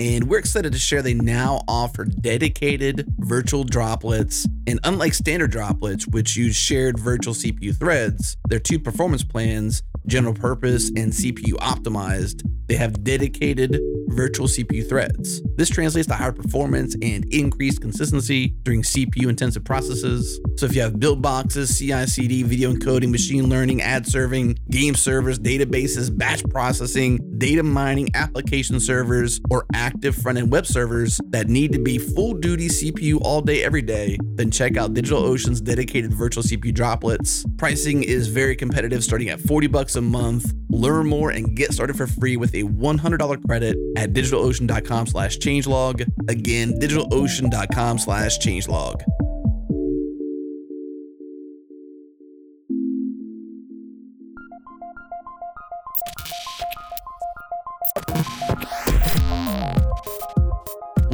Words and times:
And 0.00 0.28
we're 0.28 0.38
excited 0.38 0.72
to 0.72 0.78
share 0.78 1.02
they 1.02 1.14
now 1.14 1.62
offer 1.68 2.04
dedicated 2.04 3.06
virtual 3.18 3.62
droplets. 3.62 4.46
And 4.66 4.80
unlike 4.82 5.14
standard 5.14 5.52
droplets, 5.52 6.08
which 6.08 6.36
use 6.36 6.56
shared 6.56 6.98
virtual 6.98 7.32
CPU 7.32 7.78
threads, 7.78 8.36
their 8.48 8.58
two 8.58 8.80
performance 8.80 9.22
plans, 9.22 9.82
general 10.06 10.34
purpose 10.34 10.88
and 10.88 11.12
CPU 11.12 11.52
optimized, 11.54 12.42
they 12.66 12.76
have 12.76 13.04
dedicated 13.04 13.78
virtual 14.08 14.46
CPU 14.46 14.88
threads. 14.88 15.42
This 15.56 15.68
translates 15.68 16.08
to 16.08 16.14
higher 16.14 16.32
performance 16.32 16.96
and 17.02 17.24
increased 17.32 17.80
consistency 17.80 18.54
during 18.62 18.82
CPU 18.82 19.28
intensive 19.28 19.64
processes. 19.64 20.40
So 20.56 20.66
if 20.66 20.74
you 20.74 20.82
have 20.82 20.98
build 20.98 21.20
boxes, 21.20 21.78
CI 21.78 22.06
CD, 22.06 22.42
video 22.42 22.72
encoding, 22.72 23.10
machine 23.10 23.48
learning, 23.48 23.82
ad 23.82 24.06
serving, 24.06 24.58
game 24.70 24.94
servers, 24.94 25.38
databases, 25.38 26.16
batch 26.16 26.42
processing, 26.48 27.18
data 27.38 27.62
mining, 27.62 28.08
application 28.14 28.80
servers, 28.80 29.40
or 29.50 29.66
active 29.74 30.14
front 30.14 30.38
end 30.38 30.50
web 30.50 30.66
servers 30.66 31.20
that 31.28 31.48
need 31.48 31.72
to 31.72 31.78
be 31.78 31.98
full 31.98 32.34
duty 32.34 32.68
CPU 32.68 33.18
all 33.20 33.40
day, 33.40 33.62
every 33.62 33.82
day, 33.82 34.16
then 34.36 34.50
check 34.50 34.76
out 34.76 34.94
DigitalOcean's 34.94 35.60
dedicated 35.60 36.14
virtual 36.14 36.42
CPU 36.42 36.72
droplets. 36.72 37.44
Pricing 37.58 38.02
is 38.02 38.28
very 38.28 38.56
competitive, 38.56 39.04
starting 39.04 39.28
at 39.28 39.40
40 39.40 39.66
bucks 39.66 39.93
a 39.96 40.00
month. 40.00 40.52
Learn 40.68 41.06
more 41.06 41.30
and 41.30 41.56
get 41.56 41.72
started 41.72 41.96
for 41.96 42.06
free 42.06 42.36
with 42.36 42.54
a 42.54 42.62
$100 42.62 43.46
credit 43.46 43.76
at 43.96 44.12
digitalocean.com 44.12 45.06
slash 45.06 45.38
changelog. 45.38 46.06
Again, 46.28 46.78
digitalocean.com 46.80 47.98
slash 47.98 48.38
changelog. 48.38 49.02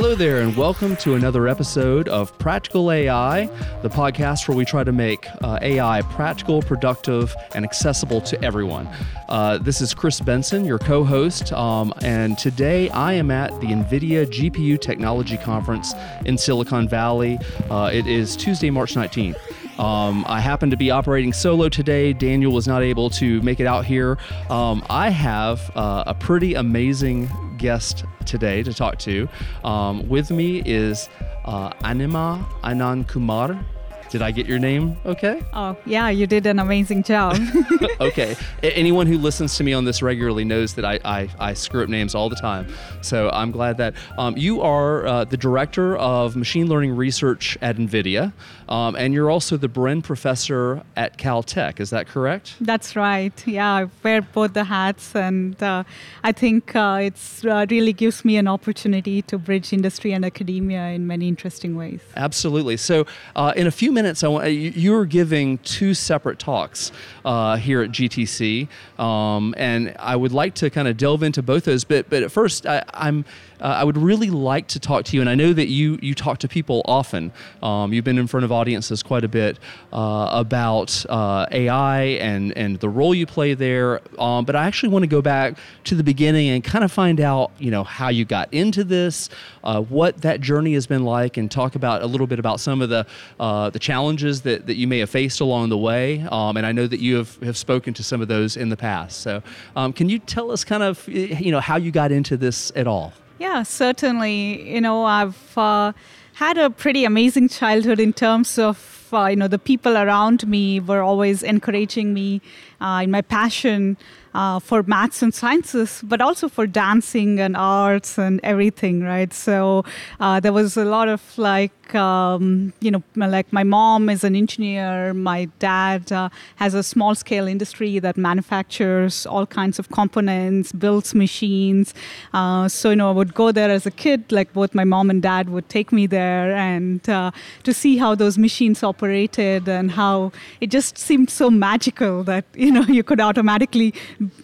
Hello 0.00 0.14
there, 0.14 0.42
and 0.42 0.56
welcome 0.56 0.94
to 0.98 1.14
another 1.14 1.48
episode 1.48 2.08
of 2.08 2.38
Practical 2.38 2.92
AI, 2.92 3.46
the 3.82 3.88
podcast 3.88 4.46
where 4.46 4.56
we 4.56 4.64
try 4.64 4.84
to 4.84 4.92
make 4.92 5.26
uh, 5.42 5.58
AI 5.60 6.02
practical, 6.02 6.62
productive, 6.62 7.34
and 7.56 7.64
accessible 7.64 8.20
to 8.20 8.40
everyone. 8.44 8.88
Uh, 9.28 9.58
this 9.58 9.80
is 9.80 9.94
Chris 9.94 10.20
Benson, 10.20 10.64
your 10.64 10.78
co 10.78 11.02
host, 11.02 11.52
um, 11.52 11.92
and 12.00 12.38
today 12.38 12.88
I 12.90 13.14
am 13.14 13.32
at 13.32 13.50
the 13.60 13.66
NVIDIA 13.66 14.24
GPU 14.24 14.80
Technology 14.80 15.36
Conference 15.36 15.92
in 16.24 16.38
Silicon 16.38 16.88
Valley. 16.88 17.36
Uh, 17.68 17.90
it 17.92 18.06
is 18.06 18.36
Tuesday, 18.36 18.70
March 18.70 18.94
19th. 18.94 19.80
Um, 19.80 20.24
I 20.28 20.38
happen 20.38 20.70
to 20.70 20.76
be 20.76 20.92
operating 20.92 21.32
solo 21.32 21.68
today. 21.68 22.12
Daniel 22.12 22.52
was 22.52 22.68
not 22.68 22.82
able 22.82 23.10
to 23.10 23.42
make 23.42 23.58
it 23.58 23.66
out 23.66 23.84
here. 23.84 24.16
Um, 24.48 24.86
I 24.88 25.10
have 25.10 25.72
uh, 25.76 26.04
a 26.06 26.14
pretty 26.14 26.54
amazing 26.54 27.28
guest 27.58 28.04
today 28.24 28.62
to 28.62 28.72
talk 28.72 28.98
to. 29.00 29.28
Um, 29.64 30.08
with 30.08 30.30
me 30.30 30.62
is 30.64 31.08
uh, 31.44 31.72
Anima 31.82 32.46
Anandkumar. 32.62 33.62
Did 34.10 34.22
I 34.22 34.30
get 34.30 34.46
your 34.46 34.58
name 34.58 34.96
okay? 35.04 35.42
Oh, 35.52 35.76
yeah, 35.84 36.08
you 36.08 36.26
did 36.26 36.46
an 36.46 36.58
amazing 36.58 37.02
job. 37.02 37.38
okay. 38.00 38.36
A- 38.62 38.72
anyone 38.76 39.06
who 39.06 39.18
listens 39.18 39.56
to 39.58 39.64
me 39.64 39.74
on 39.74 39.84
this 39.84 40.00
regularly 40.00 40.44
knows 40.44 40.74
that 40.74 40.84
I, 40.84 40.98
I, 41.04 41.28
I 41.38 41.54
screw 41.54 41.82
up 41.82 41.90
names 41.90 42.14
all 42.14 42.30
the 42.30 42.36
time. 42.36 42.72
So 43.02 43.28
I'm 43.30 43.50
glad 43.50 43.76
that 43.76 43.94
um, 44.16 44.36
you 44.36 44.62
are 44.62 45.06
uh, 45.06 45.24
the 45.24 45.36
director 45.36 45.96
of 45.98 46.36
machine 46.36 46.68
learning 46.68 46.96
research 46.96 47.58
at 47.60 47.76
NVIDIA, 47.76 48.32
um, 48.68 48.96
and 48.96 49.12
you're 49.12 49.30
also 49.30 49.58
the 49.58 49.68
Bren 49.68 50.02
professor 50.02 50.82
at 50.96 51.18
Caltech. 51.18 51.78
Is 51.78 51.90
that 51.90 52.06
correct? 52.08 52.54
That's 52.62 52.96
right. 52.96 53.46
Yeah, 53.46 53.70
I 53.70 53.90
wear 54.02 54.22
both 54.22 54.54
the 54.54 54.64
hats, 54.64 55.14
and 55.14 55.62
uh, 55.62 55.84
I 56.24 56.32
think 56.32 56.74
uh, 56.74 57.00
it's 57.02 57.44
uh, 57.44 57.66
really 57.70 57.92
gives 57.92 58.24
me 58.24 58.38
an 58.38 58.48
opportunity 58.48 59.20
to 59.22 59.36
bridge 59.38 59.72
industry 59.72 60.12
and 60.12 60.24
academia 60.24 60.88
in 60.88 61.06
many 61.06 61.28
interesting 61.28 61.76
ways. 61.76 62.00
Absolutely. 62.16 62.78
So, 62.78 63.06
uh, 63.36 63.52
in 63.54 63.66
a 63.66 63.70
few 63.70 63.92
minutes, 63.92 63.97
I 64.06 64.28
want 64.28 64.46
you're 64.52 65.04
giving 65.04 65.58
two 65.58 65.94
separate 65.94 66.38
talks 66.38 66.92
uh, 67.24 67.56
here 67.56 67.82
at 67.82 67.90
GTC, 67.90 68.68
um, 68.98 69.54
and 69.56 69.94
I 69.98 70.16
would 70.16 70.32
like 70.32 70.54
to 70.56 70.70
kind 70.70 70.88
of 70.88 70.96
delve 70.96 71.22
into 71.22 71.42
both 71.42 71.64
those. 71.64 71.84
But 71.84 72.08
but 72.10 72.22
at 72.22 72.30
first, 72.30 72.66
I, 72.66 72.84
I'm 72.94 73.24
uh, 73.60 73.64
I 73.64 73.84
would 73.84 73.96
really 73.96 74.30
like 74.30 74.68
to 74.68 74.80
talk 74.80 75.04
to 75.06 75.16
you, 75.16 75.20
and 75.20 75.30
I 75.30 75.34
know 75.34 75.52
that 75.52 75.68
you 75.68 75.98
you 76.00 76.14
talk 76.14 76.38
to 76.38 76.48
people 76.48 76.82
often. 76.84 77.32
Um, 77.62 77.92
you've 77.92 78.04
been 78.04 78.18
in 78.18 78.26
front 78.26 78.44
of 78.44 78.52
audiences 78.52 79.02
quite 79.02 79.24
a 79.24 79.28
bit 79.28 79.58
uh, 79.92 80.28
about 80.32 81.04
uh, 81.08 81.46
AI 81.50 82.02
and 82.02 82.56
and 82.56 82.78
the 82.80 82.88
role 82.88 83.14
you 83.14 83.26
play 83.26 83.54
there. 83.54 84.00
Um, 84.20 84.44
but 84.44 84.56
I 84.56 84.66
actually 84.66 84.90
want 84.90 85.02
to 85.02 85.08
go 85.08 85.22
back 85.22 85.58
to 85.84 85.94
the 85.94 86.04
beginning 86.04 86.48
and 86.50 86.62
kind 86.62 86.84
of 86.84 86.92
find 86.92 87.20
out, 87.20 87.50
you 87.58 87.70
know, 87.70 87.84
how 87.84 88.08
you 88.08 88.24
got 88.24 88.52
into 88.52 88.84
this, 88.84 89.28
uh, 89.64 89.80
what 89.80 90.18
that 90.22 90.40
journey 90.40 90.74
has 90.74 90.86
been 90.86 91.04
like, 91.04 91.36
and 91.36 91.50
talk 91.50 91.74
about 91.74 92.02
a 92.02 92.06
little 92.06 92.26
bit 92.26 92.38
about 92.38 92.60
some 92.60 92.82
of 92.82 92.88
the 92.88 93.06
uh, 93.40 93.70
the 93.70 93.78
challenges 93.78 94.42
that, 94.42 94.66
that 94.66 94.76
you 94.76 94.86
may 94.86 94.98
have 94.98 95.10
faced 95.10 95.40
along 95.40 95.68
the 95.68 95.78
way. 95.78 96.26
Um, 96.30 96.56
and 96.56 96.66
I 96.66 96.72
know 96.72 96.86
that 96.86 97.00
you 97.00 97.16
have, 97.16 97.36
have 97.42 97.56
spoken 97.56 97.94
to 97.94 98.02
some 98.02 98.20
of 98.20 98.28
those 98.28 98.56
in 98.56 98.68
the 98.68 98.76
past. 98.76 99.20
So, 99.20 99.42
um, 99.76 99.92
can 99.92 100.08
you 100.08 100.18
tell 100.18 100.50
us 100.50 100.64
kind 100.64 100.82
of, 100.82 101.06
you 101.08 101.50
know, 101.50 101.60
how 101.60 101.76
you 101.76 101.90
got 101.90 102.12
into 102.12 102.36
this 102.36 102.72
at 102.76 102.86
all? 102.86 103.12
Yeah, 103.38 103.62
certainly. 103.62 104.68
You 104.74 104.80
know, 104.80 105.04
I've 105.04 105.56
uh, 105.56 105.92
had 106.34 106.58
a 106.58 106.70
pretty 106.70 107.04
amazing 107.04 107.48
childhood 107.48 108.00
in 108.00 108.12
terms 108.12 108.58
of, 108.58 109.08
uh, 109.12 109.26
you 109.26 109.36
know, 109.36 109.48
the 109.48 109.58
people 109.58 109.96
around 109.96 110.46
me 110.46 110.80
were 110.80 111.02
always 111.02 111.42
encouraging 111.42 112.12
me 112.12 112.40
uh, 112.80 113.00
in 113.04 113.10
my 113.10 113.22
passion 113.22 113.96
uh, 114.34 114.58
for 114.58 114.82
maths 114.82 115.22
and 115.22 115.34
sciences, 115.34 116.00
but 116.04 116.20
also 116.20 116.48
for 116.48 116.66
dancing 116.66 117.40
and 117.40 117.56
arts 117.56 118.18
and 118.18 118.40
everything, 118.42 119.02
right? 119.02 119.32
So 119.32 119.84
uh, 120.20 120.40
there 120.40 120.52
was 120.52 120.76
a 120.76 120.84
lot 120.84 121.08
of 121.08 121.20
like, 121.38 121.94
um, 121.94 122.72
you 122.80 122.90
know, 122.90 123.02
like 123.16 123.52
my 123.52 123.64
mom 123.64 124.08
is 124.08 124.24
an 124.24 124.36
engineer, 124.36 125.14
my 125.14 125.46
dad 125.58 126.12
uh, 126.12 126.28
has 126.56 126.74
a 126.74 126.82
small 126.82 127.14
scale 127.14 127.46
industry 127.46 127.98
that 127.98 128.16
manufactures 128.16 129.26
all 129.26 129.46
kinds 129.46 129.78
of 129.78 129.88
components, 129.90 130.72
builds 130.72 131.14
machines. 131.14 131.94
Uh, 132.34 132.68
so, 132.68 132.90
you 132.90 132.96
know, 132.96 133.08
I 133.08 133.12
would 133.12 133.34
go 133.34 133.52
there 133.52 133.70
as 133.70 133.86
a 133.86 133.90
kid, 133.90 134.30
like 134.30 134.52
both 134.52 134.74
my 134.74 134.84
mom 134.84 135.10
and 135.10 135.22
dad 135.22 135.48
would 135.48 135.68
take 135.68 135.92
me 135.92 136.06
there 136.06 136.54
and 136.54 137.08
uh, 137.08 137.30
to 137.64 137.72
see 137.72 137.96
how 137.96 138.14
those 138.14 138.36
machines 138.38 138.82
operated 138.82 139.68
and 139.68 139.90
how 139.92 140.32
it 140.60 140.68
just 140.68 140.98
seemed 140.98 141.30
so 141.30 141.50
magical 141.50 142.22
that, 142.24 142.44
you 142.54 142.70
know, 142.70 142.82
you 142.98 143.02
could 143.02 143.20
automatically 143.20 143.94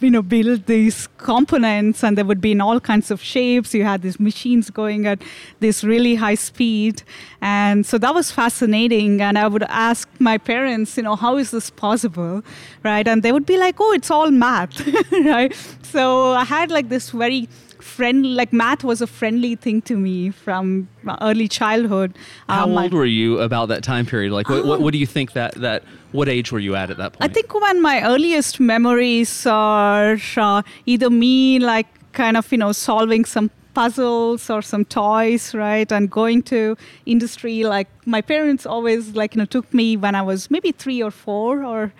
you 0.01 0.11
know 0.11 0.23
build 0.23 0.67
these 0.67 1.09
components 1.19 2.05
and 2.05 2.17
they 2.17 2.23
would 2.23 2.41
be 2.41 2.53
in 2.53 2.61
all 2.61 2.81
kinds 2.81 3.11
of 3.11 3.23
shapes. 3.23 3.75
You 3.75 3.85
had 3.85 4.03
these 4.03 4.21
machines 4.21 4.71
going 4.71 5.07
at 5.07 5.23
this 5.61 5.83
really 5.85 6.15
high 6.15 6.37
speed. 6.37 7.03
And 7.41 7.85
so 7.85 7.99
that 7.99 8.15
was 8.15 8.31
fascinating. 8.31 9.21
And 9.21 9.39
i 9.39 9.47
would 9.49 9.65
ask 9.65 10.09
my 10.19 10.39
parents 10.39 10.97
you 10.97 11.03
know 11.03 11.17
how 11.17 11.37
is 11.37 11.51
this 11.51 11.71
possible? 11.71 12.43
Right? 12.83 13.07
And 13.07 13.23
they 13.23 13.33
would 13.33 13.47
be 13.47 13.59
like 13.59 13.81
oh 13.81 13.93
it's 13.93 14.11
all 14.11 14.31
math. 14.31 14.81
Right? 15.13 15.55
So 15.83 16.33
i 16.33 16.45
had 16.45 16.71
like 16.71 16.89
this 16.89 17.11
very 17.11 17.49
friend 17.85 18.35
like 18.35 18.53
math 18.53 18.83
was 18.83 19.01
a 19.01 19.07
friendly 19.07 19.55
thing 19.55 19.83
to 19.83 19.97
me 19.97 20.31
from 20.31 20.89
early 21.21 21.47
childhood 21.47 22.17
how 22.49 22.65
um, 22.65 22.79
old 22.79 22.95
were 22.95 23.05
you 23.05 23.39
about 23.41 23.67
that 23.69 23.83
time 23.83 24.07
period 24.07 24.33
like 24.33 24.49
what, 24.49 24.65
what, 24.65 24.81
what 24.81 24.93
do 24.93 24.99
you 24.99 25.07
think 25.07 25.33
that 25.33 25.55
that 25.55 25.85
what 26.15 26.29
age 26.29 26.53
were 26.53 26.61
you 26.61 26.77
at 26.77 26.91
at 26.91 26.97
that 26.97 27.13
point? 27.15 27.29
I 27.29 27.35
think 27.35 27.53
when 27.53 27.83
my 27.83 28.03
earliest 28.05 28.61
memories 28.61 29.47
are 29.47 30.17
uh, 30.37 30.63
either 30.87 31.11
me 31.11 31.59
like 31.59 31.89
kind 32.13 32.37
of 32.37 32.51
you 32.53 32.59
know 32.59 32.71
solving 32.73 33.25
some 33.25 33.51
puzzles 33.75 34.49
or 34.49 34.63
some 34.63 34.85
toys, 34.85 35.55
right? 35.55 35.91
And 35.91 36.11
going 36.11 36.43
to 36.45 36.77
industry, 37.07 37.65
like 37.65 37.89
my 38.07 38.21
parents 38.21 38.67
always 38.67 39.15
like 39.15 39.35
you 39.35 39.41
know 39.41 39.45
took 39.47 39.73
me 39.75 39.97
when 39.97 40.15
I 40.15 40.23
was 40.23 40.51
maybe 40.51 40.73
three 40.73 41.03
or 41.03 41.11
four, 41.11 41.65
or 41.65 41.93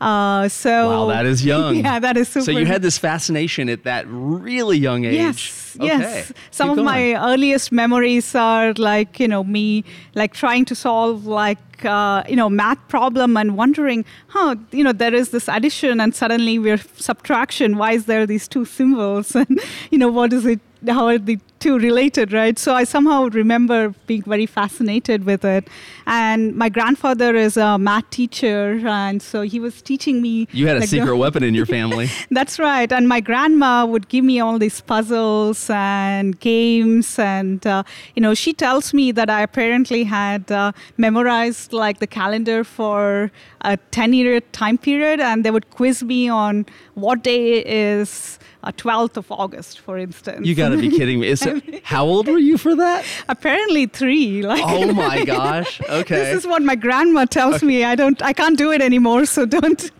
uh, 0.00 0.48
so. 0.48 0.88
Wow, 0.88 1.06
that 1.06 1.26
is 1.26 1.44
young. 1.52 1.76
yeah, 1.76 1.98
that 1.98 2.16
is 2.16 2.28
super. 2.28 2.44
So 2.44 2.50
you 2.52 2.66
had 2.66 2.82
this 2.82 2.98
fascination 2.98 3.68
at 3.68 3.84
that 3.84 4.04
really 4.08 4.78
young 4.78 5.04
age. 5.04 5.14
Yes, 5.14 5.76
okay. 5.76 5.86
yes. 5.86 6.32
Some 6.50 6.68
Keep 6.68 6.70
of 6.72 6.76
going. 6.76 6.86
my 6.86 7.32
earliest 7.32 7.72
memories 7.72 8.34
are 8.34 8.72
like 8.74 9.18
you 9.18 9.28
know 9.28 9.44
me 9.44 9.84
like 10.14 10.34
trying 10.34 10.64
to 10.66 10.74
solve 10.74 11.26
like 11.26 11.58
uh, 11.84 12.22
you 12.28 12.36
know 12.36 12.50
math 12.50 12.86
problem 12.88 13.36
and 13.36 13.56
wondering, 13.56 14.04
huh, 14.28 14.56
you 14.70 14.84
know 14.84 14.92
there 14.92 15.14
is 15.14 15.30
this 15.30 15.48
addition 15.48 16.00
and 16.00 16.14
suddenly 16.14 16.58
we're 16.58 16.82
subtraction. 16.96 17.78
Why 17.78 17.92
is 17.92 18.06
there 18.06 18.26
these 18.26 18.48
two 18.48 18.64
symbols 18.64 19.34
and 19.40 19.60
you 19.90 19.98
know 19.98 20.08
what 20.08 20.32
is 20.32 20.46
it? 20.46 20.60
How 20.88 21.06
are 21.06 21.18
the 21.18 21.38
two 21.60 21.78
related, 21.78 22.32
right? 22.32 22.58
So 22.58 22.74
I 22.74 22.82
somehow 22.82 23.28
remember 23.28 23.94
being 24.08 24.22
very 24.22 24.46
fascinated 24.46 25.24
with 25.24 25.44
it. 25.44 25.68
And 26.06 26.56
my 26.56 26.68
grandfather 26.68 27.36
is 27.36 27.56
a 27.56 27.78
math 27.78 28.10
teacher, 28.10 28.80
and 28.84 29.22
so 29.22 29.42
he 29.42 29.60
was 29.60 29.80
teaching 29.80 30.20
me. 30.20 30.48
You 30.52 30.66
had 30.66 30.76
a 30.76 30.80
like, 30.80 30.90
the- 30.90 30.96
secret 30.98 31.16
weapon 31.16 31.44
in 31.44 31.54
your 31.54 31.66
family. 31.78 32.08
that's 32.32 32.58
right. 32.58 32.90
And 32.90 33.08
my 33.08 33.20
grandma 33.20 33.86
would 33.86 34.08
give 34.08 34.24
me 34.24 34.40
all 34.40 34.58
these 34.58 34.80
puzzles 34.80 35.70
and 35.70 36.38
games. 36.40 37.18
And, 37.18 37.64
uh, 37.66 37.84
you 38.16 38.22
know, 38.22 38.34
she 38.34 38.52
tells 38.52 38.92
me 38.92 39.12
that 39.12 39.30
I 39.30 39.42
apparently 39.42 40.02
had 40.04 40.50
uh, 40.50 40.72
memorized 40.96 41.72
like 41.72 42.00
the 42.00 42.06
calendar 42.08 42.64
for 42.64 43.30
a 43.60 43.76
10 43.92 44.12
year 44.14 44.40
time 44.40 44.78
period. 44.78 45.20
And 45.20 45.44
they 45.44 45.50
would 45.52 45.70
quiz 45.70 46.02
me 46.02 46.28
on 46.28 46.66
what 46.94 47.22
day 47.22 47.64
is 47.64 48.38
uh, 48.64 48.72
12th 48.72 49.16
of 49.16 49.30
August, 49.32 49.80
for 49.80 49.98
instance. 49.98 50.46
You 50.46 50.54
got 50.54 50.70
to 50.70 50.76
be 50.78 50.88
kidding 50.98 51.20
me. 51.20 51.28
Is 51.28 51.42
it, 51.44 51.84
how 51.84 52.04
old 52.04 52.28
were 52.28 52.38
you 52.38 52.58
for 52.58 52.74
that? 52.76 53.04
apparently 53.28 53.86
three. 53.86 54.42
Like, 54.42 54.62
Oh 54.64 54.92
my 54.92 55.24
gosh. 55.36 55.80
Okay. 55.88 56.14
This 56.16 56.44
is 56.44 56.46
what 56.46 56.62
my 56.62 56.74
grandma 56.74 57.24
tells 57.24 57.62
me. 57.62 57.84
I 57.84 57.94
don't, 57.94 58.20
I 58.22 58.32
can't 58.32 58.56
do 58.58 58.70
it 58.72 58.80
anymore. 58.80 59.26
So 59.26 59.46
don't, 59.46 59.90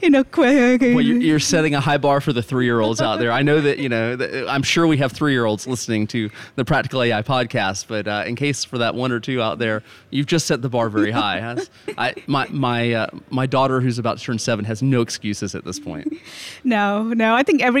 you 0.00 0.10
know, 0.10 0.24
well, 0.36 1.00
you're, 1.00 1.16
you're 1.18 1.38
setting 1.38 1.74
a 1.74 1.80
high 1.80 1.98
bar 1.98 2.20
for 2.20 2.32
the 2.32 2.42
three-year-olds 2.42 3.00
out 3.00 3.18
there. 3.18 3.32
I 3.32 3.42
know 3.42 3.60
that 3.60 3.78
you 3.78 3.88
know. 3.88 4.16
that- 4.16 4.48
I'm 4.48 4.62
sure 4.62 4.86
we 4.86 4.96
have 4.98 5.12
three-year-olds 5.12 5.66
listening 5.66 6.06
to 6.08 6.30
the 6.56 6.64
Practical 6.64 7.02
AI 7.02 7.22
podcast, 7.22 7.86
but 7.88 8.06
uh, 8.06 8.24
in 8.26 8.36
case 8.36 8.64
for 8.64 8.78
that 8.78 8.94
one 8.94 9.12
or 9.12 9.20
two 9.20 9.40
out 9.40 9.58
there, 9.58 9.82
you've 10.10 10.26
just 10.26 10.46
set 10.46 10.62
the 10.62 10.68
bar 10.68 10.88
very 10.88 11.10
high. 11.10 11.40
Has- 11.40 11.70
I, 11.98 12.14
my 12.26 12.46
my 12.50 12.92
uh, 12.92 13.06
my 13.30 13.46
daughter, 13.46 13.80
who's 13.80 13.98
about 13.98 14.18
to 14.18 14.24
turn 14.24 14.38
seven, 14.38 14.64
has 14.64 14.82
no 14.82 15.00
excuses 15.00 15.54
at 15.54 15.64
this 15.64 15.78
point. 15.78 16.12
No, 16.64 17.04
no. 17.14 17.34
I 17.34 17.42
think 17.42 17.62
every 17.62 17.73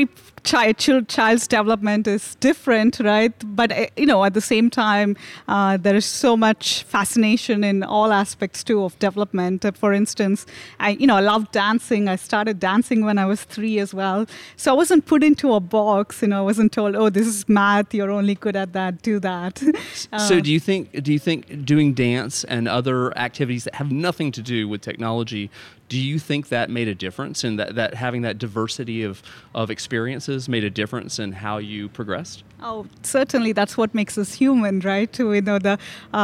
child, 0.44 0.78
child 0.78 1.08
child's 1.08 1.48
development 1.48 2.06
is 2.06 2.34
different, 2.36 3.00
right? 3.00 3.32
But 3.56 3.72
uh, 3.72 3.86
you 3.96 4.06
know, 4.06 4.24
at 4.24 4.34
the 4.34 4.40
same 4.40 4.70
time, 4.70 5.16
uh, 5.48 5.76
there 5.76 5.96
is 5.96 6.04
so 6.04 6.36
much 6.36 6.82
fascination 6.84 7.64
in 7.64 7.82
all 7.82 8.12
aspects 8.12 8.62
too 8.62 8.84
of 8.84 8.98
development. 8.98 9.64
Uh, 9.64 9.72
for 9.72 9.92
instance, 9.92 10.46
I 10.80 10.90
you 10.90 11.06
know 11.06 11.16
I 11.16 11.20
love 11.20 11.50
dancing. 11.52 12.08
I 12.08 12.16
started 12.16 12.60
dancing 12.60 13.04
when 13.04 13.18
I 13.18 13.26
was 13.26 13.44
three 13.44 13.78
as 13.78 13.94
well. 13.94 14.26
So 14.56 14.72
I 14.72 14.76
wasn't 14.76 15.06
put 15.06 15.22
into 15.22 15.54
a 15.54 15.60
box. 15.60 16.22
You 16.22 16.28
know, 16.28 16.38
I 16.38 16.42
wasn't 16.42 16.72
told, 16.72 16.94
oh, 16.94 17.10
this 17.10 17.26
is 17.26 17.48
math. 17.48 17.94
You're 17.94 18.10
only 18.10 18.34
good 18.34 18.56
at 18.56 18.72
that. 18.72 19.02
Do 19.02 19.18
that. 19.20 19.58
so 19.94 20.36
Uh, 20.36 20.40
do 20.40 20.52
you 20.52 20.60
think 20.60 21.02
do 21.02 21.12
you 21.12 21.18
think 21.18 21.64
doing 21.64 21.94
dance 21.94 22.44
and 22.44 22.68
other 22.68 23.16
activities 23.18 23.64
that 23.64 23.74
have 23.76 23.90
nothing 23.90 24.32
to 24.32 24.42
do 24.42 24.68
with 24.68 24.80
technology 24.80 25.50
do 25.94 26.00
you 26.00 26.18
think 26.18 26.48
that 26.48 26.66
made 26.70 26.88
a 26.88 26.94
difference 27.06 27.44
and 27.44 27.56
that, 27.60 27.76
that 27.76 27.94
having 27.94 28.22
that 28.22 28.36
diversity 28.36 29.04
of, 29.04 29.22
of 29.54 29.70
experiences 29.70 30.48
made 30.48 30.64
a 30.64 30.70
difference 30.80 31.20
in 31.24 31.30
how 31.44 31.56
you 31.58 31.88
progressed 31.88 32.42
Oh, 32.66 32.86
certainly, 33.02 33.52
that's 33.52 33.76
what 33.76 33.94
makes 33.94 34.16
us 34.16 34.32
human, 34.32 34.80
right? 34.80 35.18
You 35.18 35.42
know 35.42 35.58
the 35.58 35.78
uh, 36.14 36.16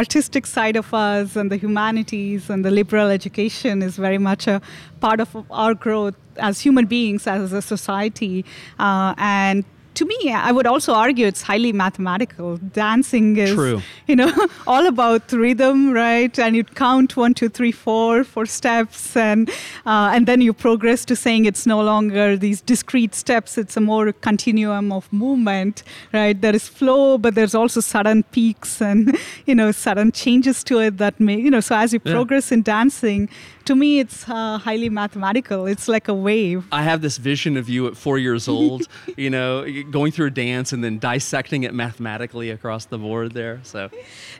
artistic 0.00 0.46
side 0.46 0.76
of 0.76 0.94
us 0.94 1.36
and 1.36 1.50
the 1.52 1.58
humanities 1.58 2.48
and 2.48 2.64
the 2.64 2.70
liberal 2.70 3.08
education 3.10 3.82
is 3.82 3.96
very 3.96 4.16
much 4.16 4.46
a 4.46 4.62
part 5.00 5.20
of 5.20 5.28
our 5.50 5.74
growth 5.74 6.14
as 6.38 6.60
human 6.60 6.86
beings, 6.86 7.26
as 7.26 7.52
a 7.52 7.60
society, 7.60 8.44
uh, 8.78 9.14
and. 9.18 9.64
To 9.94 10.04
me, 10.04 10.32
I 10.32 10.50
would 10.50 10.66
also 10.66 10.92
argue 10.92 11.26
it's 11.26 11.42
highly 11.42 11.72
mathematical. 11.72 12.56
Dancing 12.56 13.36
is, 13.36 13.54
True. 13.54 13.80
you 14.08 14.16
know, 14.16 14.32
all 14.66 14.86
about 14.86 15.30
rhythm, 15.32 15.92
right? 15.92 16.36
And 16.38 16.56
you 16.56 16.64
count 16.64 17.16
one, 17.16 17.32
two, 17.34 17.48
three, 17.48 17.70
four, 17.70 18.24
four 18.24 18.44
steps, 18.46 19.16
and 19.16 19.48
uh, 19.86 20.10
and 20.14 20.26
then 20.26 20.40
you 20.40 20.52
progress 20.52 21.04
to 21.04 21.14
saying 21.16 21.44
it's 21.44 21.64
no 21.66 21.80
longer 21.80 22.36
these 22.36 22.60
discrete 22.60 23.14
steps. 23.14 23.56
It's 23.56 23.76
a 23.76 23.80
more 23.80 24.12
continuum 24.12 24.90
of 24.90 25.12
movement, 25.12 25.84
right? 26.12 26.40
There 26.40 26.54
is 26.54 26.66
flow, 26.68 27.16
but 27.18 27.34
there's 27.36 27.54
also 27.54 27.80
sudden 27.80 28.24
peaks 28.32 28.80
and 28.82 29.16
you 29.46 29.54
know 29.54 29.70
sudden 29.70 30.10
changes 30.12 30.64
to 30.64 30.80
it 30.80 30.98
that 30.98 31.20
may, 31.20 31.38
you 31.38 31.50
know. 31.50 31.60
So 31.60 31.76
as 31.76 31.92
you 31.92 32.00
Yeah. 32.04 32.12
progress 32.14 32.50
in 32.50 32.62
dancing, 32.62 33.28
to 33.66 33.74
me, 33.74 33.98
it's 33.98 34.28
uh, 34.28 34.58
highly 34.58 34.88
mathematical. 34.88 35.66
It's 35.66 35.88
like 35.88 36.08
a 36.08 36.14
wave. 36.14 36.64
I 36.70 36.82
have 36.82 37.00
this 37.02 37.16
vision 37.16 37.56
of 37.56 37.68
you 37.68 37.86
at 37.86 37.96
four 37.96 38.18
years 38.18 38.48
old, 38.48 38.86
you 39.16 39.30
know, 39.30 39.66
going 39.90 40.12
through 40.12 40.26
a 40.26 40.30
dance 40.30 40.72
and 40.72 40.82
then 40.84 40.98
dissecting 40.98 41.62
it 41.64 41.74
mathematically 41.74 42.50
across 42.50 42.86
the 42.86 42.98
board 42.98 43.32
there. 43.32 43.60
So, 43.62 43.90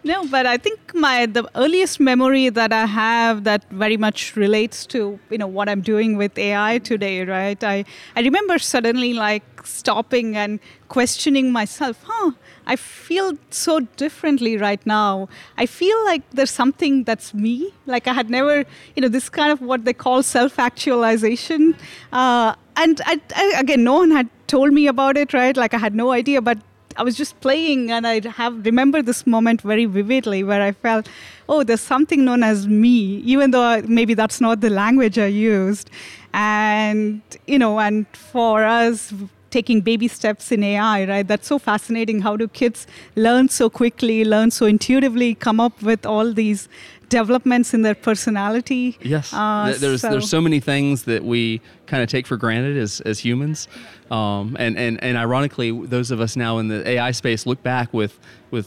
No, 0.03 0.26
but 0.26 0.47
I 0.47 0.56
think 0.56 0.94
my 0.94 1.26
the 1.26 1.49
earliest 1.55 2.00
memory 2.00 2.49
that 2.50 2.73
I 2.73 2.87
have 2.87 3.44
that 3.44 3.65
very 3.71 3.97
much 3.97 4.37
relates 4.37 4.87
to 4.87 5.19
you 5.31 5.38
know 5.38 5.47
what 5.47 5.69
I'm 5.69 5.81
doing 5.81 6.17
with 6.17 6.38
AI 6.38 6.79
today, 6.79 7.25
right? 7.25 7.62
I 7.62 7.85
I 8.17 8.20
remember 8.20 8.59
suddenly 8.59 9.15
like 9.15 9.44
stopping 9.65 10.37
and 10.37 10.61
questioning 10.88 11.50
myself, 11.50 12.05
huh? 12.05 12.32
I 12.67 12.77
feel 12.77 13.33
so 13.51 13.81
differently 13.81 14.57
right 14.57 14.85
now. 14.87 15.29
I 15.59 15.67
feel 15.67 16.03
like 16.05 16.23
there's 16.31 16.51
something 16.51 17.05
that's 17.05 17.35
me. 17.35 17.73
Like 17.87 18.07
I 18.07 18.13
had 18.13 18.31
never, 18.31 18.65
you 18.97 19.03
know, 19.03 19.09
this 19.09 19.29
kind 19.29 19.53
of 19.53 19.61
what 19.61 19.85
they 19.85 19.93
call 19.93 20.23
self-actualization. 20.23 21.77
Uh, 22.13 22.55
and 22.77 23.01
I, 23.07 23.21
I, 23.35 23.55
again, 23.59 23.85
no 23.85 23.95
one 23.95 24.11
had 24.11 24.29
told 24.47 24.73
me 24.73 24.87
about 24.87 25.17
it, 25.17 25.33
right? 25.33 25.57
Like 25.57 25.75
I 25.75 25.79
had 25.79 25.95
no 25.95 26.13
idea, 26.13 26.41
but 26.41 26.59
I 26.97 27.03
was 27.03 27.17
just 27.17 27.41
playing 27.41 27.91
and 27.91 28.07
I 28.07 28.27
have 28.29 28.65
remember 28.65 29.03
this 29.03 29.27
moment 29.27 29.63
very 29.63 29.85
vividly 29.85 30.45
where 30.45 30.63
I 30.63 30.73
felt, 30.73 31.09
oh, 31.49 31.65
there's 31.65 31.81
something 31.81 32.25
known 32.25 32.43
as 32.43 32.69
me, 32.69 33.17
even 33.19 33.51
though 33.51 33.83
maybe 33.83 34.15
that's 34.15 34.41
not 34.41 34.61
the 34.61 34.71
language 34.71 35.19
I 35.19 35.27
used. 35.27 35.91
And, 36.33 37.21
you 37.47 37.59
know, 37.59 37.81
and 37.81 38.07
for 38.17 38.65
us, 38.65 39.13
taking 39.55 39.81
baby 39.81 40.09
steps 40.09 40.51
in 40.51 40.61
AI, 40.65 40.99
right? 41.12 41.27
That's 41.33 41.47
so 41.47 41.59
fascinating. 41.71 42.17
How 42.27 42.35
do 42.37 42.47
kids 42.49 42.87
learn 43.27 43.49
so 43.49 43.71
quickly, 43.71 44.25
learn 44.35 44.51
so 44.51 44.67
intuitively, 44.67 45.31
come 45.47 45.61
up 45.67 45.77
with 45.91 46.05
all 46.05 46.33
these 46.33 46.69
developments 47.09 47.73
in 47.77 47.83
their 47.87 47.95
personality? 48.09 48.85
yes, 49.15 49.33
Uh, 49.33 49.67
th- 49.69 49.79
there's, 49.79 50.03
there's 50.03 50.29
so 50.29 50.41
many 50.41 50.61
things 50.73 51.05
that 51.05 51.23
we 51.33 51.61
kind 51.87 52.03
of 52.03 52.09
take 52.09 52.27
for 52.27 52.37
granted 52.37 52.77
as, 52.77 53.01
as 53.03 53.17
humans. 53.21 53.69
Um, 54.11 54.56
and, 54.59 54.77
and, 54.77 54.95
and 55.06 55.17
ironically, 55.17 55.71
those 55.97 56.11
of 56.11 56.19
us 56.21 56.35
now 56.35 56.59
in 56.59 56.67
the 56.69 56.81
AI 56.95 57.12
space 57.12 57.47
look 57.47 57.62
back 57.62 57.95
with, 58.01 58.19
with 58.51 58.67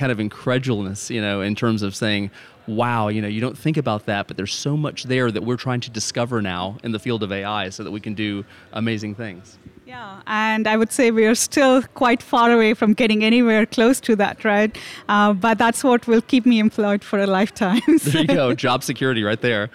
kind 0.00 0.10
of 0.14 0.18
incredulousness, 0.18 1.10
you 1.10 1.20
know, 1.20 1.42
in 1.42 1.54
terms 1.54 1.82
of 1.82 1.94
saying, 1.94 2.30
wow, 2.66 3.08
you 3.08 3.20
know, 3.20 3.28
you 3.28 3.40
don't 3.46 3.58
think 3.58 3.76
about 3.76 4.06
that, 4.06 4.26
but 4.28 4.36
there's 4.38 4.54
so 4.54 4.76
much 4.76 5.04
there 5.04 5.30
that 5.30 5.42
we're 5.44 5.62
trying 5.66 5.80
to 5.80 5.90
discover 5.90 6.40
now 6.40 6.78
in 6.84 6.92
the 6.92 6.98
field 6.98 7.22
of 7.22 7.30
AI 7.32 7.68
so 7.70 7.82
that 7.84 7.90
we 7.90 8.00
can 8.00 8.14
do 8.14 8.44
amazing 8.72 9.14
things. 9.14 9.58
Yeah, 9.92 10.22
and 10.26 10.66
I 10.66 10.78
would 10.78 10.90
say 10.90 11.10
we 11.10 11.26
are 11.26 11.34
still 11.34 11.82
quite 11.82 12.22
far 12.22 12.50
away 12.50 12.72
from 12.72 12.94
getting 12.94 13.22
anywhere 13.22 13.66
close 13.66 14.00
to 14.00 14.16
that, 14.16 14.42
right? 14.42 14.74
Uh, 15.06 15.34
but 15.34 15.58
that's 15.58 15.84
what 15.84 16.06
will 16.06 16.22
keep 16.22 16.46
me 16.46 16.58
employed 16.60 17.04
for 17.04 17.18
a 17.18 17.26
lifetime. 17.26 17.82
There 18.04 18.22
you 18.22 18.26
go, 18.26 18.54
job 18.66 18.82
security 18.82 19.22
right 19.22 19.42
there. 19.42 19.68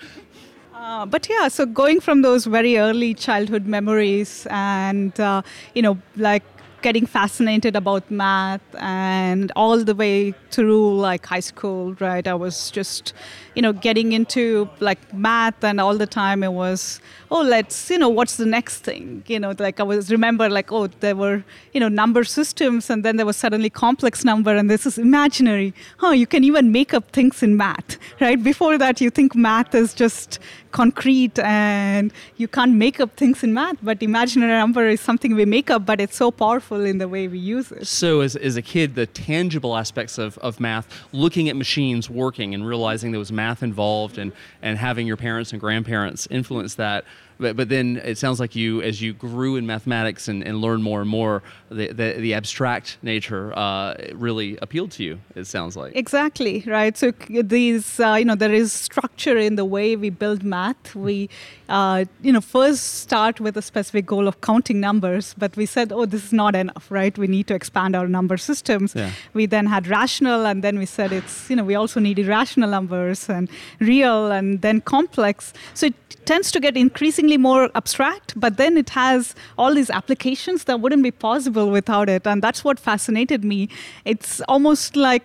Uh, 0.73 1.05
but 1.05 1.29
yeah, 1.29 1.47
so 1.49 1.67
going 1.67 1.99
from 1.99 2.23
those 2.23 2.47
very 2.47 2.79
early 2.79 3.13
childhood 3.13 3.67
memories 3.67 4.47
and, 4.49 5.19
uh, 5.19 5.43
you 5.75 5.83
know, 5.83 5.99
like 6.15 6.41
getting 6.81 7.05
fascinated 7.05 7.75
about 7.75 8.09
math 8.09 8.61
and 8.77 9.51
all 9.55 9.83
the 9.83 9.95
way 9.95 10.33
through 10.51 10.99
like 10.99 11.25
high 11.25 11.39
school, 11.39 11.93
right? 11.99 12.27
I 12.27 12.33
was 12.33 12.71
just, 12.71 13.13
you 13.55 13.61
know, 13.61 13.73
getting 13.73 14.13
into 14.13 14.69
like 14.79 15.13
math 15.13 15.63
and 15.63 15.81
all 15.81 15.97
the 15.97 16.05
time 16.05 16.43
it 16.43 16.53
was, 16.53 17.01
oh, 17.31 17.41
let's, 17.41 17.89
you 17.89 17.97
know, 17.97 18.09
what's 18.09 18.37
the 18.37 18.45
next 18.45 18.79
thing? 18.79 19.23
You 19.27 19.39
know, 19.39 19.53
like 19.57 19.79
I 19.79 19.83
was 19.83 20.11
remember 20.11 20.49
like, 20.49 20.71
oh, 20.71 20.87
there 20.87 21.15
were, 21.15 21.43
you 21.73 21.79
know, 21.79 21.89
number 21.89 22.23
systems 22.23 22.89
and 22.89 23.03
then 23.03 23.17
there 23.17 23.25
was 23.25 23.37
suddenly 23.37 23.69
complex 23.69 24.23
number 24.23 24.55
and 24.55 24.69
this 24.69 24.85
is 24.85 24.97
imaginary. 24.97 25.73
Oh, 26.01 26.11
you 26.11 26.27
can 26.27 26.43
even 26.43 26.71
make 26.71 26.93
up 26.93 27.11
things 27.11 27.43
in 27.43 27.57
math, 27.57 27.97
right? 28.21 28.41
Before 28.41 28.77
that, 28.77 29.01
you 29.01 29.09
think 29.09 29.35
math 29.35 29.73
is 29.73 29.93
just 29.93 30.39
concrete 30.71 31.37
and 31.39 32.11
you 32.37 32.47
can't 32.47 32.73
make 32.73 32.99
up 32.99 33.15
things 33.15 33.43
in 33.43 33.53
math, 33.53 33.77
but 33.81 34.01
imaginary 34.01 34.51
number 34.51 34.87
is 34.87 35.01
something 35.01 35.35
we 35.35 35.45
make 35.45 35.69
up, 35.69 35.85
but 35.85 35.99
it's 35.99 36.15
so 36.15 36.31
powerful 36.31 36.83
in 36.85 36.97
the 36.97 37.07
way 37.07 37.27
we 37.27 37.39
use 37.39 37.71
it. 37.71 37.87
So, 37.87 38.21
as, 38.21 38.35
as 38.35 38.57
a 38.57 38.61
kid, 38.61 38.95
the 38.95 39.05
tangible 39.05 39.75
aspects 39.75 40.17
of, 40.17 40.37
of 40.39 40.59
math, 40.59 40.87
looking 41.11 41.49
at 41.49 41.55
machines 41.55 42.09
working 42.09 42.53
and 42.53 42.67
realizing 42.67 43.11
there 43.11 43.19
was 43.19 43.31
math 43.31 43.63
involved 43.63 44.17
and, 44.17 44.31
and 44.61 44.77
having 44.77 45.07
your 45.07 45.17
parents 45.17 45.51
and 45.51 45.59
grandparents 45.59 46.27
influence 46.29 46.75
that, 46.75 47.05
but 47.39 47.55
but 47.55 47.69
then 47.69 48.01
it 48.03 48.17
sounds 48.17 48.39
like 48.39 48.55
you, 48.55 48.81
as 48.81 49.01
you 49.01 49.13
grew 49.13 49.55
in 49.55 49.65
mathematics 49.65 50.27
and, 50.27 50.43
and 50.43 50.61
learned 50.61 50.83
more 50.83 51.01
and 51.01 51.09
more, 51.09 51.43
the 51.69 51.91
the, 51.91 52.13
the 52.19 52.33
abstract 52.33 52.97
nature 53.01 53.53
uh, 53.57 53.95
really 54.13 54.57
appealed 54.61 54.91
to 54.91 55.03
you. 55.03 55.19
It 55.35 55.45
sounds 55.47 55.75
like 55.75 55.95
exactly 55.95 56.63
right. 56.65 56.97
So 56.97 57.11
these, 57.29 57.99
uh, 57.99 58.15
you 58.19 58.25
know, 58.25 58.35
there 58.35 58.53
is 58.53 58.71
structure 58.71 59.37
in 59.37 59.55
the 59.55 59.65
way 59.65 59.95
we 59.95 60.09
build 60.09 60.43
math. 60.43 60.95
We, 60.95 61.29
uh, 61.69 62.05
you 62.21 62.31
know, 62.31 62.41
first 62.41 62.99
start 62.99 63.39
with 63.39 63.57
a 63.57 63.61
specific 63.61 64.05
goal 64.05 64.27
of 64.27 64.39
counting 64.41 64.79
numbers, 64.79 65.35
but 65.37 65.55
we 65.57 65.65
said, 65.65 65.91
oh, 65.91 66.05
this 66.05 66.23
is 66.23 66.33
not 66.33 66.55
enough, 66.55 66.89
right? 66.89 67.17
We 67.17 67.27
need 67.27 67.47
to 67.47 67.55
expand 67.55 67.95
our 67.95 68.07
number 68.07 68.37
systems. 68.37 68.95
Yeah. 68.95 69.11
We 69.33 69.45
then 69.47 69.65
had 69.65 69.87
rational, 69.87 70.45
and 70.45 70.63
then 70.63 70.79
we 70.79 70.85
said 70.85 71.11
it's, 71.11 71.49
you 71.49 71.55
know, 71.55 71.65
we 71.65 71.75
also 71.75 71.99
need 71.99 72.17
irrational 72.19 72.69
numbers 72.69 73.29
and 73.29 73.49
real, 73.79 74.31
and 74.31 74.61
then 74.61 74.81
complex. 74.81 75.53
So 75.73 75.87
it 75.87 75.95
tends 76.25 76.51
to 76.51 76.59
get 76.59 76.77
increasingly 76.77 77.26
more 77.35 77.69
abstract, 77.75 78.39
but 78.39 78.55
then 78.55 78.77
it 78.77 78.91
has 78.91 79.35
all 79.57 79.73
these 79.73 79.89
applications 79.89 80.63
that 80.65 80.79
wouldn't 80.79 81.03
be 81.03 81.11
possible 81.11 81.69
without 81.69 82.07
it, 82.07 82.25
and 82.25 82.41
that's 82.41 82.63
what 82.63 82.79
fascinated 82.79 83.43
me. 83.43 83.67
It's 84.05 84.39
almost 84.41 84.95
like 84.95 85.23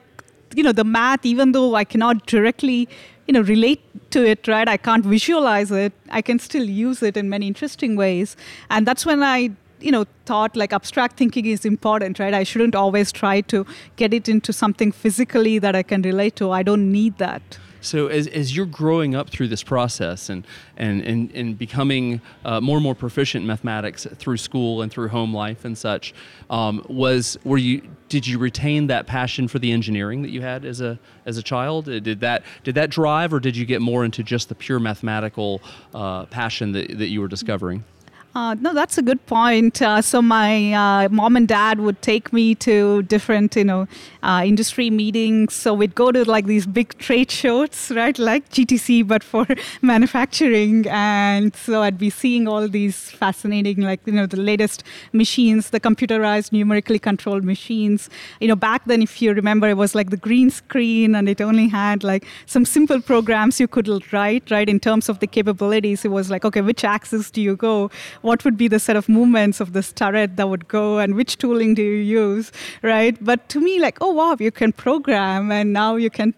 you 0.54 0.62
know 0.62 0.72
the 0.72 0.84
math 0.84 1.24
even 1.24 1.52
though 1.52 1.74
i 1.76 1.82
cannot 1.82 2.26
directly 2.26 2.86
you 3.26 3.32
know 3.32 3.40
relate 3.40 3.80
to 4.10 4.24
it 4.26 4.46
right? 4.46 4.68
I 4.68 4.76
can't 4.76 5.04
visualize 5.04 5.70
it. 5.70 5.92
I 6.10 6.20
can 6.22 6.38
still 6.38 6.64
use 6.64 7.02
it 7.02 7.16
in 7.16 7.30
many 7.30 7.46
interesting 7.46 7.96
ways. 7.96 8.36
And 8.70 8.86
that's 8.86 9.06
when 9.06 9.22
i 9.22 9.50
you 9.80 9.90
know 9.90 10.04
thought 10.26 10.54
like 10.56 10.72
abstract 10.72 11.16
thinking 11.16 11.46
is 11.46 11.64
important 11.64 12.18
right? 12.18 12.34
I 12.34 12.42
shouldn't 12.42 12.74
always 12.74 13.10
try 13.10 13.40
to 13.42 13.66
get 13.96 14.12
it 14.12 14.28
into 14.28 14.52
something 14.52 14.92
physically 14.92 15.58
that 15.58 15.74
i 15.74 15.82
can 15.82 16.02
relate 16.02 16.36
to. 16.36 16.50
I 16.50 16.62
don't 16.62 16.90
need 16.92 17.18
that 17.18 17.58
so 17.82 18.06
as, 18.06 18.26
as 18.28 18.56
you're 18.56 18.66
growing 18.66 19.14
up 19.14 19.28
through 19.28 19.48
this 19.48 19.62
process 19.62 20.28
and 20.28 20.46
and 20.76 21.02
and, 21.02 21.30
and 21.32 21.58
becoming 21.58 22.20
uh, 22.44 22.60
more 22.60 22.76
and 22.76 22.84
more 22.84 22.94
proficient 22.94 23.42
in 23.42 23.46
mathematics 23.46 24.06
through 24.16 24.38
school 24.38 24.82
and 24.82 24.90
through 24.90 25.08
home 25.08 25.34
life 25.34 25.64
and 25.64 25.76
such, 25.76 26.14
um, 26.50 26.84
was 26.88 27.36
were 27.44 27.58
you 27.58 27.82
did 28.08 28.26
you 28.26 28.38
retain 28.38 28.88
that 28.88 29.06
passion 29.06 29.48
for 29.48 29.58
the 29.58 29.72
engineering 29.72 30.22
that 30.22 30.30
you 30.30 30.40
had 30.40 30.64
as 30.64 30.80
a 30.80 30.98
as 31.26 31.38
a 31.38 31.42
child? 31.42 31.86
Did 31.86 32.20
that 32.20 32.42
did 32.62 32.74
that 32.74 32.90
drive, 32.90 33.32
or 33.32 33.40
did 33.40 33.56
you 33.56 33.64
get 33.66 33.80
more 33.80 34.04
into 34.04 34.22
just 34.22 34.48
the 34.48 34.54
pure 34.54 34.78
mathematical 34.78 35.60
uh, 35.94 36.26
passion 36.26 36.72
that, 36.72 36.98
that 36.98 37.08
you 37.08 37.20
were 37.20 37.28
discovering? 37.28 37.84
Uh, 38.34 38.54
no, 38.54 38.72
that's 38.72 38.96
a 38.96 39.02
good 39.02 39.24
point. 39.26 39.82
Uh, 39.82 40.00
so 40.00 40.22
my 40.22 40.72
uh, 40.72 41.08
mom 41.10 41.36
and 41.36 41.46
dad 41.46 41.80
would 41.80 42.00
take 42.00 42.32
me 42.32 42.54
to 42.54 43.02
different, 43.02 43.54
you 43.54 43.64
know, 43.64 43.86
uh, 44.22 44.42
industry 44.42 44.88
meetings. 44.88 45.52
So 45.52 45.74
we'd 45.74 45.94
go 45.94 46.10
to 46.10 46.24
like 46.24 46.46
these 46.46 46.64
big 46.64 46.96
trade 46.96 47.30
shows, 47.30 47.92
right, 47.94 48.18
like 48.18 48.48
GTC, 48.48 49.06
but 49.06 49.22
for 49.22 49.46
manufacturing. 49.82 50.86
And 50.88 51.54
so 51.54 51.82
I'd 51.82 51.98
be 51.98 52.08
seeing 52.08 52.48
all 52.48 52.66
these 52.68 53.10
fascinating, 53.10 53.82
like 53.82 54.00
you 54.06 54.14
know, 54.14 54.24
the 54.24 54.40
latest 54.40 54.82
machines, 55.12 55.68
the 55.68 55.80
computerized, 55.80 56.52
numerically 56.52 56.98
controlled 56.98 57.44
machines. 57.44 58.08
You 58.40 58.48
know, 58.48 58.56
back 58.56 58.86
then, 58.86 59.02
if 59.02 59.20
you 59.20 59.34
remember, 59.34 59.68
it 59.68 59.76
was 59.76 59.94
like 59.94 60.08
the 60.08 60.16
green 60.16 60.48
screen, 60.48 61.14
and 61.14 61.28
it 61.28 61.42
only 61.42 61.68
had 61.68 62.02
like 62.02 62.24
some 62.46 62.64
simple 62.64 63.02
programs 63.02 63.60
you 63.60 63.68
could 63.68 64.10
write, 64.10 64.50
right, 64.50 64.70
in 64.70 64.80
terms 64.80 65.10
of 65.10 65.18
the 65.18 65.26
capabilities. 65.26 66.02
It 66.06 66.10
was 66.10 66.30
like, 66.30 66.46
okay, 66.46 66.62
which 66.62 66.82
axis 66.82 67.30
do 67.30 67.42
you 67.42 67.56
go? 67.56 67.90
What 68.22 68.44
would 68.44 68.56
be 68.56 68.68
the 68.68 68.78
set 68.78 68.96
of 68.96 69.08
movements 69.08 69.60
of 69.60 69.72
this 69.72 69.92
turret 69.92 70.36
that 70.36 70.48
would 70.48 70.68
go 70.68 70.98
and 70.98 71.14
which 71.14 71.38
tooling 71.38 71.74
do 71.74 71.82
you 71.82 72.02
use, 72.22 72.52
right? 72.82 73.16
But 73.22 73.48
to 73.50 73.60
me, 73.60 73.78
like, 73.78 73.98
oh 74.00 74.12
wow, 74.12 74.36
you 74.38 74.50
can 74.50 74.72
program 74.72 75.52
and 75.52 75.72
now 75.72 75.96
you 75.96 76.10
can 76.10 76.34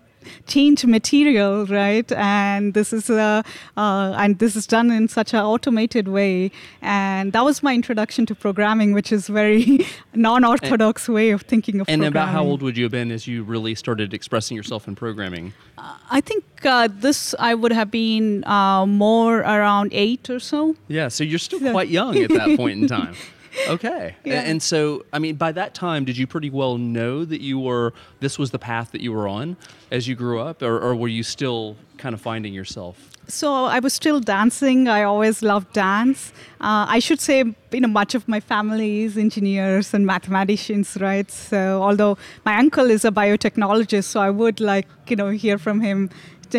change 0.46 0.84
material, 0.84 1.66
right? 1.66 2.10
And 2.12 2.74
this 2.74 2.92
is 2.92 3.10
a, 3.10 3.44
uh, 3.76 4.14
and 4.16 4.38
this 4.38 4.56
is 4.56 4.66
done 4.66 4.90
in 4.90 5.08
such 5.08 5.34
an 5.34 5.40
automated 5.40 6.08
way. 6.08 6.50
And 6.82 7.32
that 7.32 7.44
was 7.44 7.62
my 7.62 7.74
introduction 7.74 8.26
to 8.26 8.34
programming, 8.34 8.92
which 8.92 9.12
is 9.12 9.28
very 9.28 9.86
non-orthodox 10.14 11.08
and, 11.08 11.14
way 11.14 11.30
of 11.30 11.42
thinking 11.42 11.80
of. 11.80 11.88
And 11.88 12.04
about 12.04 12.28
how 12.28 12.44
old 12.44 12.62
would 12.62 12.76
you 12.76 12.84
have 12.84 12.92
been 12.92 13.10
as 13.10 13.26
you 13.26 13.42
really 13.42 13.74
started 13.74 14.14
expressing 14.14 14.56
yourself 14.56 14.88
in 14.88 14.94
programming? 14.94 15.52
Uh, 15.78 15.96
I 16.10 16.20
think 16.20 16.44
uh, 16.64 16.88
this 16.90 17.34
I 17.38 17.54
would 17.54 17.72
have 17.72 17.90
been 17.90 18.44
uh, 18.44 18.86
more 18.86 19.40
around 19.40 19.90
eight 19.92 20.30
or 20.30 20.40
so. 20.40 20.76
Yeah, 20.88 21.08
so 21.08 21.24
you're 21.24 21.38
still 21.38 21.60
quite 21.60 21.88
young 21.88 22.16
at 22.18 22.30
that 22.30 22.56
point 22.56 22.82
in 22.82 22.88
time. 22.88 23.14
okay. 23.68 24.16
Yeah. 24.24 24.40
And 24.40 24.62
so, 24.62 25.04
I 25.12 25.18
mean, 25.18 25.36
by 25.36 25.52
that 25.52 25.74
time, 25.74 26.04
did 26.04 26.16
you 26.16 26.26
pretty 26.26 26.50
well 26.50 26.78
know 26.78 27.24
that 27.24 27.40
you 27.40 27.58
were, 27.58 27.92
this 28.20 28.38
was 28.38 28.50
the 28.50 28.58
path 28.58 28.92
that 28.92 29.00
you 29.00 29.12
were 29.12 29.28
on 29.28 29.56
as 29.90 30.08
you 30.08 30.14
grew 30.14 30.40
up, 30.40 30.62
or, 30.62 30.78
or 30.80 30.96
were 30.96 31.08
you 31.08 31.22
still 31.22 31.76
kind 31.98 32.14
of 32.14 32.20
finding 32.20 32.54
yourself? 32.54 33.10
So 33.26 33.64
I 33.64 33.78
was 33.78 33.92
still 33.94 34.20
dancing. 34.20 34.88
I 34.88 35.02
always 35.02 35.42
loved 35.42 35.72
dance. 35.72 36.32
Uh, 36.60 36.86
I 36.88 36.98
should 36.98 37.20
say, 37.20 37.38
you 37.72 37.80
know, 37.80 37.88
much 37.88 38.14
of 38.14 38.26
my 38.28 38.40
family 38.40 39.02
is 39.02 39.16
engineers 39.16 39.94
and 39.94 40.04
mathematicians, 40.06 40.96
right? 41.00 41.30
So 41.30 41.82
although 41.82 42.18
my 42.44 42.56
uncle 42.58 42.90
is 42.90 43.04
a 43.04 43.10
biotechnologist, 43.10 44.04
so 44.04 44.20
I 44.20 44.30
would 44.30 44.60
like, 44.60 44.86
you 45.08 45.16
know, 45.16 45.30
hear 45.30 45.58
from 45.58 45.80
him 45.80 46.10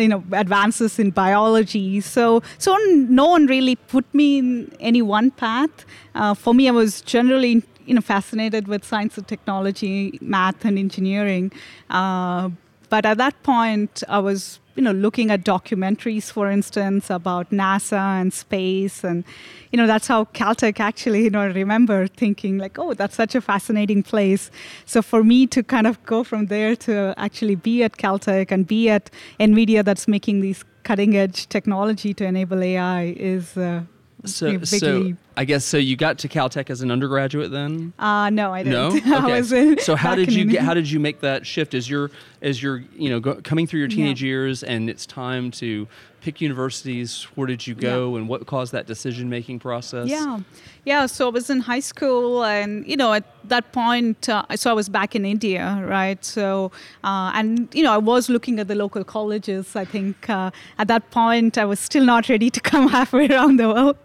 you 0.02 0.08
know 0.08 0.24
advances 0.32 0.98
in 0.98 1.10
biology. 1.10 2.00
So 2.00 2.42
so 2.58 2.76
no 2.94 3.26
one 3.26 3.46
really 3.46 3.76
put 3.76 4.04
me 4.14 4.38
in 4.38 4.76
any 4.80 5.02
one 5.02 5.30
path. 5.30 5.84
Uh, 6.14 6.34
for 6.34 6.54
me 6.54 6.68
i 6.68 6.70
was 6.72 7.00
generally 7.02 7.62
you 7.86 7.94
know 7.94 8.00
fascinated 8.00 8.68
with 8.68 8.84
science 8.84 9.16
and 9.18 9.26
technology 9.28 10.18
math 10.20 10.64
and 10.64 10.78
engineering. 10.78 11.52
Uh, 11.90 12.50
but 12.88 13.06
at 13.06 13.18
that 13.18 13.42
point 13.42 14.02
i 14.08 14.18
was 14.18 14.60
you 14.76 14.82
know 14.82 14.92
looking 14.92 15.30
at 15.30 15.42
documentaries 15.42 16.30
for 16.30 16.50
instance 16.50 17.10
about 17.10 17.50
nasa 17.50 18.20
and 18.20 18.32
space. 18.32 19.02
And 19.02 19.24
you 19.72 19.76
know 19.78 19.86
that's 19.86 20.06
how 20.06 20.26
caltech 20.26 20.78
actually 20.78 21.24
you 21.24 21.30
know 21.30 21.40
I 21.40 21.46
remember 21.46 22.06
thinking 22.06 22.58
like 22.58 22.78
oh 22.78 22.94
that's 22.94 23.16
such 23.16 23.34
a 23.34 23.40
fascinating 23.40 24.02
place. 24.02 24.50
So 24.84 25.02
for 25.02 25.24
me 25.24 25.46
to 25.48 25.62
kind 25.62 25.86
of 25.86 26.02
go 26.04 26.22
from 26.22 26.46
there 26.46 26.76
to 26.76 27.14
actually 27.16 27.56
be 27.56 27.82
at 27.82 27.96
caltech 27.96 28.52
and 28.52 28.66
be 28.66 28.88
at 28.90 29.10
nvidia 29.40 29.84
that's 29.84 30.06
making 30.06 30.40
these 30.40 30.64
cutting 30.82 31.16
edge 31.16 31.48
technology 31.48 32.14
to 32.14 32.24
enable 32.24 32.62
ai 32.62 33.14
is 33.16 33.56
uh, 33.56 33.82
so, 34.26 34.62
so 34.64 35.12
I 35.36 35.44
guess 35.44 35.64
so. 35.64 35.76
You 35.76 35.96
got 35.96 36.18
to 36.18 36.28
Caltech 36.28 36.70
as 36.70 36.82
an 36.82 36.90
undergraduate 36.90 37.50
then? 37.50 37.92
Uh, 37.98 38.30
no, 38.30 38.52
I 38.52 38.62
didn't. 38.62 39.06
No. 39.06 39.16
Okay. 39.26 39.38
In, 39.38 39.78
so 39.78 39.96
how 39.96 40.14
did 40.14 40.32
you 40.32 40.44
get? 40.44 40.62
How 40.62 40.74
did 40.74 40.90
you 40.90 41.00
make 41.00 41.20
that 41.20 41.46
shift? 41.46 41.74
As 41.74 41.88
you're 41.88 42.10
as 42.42 42.62
you're 42.62 42.84
you 42.94 43.10
know 43.10 43.20
go, 43.20 43.40
coming 43.42 43.66
through 43.66 43.80
your 43.80 43.88
teenage 43.88 44.22
yeah. 44.22 44.28
years 44.28 44.62
and 44.62 44.90
it's 44.90 45.06
time 45.06 45.50
to 45.52 45.88
pick 46.20 46.40
universities? 46.40 47.24
Where 47.34 47.46
did 47.46 47.66
you 47.66 47.74
go, 47.74 48.10
yeah. 48.12 48.18
and 48.18 48.28
what 48.28 48.46
caused 48.46 48.72
that 48.72 48.86
decision 48.86 49.30
making 49.30 49.60
process? 49.60 50.08
Yeah, 50.08 50.40
yeah. 50.86 51.06
So 51.06 51.26
I 51.26 51.30
was 51.30 51.50
in 51.50 51.60
high 51.60 51.80
school, 51.80 52.44
and 52.44 52.86
you 52.86 52.96
know, 52.96 53.12
at 53.12 53.24
that 53.48 53.72
point, 53.72 54.28
uh, 54.28 54.44
so 54.54 54.70
I 54.70 54.72
was 54.72 54.88
back 54.88 55.16
in 55.16 55.24
India, 55.24 55.82
right? 55.84 56.24
So, 56.24 56.70
uh, 57.02 57.32
and 57.34 57.68
you 57.74 57.82
know, 57.82 57.92
I 57.92 57.98
was 57.98 58.28
looking 58.28 58.60
at 58.60 58.68
the 58.68 58.76
local 58.76 59.02
colleges. 59.02 59.74
I 59.74 59.84
think 59.84 60.30
uh, 60.30 60.52
at 60.78 60.86
that 60.86 61.10
point, 61.10 61.58
I 61.58 61.64
was 61.64 61.80
still 61.80 62.04
not 62.04 62.28
ready 62.28 62.50
to 62.50 62.60
come 62.70 62.88
halfway 62.88 63.28
around 63.28 63.56
the 63.56 63.68
world, 63.68 63.96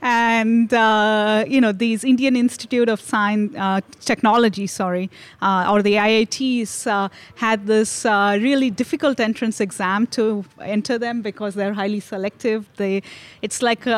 and 0.00 0.72
uh, 0.72 1.44
you 1.48 1.60
know, 1.60 1.72
these 1.72 2.04
Indian 2.04 2.36
Institute 2.36 2.88
of 2.88 3.00
Science 3.00 3.56
uh, 3.58 3.80
Technology, 4.00 4.68
sorry, 4.68 5.10
uh, 5.42 5.68
or 5.68 5.82
the 5.82 5.94
IITs 5.94 7.10
had 7.34 7.66
this 7.66 8.04
really 8.04 8.70
difficult 8.70 9.18
entrance 9.18 9.60
exam 9.60 10.06
to 10.06 10.44
enter 10.60 10.98
them 10.98 11.20
because 11.20 11.56
they're 11.56 11.74
highly 11.74 12.00
selective. 12.00 12.68
They, 12.76 13.02
it's 13.42 13.60
like. 13.60 13.88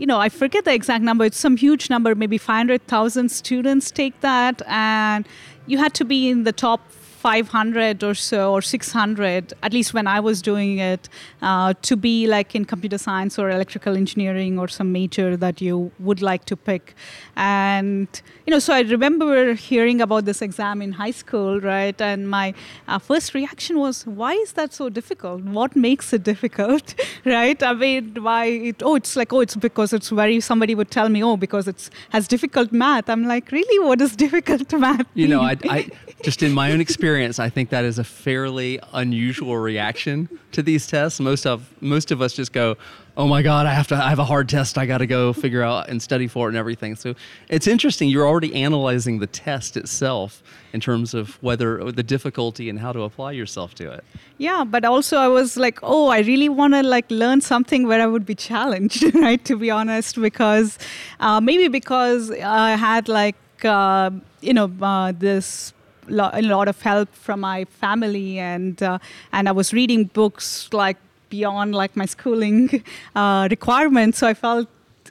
You 0.00 0.06
know, 0.06 0.18
I 0.18 0.30
forget 0.30 0.64
the 0.64 0.72
exact 0.72 1.04
number. 1.04 1.26
It's 1.26 1.38
some 1.38 1.58
huge 1.58 1.90
number, 1.90 2.14
maybe 2.14 2.38
500,000 2.38 3.28
students 3.28 3.90
take 3.90 4.18
that, 4.22 4.62
and 4.66 5.28
you 5.66 5.76
had 5.76 5.92
to 5.94 6.06
be 6.06 6.30
in 6.30 6.44
the 6.44 6.52
top 6.52 6.80
500 7.20 8.02
or 8.02 8.14
so 8.14 8.52
or 8.54 8.62
600 8.62 9.52
at 9.62 9.74
least 9.74 9.92
when 9.92 10.06
i 10.06 10.18
was 10.18 10.40
doing 10.40 10.78
it 10.78 11.08
uh, 11.42 11.74
to 11.82 11.96
be 11.96 12.26
like 12.26 12.54
in 12.54 12.64
computer 12.64 12.96
science 12.96 13.38
or 13.38 13.50
electrical 13.50 13.94
engineering 13.94 14.58
or 14.58 14.68
some 14.68 14.90
major 14.92 15.36
that 15.36 15.60
you 15.60 15.90
would 15.98 16.22
like 16.22 16.44
to 16.46 16.56
pick. 16.56 16.94
And 17.36 18.08
you 18.46 18.50
know 18.50 18.58
so 18.58 18.72
i 18.74 18.80
remember 18.80 19.54
hearing 19.54 20.00
about 20.00 20.24
this 20.24 20.42
exam 20.42 20.82
in 20.82 20.92
high 20.92 21.10
school 21.10 21.60
right? 21.60 22.00
And 22.00 22.28
my 22.28 22.54
uh, 22.88 22.98
first 22.98 23.34
reaction 23.34 23.78
was 23.78 24.06
why 24.06 24.32
is 24.34 24.52
that 24.52 24.72
so 24.72 24.88
difficult? 24.88 25.42
What 25.42 25.76
makes 25.76 26.12
it 26.12 26.22
difficult? 26.22 26.94
Right? 27.24 27.62
I 27.62 27.74
mean 27.74 28.14
why 28.22 28.44
it 28.70 28.82
oh 28.82 28.94
it's 28.94 29.14
like 29.14 29.32
oh 29.32 29.40
it's 29.40 29.56
because 29.56 29.92
it's 29.92 30.08
very 30.08 30.40
somebody 30.40 30.74
would 30.74 30.90
tell 30.90 31.08
me 31.08 31.22
oh 31.22 31.36
because 31.36 31.68
it's 31.68 31.90
has 32.10 32.26
difficult 32.28 32.72
math. 32.72 33.10
I'm 33.10 33.24
like 33.24 33.52
really? 33.52 33.78
What 33.86 34.00
is 34.00 34.16
difficult 34.26 34.72
math? 34.72 35.06
You 35.14 35.28
know 35.28 35.42
I, 35.42 35.56
I 35.64 35.90
just 36.22 36.42
in 36.42 36.52
my 36.52 36.72
own 36.72 36.80
experience, 36.80 37.38
I 37.38 37.48
think 37.48 37.70
that 37.70 37.84
is 37.84 37.98
a 37.98 38.04
fairly 38.04 38.80
unusual 38.92 39.56
reaction 39.56 40.28
to 40.52 40.62
these 40.62 40.86
tests. 40.86 41.20
Most 41.20 41.46
of 41.46 41.68
most 41.80 42.10
of 42.10 42.20
us 42.20 42.34
just 42.34 42.52
go, 42.52 42.76
"Oh 43.16 43.26
my 43.26 43.42
God, 43.42 43.66
I 43.66 43.72
have 43.72 43.88
to! 43.88 43.94
I 43.94 44.08
have 44.10 44.18
a 44.18 44.24
hard 44.24 44.48
test. 44.48 44.76
I 44.78 44.86
got 44.86 44.98
to 44.98 45.06
go 45.06 45.32
figure 45.32 45.62
out 45.62 45.88
and 45.88 46.02
study 46.02 46.26
for 46.26 46.46
it 46.46 46.50
and 46.50 46.56
everything." 46.56 46.96
So 46.96 47.14
it's 47.48 47.66
interesting. 47.66 48.08
You're 48.08 48.26
already 48.26 48.54
analyzing 48.54 49.18
the 49.18 49.26
test 49.26 49.76
itself 49.76 50.42
in 50.72 50.80
terms 50.80 51.14
of 51.14 51.42
whether 51.42 51.90
the 51.90 52.02
difficulty 52.02 52.68
and 52.68 52.78
how 52.78 52.92
to 52.92 53.02
apply 53.02 53.32
yourself 53.32 53.74
to 53.76 53.90
it. 53.90 54.04
Yeah, 54.38 54.64
but 54.64 54.84
also 54.84 55.16
I 55.16 55.28
was 55.28 55.56
like, 55.56 55.78
"Oh, 55.82 56.08
I 56.08 56.20
really 56.20 56.48
want 56.48 56.74
to 56.74 56.82
like 56.82 57.10
learn 57.10 57.40
something 57.40 57.86
where 57.86 58.00
I 58.00 58.06
would 58.06 58.26
be 58.26 58.34
challenged." 58.34 59.04
Right? 59.20 59.44
To 59.44 59.56
be 59.56 59.70
honest, 59.70 60.20
because 60.20 60.78
uh, 61.20 61.40
maybe 61.40 61.68
because 61.68 62.30
I 62.30 62.70
had 62.70 63.08
like 63.08 63.36
uh, 63.64 64.10
you 64.40 64.54
know 64.54 64.70
uh, 64.80 65.12
this 65.12 65.74
a 66.10 66.42
lot 66.42 66.68
of 66.68 66.80
help 66.82 67.14
from 67.14 67.40
my 67.40 67.64
family 67.64 68.38
and 68.38 68.82
uh, 68.82 68.98
and 69.32 69.48
I 69.48 69.52
was 69.52 69.72
reading 69.72 70.04
books 70.04 70.68
like 70.72 70.96
beyond 71.28 71.74
like 71.74 71.96
my 71.96 72.06
schooling 72.06 72.84
uh, 73.14 73.48
requirements. 73.50 74.18
So 74.18 74.26
I 74.26 74.34
felt 74.34 74.68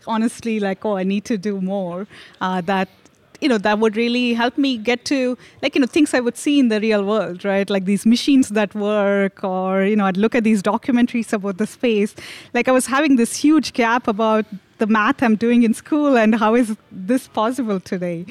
honestly 0.07 0.59
like 0.59 0.85
oh 0.85 0.95
I 0.97 1.03
need 1.03 1.25
to 1.25 1.37
do 1.37 1.59
more 1.61 2.07
uh, 2.41 2.61
that 2.61 2.89
you 3.41 3.47
know 3.47 3.57
that 3.57 3.79
would 3.79 3.95
really 3.95 4.33
help 4.33 4.57
me 4.57 4.77
get 4.77 5.05
to 5.05 5.37
like 5.61 5.75
you 5.75 5.81
know 5.81 5.87
things 5.87 6.13
I 6.13 6.19
would 6.19 6.37
see 6.37 6.59
in 6.59 6.67
the 6.67 6.79
real 6.79 7.03
world 7.05 7.45
right? 7.45 7.69
Like 7.69 7.85
these 7.85 8.05
machines 8.05 8.49
that 8.49 8.75
work 8.75 9.43
or 9.43 9.83
you 9.83 9.95
know 9.95 10.05
I'd 10.05 10.17
look 10.17 10.35
at 10.35 10.43
these 10.43 10.61
documentaries 10.61 11.33
about 11.33 11.57
the 11.57 11.67
space. 11.67 12.15
Like 12.53 12.67
I 12.67 12.71
was 12.71 12.87
having 12.87 13.15
this 13.15 13.35
huge 13.35 13.73
gap 13.73 14.07
about 14.07 14.45
the 14.79 14.87
math 14.87 15.21
I'm 15.21 15.35
doing 15.35 15.63
in 15.63 15.73
school 15.73 16.17
and 16.17 16.35
how 16.35 16.55
is 16.55 16.75
this 16.91 17.27
possible 17.27 17.79
today 17.79 18.25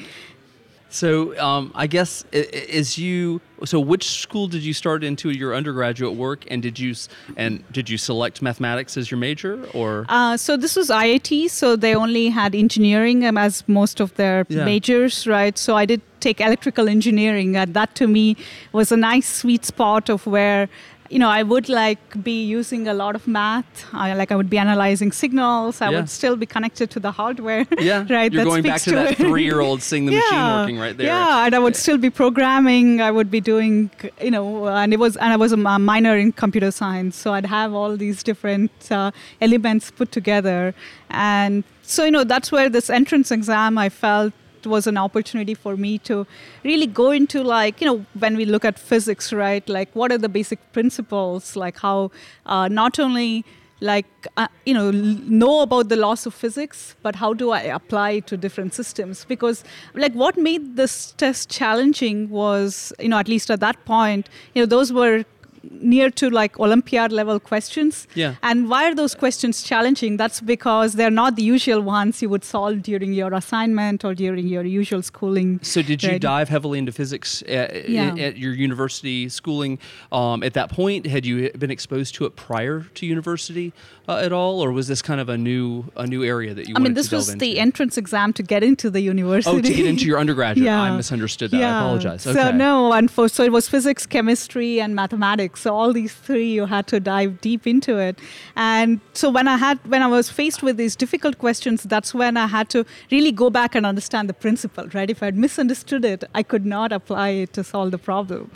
so 0.89 1.37
um, 1.39 1.71
I 1.75 1.87
guess 1.87 2.25
is 2.31 2.97
you. 2.97 3.41
So 3.65 3.79
which 3.79 4.21
school 4.21 4.47
did 4.47 4.63
you 4.63 4.73
start 4.73 5.03
into 5.03 5.29
your 5.29 5.53
undergraduate 5.53 6.15
work, 6.15 6.45
and 6.49 6.61
did 6.61 6.79
you 6.79 6.95
and 7.37 7.63
did 7.71 7.89
you 7.89 7.97
select 7.97 8.41
mathematics 8.41 8.97
as 8.97 9.11
your 9.11 9.19
major, 9.19 9.65
or? 9.73 10.05
Uh, 10.09 10.37
so 10.37 10.57
this 10.57 10.75
was 10.75 10.89
IIT, 10.89 11.49
so 11.51 11.75
they 11.75 11.93
only 11.95 12.29
had 12.29 12.55
engineering 12.55 13.25
um, 13.25 13.37
as 13.37 13.67
most 13.67 13.99
of 13.99 14.15
their 14.15 14.45
yeah. 14.49 14.65
majors, 14.65 15.27
right? 15.27 15.57
So 15.57 15.75
I 15.75 15.85
did 15.85 16.01
take 16.19 16.41
electrical 16.41 16.89
engineering, 16.89 17.55
and 17.55 17.73
that 17.73 17.95
to 17.95 18.07
me 18.07 18.35
was 18.71 18.91
a 18.91 18.97
nice 18.97 19.27
sweet 19.27 19.65
spot 19.65 20.09
of 20.09 20.25
where 20.25 20.69
you 21.09 21.17
know, 21.17 21.29
I 21.29 21.43
would 21.43 21.69
like 21.69 22.23
be 22.23 22.43
using 22.43 22.87
a 22.87 22.93
lot 22.93 23.15
of 23.15 23.27
math. 23.27 23.85
I, 23.93 24.13
like 24.13 24.31
I 24.31 24.35
would 24.35 24.49
be 24.49 24.57
analyzing 24.57 25.11
signals. 25.11 25.81
I 25.81 25.89
yeah. 25.89 25.97
would 25.97 26.09
still 26.09 26.35
be 26.35 26.45
connected 26.45 26.89
to 26.91 26.99
the 26.99 27.11
hardware. 27.11 27.65
Yeah, 27.79 28.05
right. 28.09 28.31
You're 28.31 28.43
going 28.43 28.63
back 28.63 28.81
to, 28.81 28.89
to 28.89 28.95
that 28.97 29.17
three-year-old 29.17 29.81
seeing 29.81 30.05
the 30.05 30.11
yeah. 30.11 30.19
machine 30.19 30.59
working 30.59 30.79
right 30.79 30.97
there. 30.97 31.07
Yeah, 31.07 31.45
and 31.45 31.55
I 31.55 31.59
would 31.59 31.75
still 31.75 31.97
be 31.97 32.09
programming. 32.09 33.01
I 33.01 33.09
would 33.09 33.31
be 33.31 33.39
doing, 33.39 33.89
you 34.21 34.31
know, 34.31 34.67
and 34.67 34.93
it 34.93 34.99
was, 34.99 35.15
and 35.15 35.31
I 35.31 35.37
was 35.37 35.53
a 35.53 35.57
minor 35.57 36.17
in 36.17 36.33
computer 36.33 36.71
science, 36.71 37.15
so 37.15 37.33
I'd 37.33 37.45
have 37.45 37.73
all 37.73 37.95
these 37.95 38.21
different 38.21 38.71
uh, 38.91 39.11
elements 39.39 39.91
put 39.91 40.11
together, 40.11 40.75
and 41.09 41.63
so 41.83 42.03
you 42.03 42.11
know 42.11 42.23
that's 42.23 42.51
where 42.51 42.69
this 42.69 42.89
entrance 42.89 43.31
exam 43.31 43.77
I 43.77 43.89
felt 43.89 44.33
was 44.65 44.87
an 44.87 44.97
opportunity 44.97 45.53
for 45.53 45.77
me 45.77 45.97
to 45.99 46.25
really 46.63 46.87
go 46.87 47.11
into 47.11 47.43
like 47.43 47.81
you 47.81 47.87
know 47.87 48.05
when 48.17 48.35
we 48.35 48.45
look 48.45 48.65
at 48.65 48.79
physics 48.79 49.31
right 49.33 49.67
like 49.69 49.89
what 49.93 50.11
are 50.11 50.17
the 50.17 50.29
basic 50.29 50.59
principles 50.73 51.55
like 51.55 51.77
how 51.79 52.11
uh, 52.45 52.67
not 52.67 52.99
only 52.99 53.45
like 53.81 54.27
uh, 54.37 54.47
you 54.65 54.73
know 54.73 54.91
know 54.91 55.61
about 55.61 55.89
the 55.89 55.95
laws 55.95 56.25
of 56.25 56.33
physics 56.33 56.95
but 57.01 57.15
how 57.15 57.33
do 57.33 57.51
i 57.51 57.61
apply 57.61 58.19
to 58.19 58.35
different 58.35 58.73
systems? 58.73 59.25
Because 59.25 59.63
like 59.93 60.13
what 60.13 60.37
made 60.37 60.75
this 60.75 61.13
test 61.13 61.49
challenging 61.49 62.29
was 62.29 62.91
you 62.99 63.09
know 63.09 63.17
at 63.17 63.27
least 63.27 63.49
at 63.49 63.59
that 63.61 63.83
point 63.85 64.29
you 64.53 64.61
know 64.61 64.65
those 64.65 64.91
were 64.91 65.23
near 65.69 66.09
to 66.09 66.29
like 66.29 66.59
Olympiad 66.59 67.11
level 67.11 67.39
questions. 67.39 68.07
Yeah. 68.15 68.35
And 68.43 68.69
why 68.69 68.89
are 68.89 68.95
those 68.95 69.15
questions 69.15 69.63
challenging? 69.63 70.17
That's 70.17 70.41
because 70.41 70.93
they're 70.93 71.11
not 71.11 71.35
the 71.35 71.43
usual 71.43 71.81
ones 71.81 72.21
you 72.21 72.29
would 72.29 72.43
solve 72.43 72.81
during 72.81 73.13
your 73.13 73.33
assignment 73.33 74.03
or 74.03 74.13
during 74.13 74.47
your 74.47 74.63
usual 74.63 75.01
schooling. 75.01 75.59
So, 75.63 75.81
did 75.81 76.03
you 76.03 76.19
dive 76.19 76.49
heavily 76.49 76.79
into 76.79 76.91
physics 76.91 77.43
at, 77.47 77.89
yeah. 77.89 78.15
at 78.15 78.37
your 78.37 78.53
university 78.53 79.29
schooling 79.29 79.79
um, 80.11 80.43
at 80.43 80.53
that 80.53 80.71
point? 80.71 81.05
Had 81.05 81.25
you 81.25 81.51
been 81.51 81.71
exposed 81.71 82.15
to 82.15 82.25
it 82.25 82.35
prior 82.35 82.81
to 82.95 83.05
university 83.05 83.73
uh, 84.07 84.17
at 84.17 84.31
all, 84.31 84.61
or 84.61 84.71
was 84.71 84.87
this 84.87 85.01
kind 85.01 85.21
of 85.21 85.29
a 85.29 85.37
new 85.37 85.85
a 85.95 86.07
new 86.07 86.23
area 86.23 86.53
that 86.53 86.67
you? 86.67 86.75
I 86.75 86.79
mean, 86.79 86.93
this 86.93 87.11
was 87.11 87.29
into? 87.29 87.45
the 87.45 87.59
entrance 87.59 87.97
exam 87.97 88.33
to 88.33 88.43
get 88.43 88.63
into 88.63 88.89
the 88.89 89.01
university. 89.01 89.55
Oh, 89.55 89.61
to 89.61 89.73
get 89.73 89.85
into 89.85 90.05
your 90.05 90.19
undergraduate. 90.19 90.65
yeah. 90.69 90.81
I 90.81 90.95
misunderstood 90.95 91.51
that. 91.51 91.57
Yeah. 91.57 91.75
I 91.75 91.79
apologize. 91.81 92.25
Okay. 92.25 92.39
So 92.39 92.51
no, 92.51 92.91
and 92.93 93.09
for, 93.11 93.29
so 93.29 93.43
it 93.43 93.51
was 93.51 93.69
physics, 93.69 94.05
chemistry, 94.05 94.81
and 94.81 94.95
mathematics 94.95 95.58
so 95.59 95.75
all 95.75 95.93
these 95.93 96.13
three, 96.13 96.51
you 96.51 96.65
had 96.65 96.87
to 96.87 96.99
dive 96.99 97.41
deep 97.41 97.67
into 97.67 97.97
it. 97.97 98.17
And 98.55 98.99
so 99.13 99.29
when 99.29 99.47
I 99.47 99.57
had, 99.57 99.79
when 99.87 100.01
I 100.01 100.07
was 100.07 100.29
faced 100.29 100.63
with 100.63 100.77
these 100.77 100.95
difficult 100.95 101.37
questions, 101.37 101.83
that's 101.83 102.13
when 102.13 102.37
I 102.37 102.47
had 102.47 102.69
to 102.69 102.85
really 103.11 103.31
go 103.31 103.49
back 103.49 103.75
and 103.75 103.85
understand 103.85 104.29
the 104.29 104.33
principle. 104.33 104.87
Right? 104.93 105.09
If 105.09 105.21
I 105.21 105.27
had 105.27 105.37
misunderstood 105.37 106.05
it, 106.05 106.23
I 106.33 106.43
could 106.43 106.65
not 106.65 106.91
apply 106.91 107.29
it 107.29 107.53
to 107.53 107.63
solve 107.63 107.91
the 107.91 107.97
problem. 107.97 108.51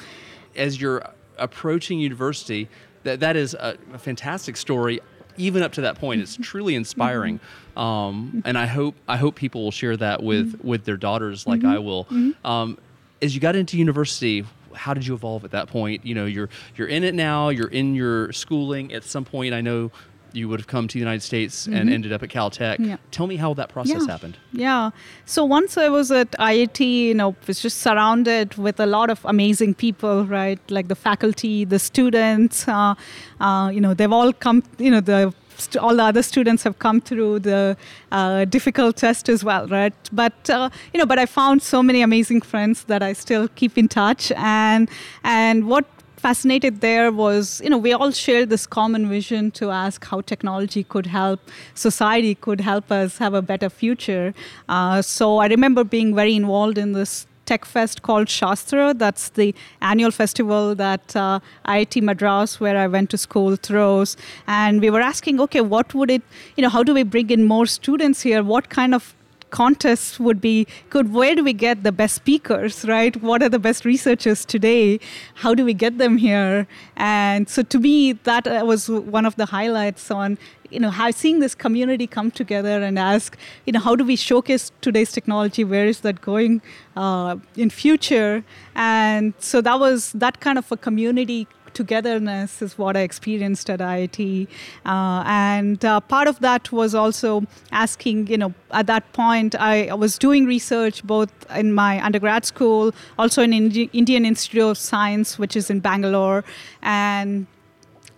As 0.55 0.79
you're 0.79 1.03
approaching 1.37 1.99
university, 1.99 2.69
that 3.03 3.19
that 3.19 3.35
is 3.35 3.53
a, 3.53 3.77
a 3.93 3.97
fantastic 3.99 4.57
story 4.57 4.99
even 5.37 5.63
up 5.63 5.73
to 5.73 5.81
that 5.81 5.97
point 5.97 6.21
it's 6.21 6.37
truly 6.37 6.75
inspiring 6.75 7.39
mm-hmm. 7.39 7.79
um, 7.79 8.43
and 8.45 8.57
i 8.57 8.65
hope 8.65 8.95
i 9.07 9.17
hope 9.17 9.35
people 9.35 9.63
will 9.63 9.71
share 9.71 9.97
that 9.97 10.21
with 10.21 10.53
mm-hmm. 10.53 10.67
with 10.67 10.85
their 10.85 10.97
daughters 10.97 11.47
like 11.47 11.61
mm-hmm. 11.61 11.69
i 11.69 11.79
will 11.79 12.05
mm-hmm. 12.05 12.47
um, 12.47 12.77
as 13.21 13.33
you 13.33 13.41
got 13.41 13.55
into 13.55 13.77
university 13.77 14.45
how 14.75 14.93
did 14.93 15.05
you 15.05 15.13
evolve 15.13 15.43
at 15.45 15.51
that 15.51 15.67
point? 15.67 16.05
You 16.05 16.15
know, 16.15 16.25
you're 16.25 16.49
you're 16.75 16.87
in 16.87 17.03
it 17.03 17.13
now. 17.13 17.49
You're 17.49 17.67
in 17.67 17.95
your 17.95 18.31
schooling. 18.31 18.93
At 18.93 19.03
some 19.03 19.25
point, 19.25 19.53
I 19.53 19.61
know 19.61 19.91
you 20.33 20.49
would 20.49 20.59
have 20.59 20.67
come 20.67 20.87
to 20.87 20.93
the 20.93 20.99
United 20.99 21.21
States 21.21 21.67
mm-hmm. 21.67 21.77
and 21.77 21.89
ended 21.89 22.11
up 22.11 22.23
at 22.23 22.29
Caltech. 22.29 22.79
Yeah. 22.79 22.97
Tell 23.11 23.27
me 23.27 23.35
how 23.35 23.53
that 23.53 23.69
process 23.69 24.01
yeah. 24.01 24.11
happened. 24.11 24.37
Yeah. 24.51 24.89
So 25.25 25.45
once 25.45 25.77
I 25.77 25.89
was 25.89 26.11
at 26.11 26.31
IIT, 26.31 26.79
you 26.79 27.13
know, 27.13 27.35
was 27.47 27.61
just 27.61 27.79
surrounded 27.79 28.55
with 28.55 28.79
a 28.79 28.85
lot 28.85 29.09
of 29.09 29.23
amazing 29.25 29.75
people, 29.75 30.25
right? 30.25 30.59
Like 30.71 30.87
the 30.87 30.95
faculty, 30.95 31.65
the 31.65 31.79
students. 31.79 32.67
Uh, 32.67 32.95
uh, 33.39 33.69
you 33.69 33.79
know, 33.79 33.93
they've 33.93 34.11
all 34.11 34.33
come. 34.33 34.63
You 34.79 34.91
know, 34.91 35.01
the 35.01 35.33
st- 35.59 35.81
all 35.83 35.95
the 35.95 36.03
other 36.03 36.23
students 36.23 36.63
have 36.63 36.79
come 36.79 37.01
through 37.01 37.39
the 37.39 37.77
uh, 38.11 38.45
difficult 38.45 38.97
test 38.97 39.29
as 39.29 39.43
well, 39.43 39.67
right? 39.67 39.93
But 40.11 40.49
uh, 40.49 40.69
you 40.93 40.99
know, 40.99 41.05
but 41.05 41.19
I 41.19 41.25
found 41.25 41.61
so 41.61 41.83
many 41.83 42.01
amazing 42.01 42.41
friends 42.41 42.85
that 42.85 43.03
I 43.03 43.13
still 43.13 43.47
keep 43.49 43.77
in 43.77 43.87
touch, 43.87 44.31
and 44.35 44.89
and 45.23 45.67
what 45.67 45.85
fascinated 46.23 46.79
there 46.79 47.11
was 47.11 47.59
you 47.61 47.69
know 47.69 47.77
we 47.77 47.91
all 47.91 48.11
shared 48.11 48.49
this 48.49 48.65
common 48.65 49.09
vision 49.09 49.51
to 49.51 49.71
ask 49.71 50.05
how 50.05 50.21
technology 50.21 50.83
could 50.93 51.05
help 51.05 51.51
society 51.73 52.33
could 52.33 52.61
help 52.61 52.93
us 52.93 53.17
have 53.17 53.33
a 53.33 53.41
better 53.41 53.69
future 53.69 54.33
uh, 54.69 55.01
so 55.01 55.39
i 55.39 55.47
remember 55.47 55.83
being 55.83 56.15
very 56.15 56.33
involved 56.33 56.77
in 56.77 56.93
this 56.93 57.27
tech 57.45 57.65
fest 57.65 58.01
called 58.01 58.27
Shaastra. 58.27 58.97
That's 58.97 59.29
the 59.29 59.53
annual 59.81 60.11
festival 60.11 60.75
that 60.75 61.15
uh, 61.15 61.39
IIT 61.65 62.01
Madras, 62.03 62.59
where 62.59 62.77
I 62.77 62.87
went 62.87 63.09
to 63.11 63.17
school, 63.17 63.55
throws. 63.55 64.17
And 64.47 64.81
we 64.81 64.89
were 64.89 65.01
asking, 65.01 65.39
okay, 65.41 65.61
what 65.61 65.93
would 65.93 66.09
it, 66.11 66.21
you 66.55 66.61
know, 66.61 66.69
how 66.69 66.83
do 66.83 66.93
we 66.93 67.03
bring 67.03 67.29
in 67.29 67.45
more 67.45 67.65
students 67.65 68.21
here? 68.21 68.43
What 68.43 68.69
kind 68.69 68.95
of 68.95 69.15
contests 69.53 70.19
would 70.19 70.41
be 70.41 70.65
good. 70.89 71.13
Where 71.13 71.35
do 71.35 71.43
we 71.43 71.53
get 71.53 71.83
the 71.83 71.91
best 71.91 72.15
speakers, 72.15 72.85
right? 72.85 73.15
What 73.21 73.43
are 73.43 73.49
the 73.49 73.59
best 73.59 73.85
researchers 73.85 74.45
today? 74.45 74.99
How 75.35 75.53
do 75.53 75.63
we 75.63 75.75
get 75.75 75.99
them 75.99 76.17
here? 76.17 76.67
And 76.97 77.47
so 77.47 77.61
to 77.61 77.79
me, 77.79 78.13
that 78.29 78.47
uh, 78.47 78.63
was 78.65 78.89
one 78.89 79.25
of 79.27 79.35
the 79.35 79.45
highlights 79.45 80.09
on 80.09 80.37
you 80.73 80.79
know, 80.79 80.89
how 80.89 81.11
seeing 81.11 81.39
this 81.39 81.53
community 81.53 82.07
come 82.07 82.31
together 82.31 82.81
and 82.81 82.97
ask, 82.97 83.37
you 83.65 83.73
know, 83.73 83.79
how 83.79 83.95
do 83.95 84.03
we 84.03 84.15
showcase 84.15 84.71
today's 84.81 85.11
technology? 85.11 85.63
Where 85.63 85.85
is 85.85 85.99
that 85.99 86.21
going 86.21 86.63
uh, 86.97 87.35
in 87.55 87.69
future? 87.69 88.43
And 88.75 89.35
so 89.37 89.61
that 89.61 89.79
was 89.79 90.11
that 90.13 90.39
kind 90.39 90.57
of 90.57 90.71
a 90.71 90.77
community 90.77 91.47
togetherness 91.73 92.61
is 92.61 92.77
what 92.77 92.95
I 92.95 93.01
experienced 93.01 93.69
at 93.69 93.79
IIT. 93.79 94.47
Uh, 94.85 95.23
and 95.25 95.83
uh, 95.83 95.99
part 95.99 96.27
of 96.27 96.39
that 96.39 96.71
was 96.71 96.95
also 96.95 97.43
asking, 97.71 98.27
you 98.27 98.37
know, 98.37 98.53
at 98.71 98.87
that 98.87 99.11
point, 99.13 99.55
I 99.55 99.93
was 99.93 100.17
doing 100.17 100.45
research 100.45 101.03
both 101.03 101.31
in 101.51 101.73
my 101.73 102.03
undergrad 102.03 102.45
school, 102.45 102.93
also 103.17 103.41
in 103.41 103.53
Indi- 103.53 103.89
Indian 103.93 104.25
Institute 104.25 104.63
of 104.63 104.77
Science, 104.77 105.37
which 105.37 105.55
is 105.55 105.69
in 105.69 105.79
Bangalore. 105.79 106.43
And 106.81 107.47